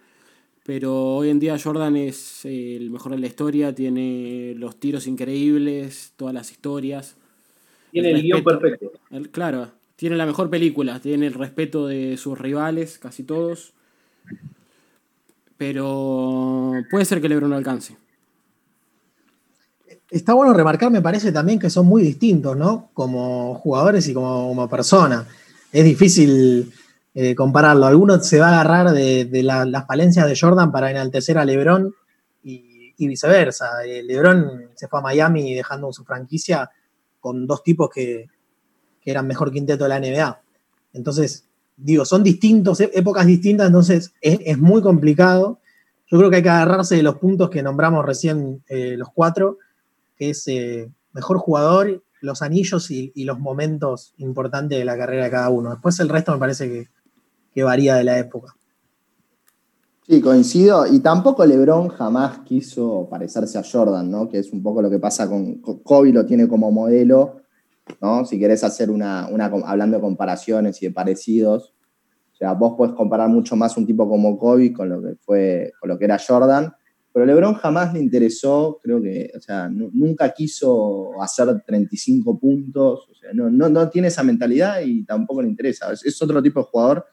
Pero 0.64 1.16
hoy 1.16 1.28
en 1.28 1.40
día 1.40 1.58
Jordan 1.62 1.96
es 1.96 2.44
eh, 2.46 2.76
el 2.76 2.90
mejor 2.90 3.12
de 3.12 3.18
la 3.18 3.26
historia, 3.26 3.74
tiene 3.74 4.54
los 4.56 4.76
tiros 4.76 5.06
increíbles, 5.06 6.12
todas 6.16 6.32
las 6.32 6.50
historias. 6.50 7.16
Tiene 7.90 8.12
el, 8.12 8.22
guion 8.22 8.42
perfecto. 8.42 8.92
claro, 9.30 9.68
tiene 9.96 10.16
la 10.16 10.26
mejor 10.26 10.50
película, 10.50 11.00
tiene 11.00 11.26
el 11.26 11.34
respeto 11.34 11.86
de 11.86 12.16
sus 12.16 12.38
rivales, 12.38 12.98
casi 12.98 13.22
todos. 13.22 13.72
Pero 15.56 16.72
puede 16.90 17.04
ser 17.04 17.20
que 17.20 17.28
LeBron 17.28 17.50
no 17.50 17.56
alcance 17.56 17.96
está 20.14 20.32
bueno 20.32 20.54
remarcar, 20.54 20.92
me 20.92 21.02
parece 21.02 21.32
también 21.32 21.58
que 21.58 21.68
son 21.68 21.86
muy 21.86 22.00
distintos, 22.02 22.56
¿no? 22.56 22.90
Como 22.94 23.56
jugadores 23.56 24.06
y 24.06 24.14
como, 24.14 24.48
como 24.48 24.68
personas. 24.68 25.26
Es 25.72 25.84
difícil 25.84 26.72
eh, 27.14 27.34
compararlo. 27.34 27.86
Alguno 27.86 28.20
se 28.20 28.38
va 28.38 28.50
a 28.50 28.60
agarrar 28.60 28.92
de, 28.92 29.28
las 29.42 29.84
palencias 29.86 30.26
de 30.26 30.38
Jordan 30.38 30.70
para 30.70 30.90
enaltecer 30.90 31.36
a 31.36 31.44
LeBron 31.44 31.92
y, 32.44 32.94
viceversa. 32.96 33.84
Eh, 33.84 34.04
LeBron 34.04 34.70
se 34.76 34.86
fue 34.86 35.00
a 35.00 35.02
Miami 35.02 35.52
dejando 35.52 35.92
su 35.92 36.04
franquicia 36.04 36.70
con 37.18 37.46
dos 37.46 37.64
tipos 37.64 37.90
que, 37.92 38.26
eran 39.04 39.26
mejor 39.26 39.52
quinteto 39.52 39.84
de 39.84 39.88
la 39.90 40.00
NBA. 40.00 40.40
Entonces, 40.92 41.44
digo, 41.76 42.04
son 42.04 42.22
distintos, 42.22 42.80
épocas 42.80 43.26
distintas, 43.26 43.66
entonces 43.66 44.12
es, 44.20 44.58
muy 44.58 44.82
complicado. 44.82 45.58
Yo 46.06 46.18
creo 46.18 46.30
que 46.30 46.36
hay 46.36 46.42
que 46.42 46.50
agarrarse 46.50 46.96
de 46.96 47.02
los 47.02 47.16
puntos 47.16 47.50
que 47.50 47.62
nombramos 47.62 48.04
recién 48.04 48.62
eh, 48.68 48.96
los 48.96 49.08
cuatro 49.12 49.58
que 50.16 50.30
es 50.30 50.46
eh, 50.48 50.90
mejor 51.12 51.38
jugador, 51.38 52.02
los 52.20 52.42
anillos 52.42 52.90
y, 52.90 53.12
los 53.24 53.38
momentos 53.38 54.14
importantes 54.18 54.78
de 54.78 54.84
la 54.84 54.96
carrera 54.96 55.24
de 55.24 55.30
cada 55.30 55.50
uno. 55.50 55.70
Después 55.70 55.98
el 56.00 56.08
resto 56.08 56.32
me 56.32 56.38
parece 56.38 56.88
que, 57.54 57.62
varía 57.62 57.96
de 57.96 58.04
la 58.04 58.18
época. 58.18 58.54
Sí, 60.06 60.20
coincido. 60.20 60.86
Y 60.86 61.00
tampoco 61.00 61.46
LeBron 61.46 61.88
jamás 61.88 62.40
quiso 62.40 63.06
parecerse 63.10 63.58
a 63.58 63.62
Jordan, 63.62 64.10
¿no? 64.10 64.28
Que 64.28 64.38
es 64.38 64.52
un 64.52 64.62
poco 64.62 64.82
lo 64.82 64.90
que 64.90 64.98
pasa 64.98 65.28
con, 65.28 65.56
Kobe, 65.60 66.12
lo 66.12 66.26
tiene 66.26 66.48
como 66.48 66.70
modelo, 66.70 67.42
¿no? 68.00 68.24
Si 68.24 68.38
querés 68.38 68.64
hacer 68.64 68.90
una, 68.90 69.28
una, 69.28 69.46
hablando 69.46 69.96
de 69.96 70.02
comparaciones 70.02 70.82
y 70.82 70.86
de 70.86 70.92
parecidos, 70.92 71.74
o 72.32 72.36
sea, 72.36 72.52
vos 72.52 72.74
podés 72.76 72.94
comparar 72.94 73.28
mucho 73.28 73.54
más 73.56 73.76
un 73.76 73.86
tipo 73.86 74.08
como 74.08 74.36
Kobe 74.38 74.72
con 74.72 74.88
lo 74.88 75.02
que 75.02 75.14
fue, 75.20 75.72
con 75.80 75.88
lo 75.88 75.98
que 75.98 76.04
era 76.04 76.18
Jordan, 76.18 76.74
pero 77.14 77.26
LeBron 77.26 77.54
jamás 77.54 77.94
le 77.94 78.00
interesó, 78.00 78.80
creo 78.82 79.00
que, 79.00 79.30
o 79.36 79.40
sea, 79.40 79.68
nunca 79.68 80.34
quiso 80.34 81.12
hacer 81.22 81.62
35 81.64 82.40
puntos, 82.40 83.08
o 83.08 83.14
sea, 83.14 83.30
no, 83.32 83.48
no, 83.48 83.88
tiene 83.88 84.08
esa 84.08 84.24
mentalidad 84.24 84.80
y 84.84 85.04
tampoco 85.04 85.40
le 85.40 85.48
interesa. 85.48 85.92
Es, 85.92 86.20
otro 86.20 86.42
tipo 86.42 86.58
de 86.58 86.66
jugador 86.66 87.06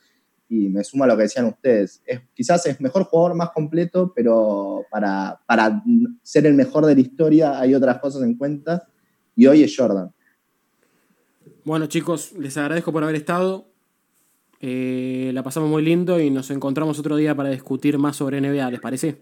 y 0.50 0.70
me 0.70 0.84
sumo 0.84 1.04
a 1.04 1.08
lo 1.08 1.16
que 1.16 1.22
decían 1.22 1.46
ustedes. 1.46 2.02
Es, 2.04 2.20
quizás 2.34 2.66
es 2.66 2.82
mejor 2.82 3.04
jugador, 3.04 3.36
más 3.36 3.52
completo, 3.52 4.12
pero 4.16 4.86
para, 4.90 5.40
para 5.46 5.84
ser 6.24 6.48
el 6.48 6.56
mejor 6.56 6.88
de 6.88 6.96
la 6.96 7.02
historia 7.02 7.60
hay 7.60 7.76
otras 7.76 8.00
cosas 8.00 8.24
en 8.24 8.36
cuenta. 8.38 8.88
Y 9.36 9.46
hoy 9.46 9.62
es 9.62 9.76
Jordan. 9.78 10.12
Bueno, 11.64 11.86
chicos, 11.88 12.34
les 12.38 12.58
agradezco 12.58 12.92
por 12.92 13.04
haber 13.04 13.16
estado. 13.16 13.68
Eh, 14.60 15.32
la 15.34 15.44
pasamos 15.44 15.70
muy 15.70 15.84
lindo 15.84 16.20
y 16.20 16.30
nos 16.30 16.50
encontramos 16.52 17.00
otro 17.00 17.16
día 17.16 17.36
para 17.36 17.50
discutir 17.50 17.98
más 17.98 18.16
sobre 18.16 18.42
NBA, 18.42 18.70
¿les 18.72 18.80
parece? 18.80 19.22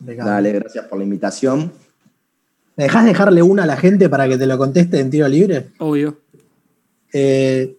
Dale, 0.00 0.52
gracias 0.52 0.86
por 0.86 0.98
la 0.98 1.04
invitación. 1.04 1.72
¿Me 2.76 2.84
dejás 2.84 3.04
dejarle 3.04 3.42
una 3.42 3.64
a 3.64 3.66
la 3.66 3.76
gente 3.76 4.08
para 4.08 4.28
que 4.28 4.36
te 4.36 4.46
lo 4.46 4.58
conteste 4.58 4.98
en 4.98 5.10
tiro 5.10 5.28
libre? 5.28 5.70
Obvio. 5.78 6.18
Eh, 7.12 7.76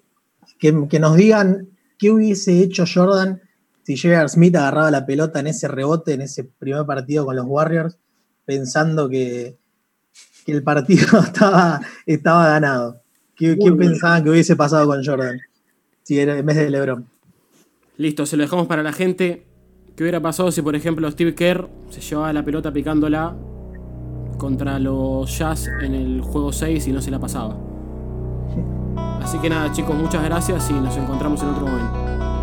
que, 0.59 0.88
que, 0.89 0.99
nos 0.99 1.18
digan 1.18 1.70
qué 1.97 2.11
hubiese 2.11 2.61
hecho 2.61 2.86
Jordan 2.91 3.41
si 3.84 3.97
J.R. 3.97 4.30
Smith 4.30 4.55
agarraba 4.55 4.89
la 4.89 5.05
pelota 5.05 5.39
en 5.39 5.47
ese 5.47 5.68
rebote, 5.68 6.13
en 6.13 6.22
ese 6.22 6.43
primer 6.43 6.86
partido 6.86 7.26
con 7.26 7.36
los 7.36 7.45
Warriors, 7.45 7.97
pensando 8.45 9.09
que, 9.09 9.57
que 10.45 10.51
el 10.51 10.63
partido 10.63 11.20
estaba, 11.24 11.82
estaba 12.05 12.49
ganado. 12.49 13.05
¿Qué, 13.36 13.57
¿Qué 13.57 13.71
pensaban 13.71 14.23
que 14.23 14.29
hubiese 14.29 14.55
pasado 14.55 14.88
con 14.88 15.03
Jordan? 15.03 15.39
Si 16.03 16.19
era 16.19 16.38
en 16.38 16.45
vez 16.45 16.55
de 16.55 16.69
LeBron. 16.69 17.05
Listo, 17.97 18.25
se 18.25 18.38
lo 18.38 18.43
dejamos 18.43 18.67
para 18.67 18.83
la 18.83 18.93
gente. 18.93 19.45
¿Qué 19.95 20.03
hubiera 20.03 20.19
pasado 20.21 20.51
si, 20.51 20.61
por 20.61 20.75
ejemplo, 20.75 21.09
Steve 21.09 21.36
Kerr 21.36 21.69
se 21.89 22.01
llevaba 22.01 22.33
la 22.33 22.43
pelota 22.43 22.71
picándola 22.71 23.36
contra 24.38 24.77
los 24.79 25.38
Jazz 25.38 25.67
en 25.81 25.93
el 25.93 26.21
juego 26.21 26.51
6 26.51 26.88
y 26.88 26.91
no 26.91 27.01
se 27.01 27.11
la 27.11 27.19
pasaba? 27.19 27.57
Así 29.21 29.39
que 29.39 29.49
nada, 29.49 29.71
chicos, 29.71 29.95
muchas 29.95 30.23
gracias 30.23 30.69
y 30.69 30.73
nos 30.73 30.95
encontramos 30.97 31.41
en 31.41 31.49
otro 31.49 31.65
momento. 31.65 32.34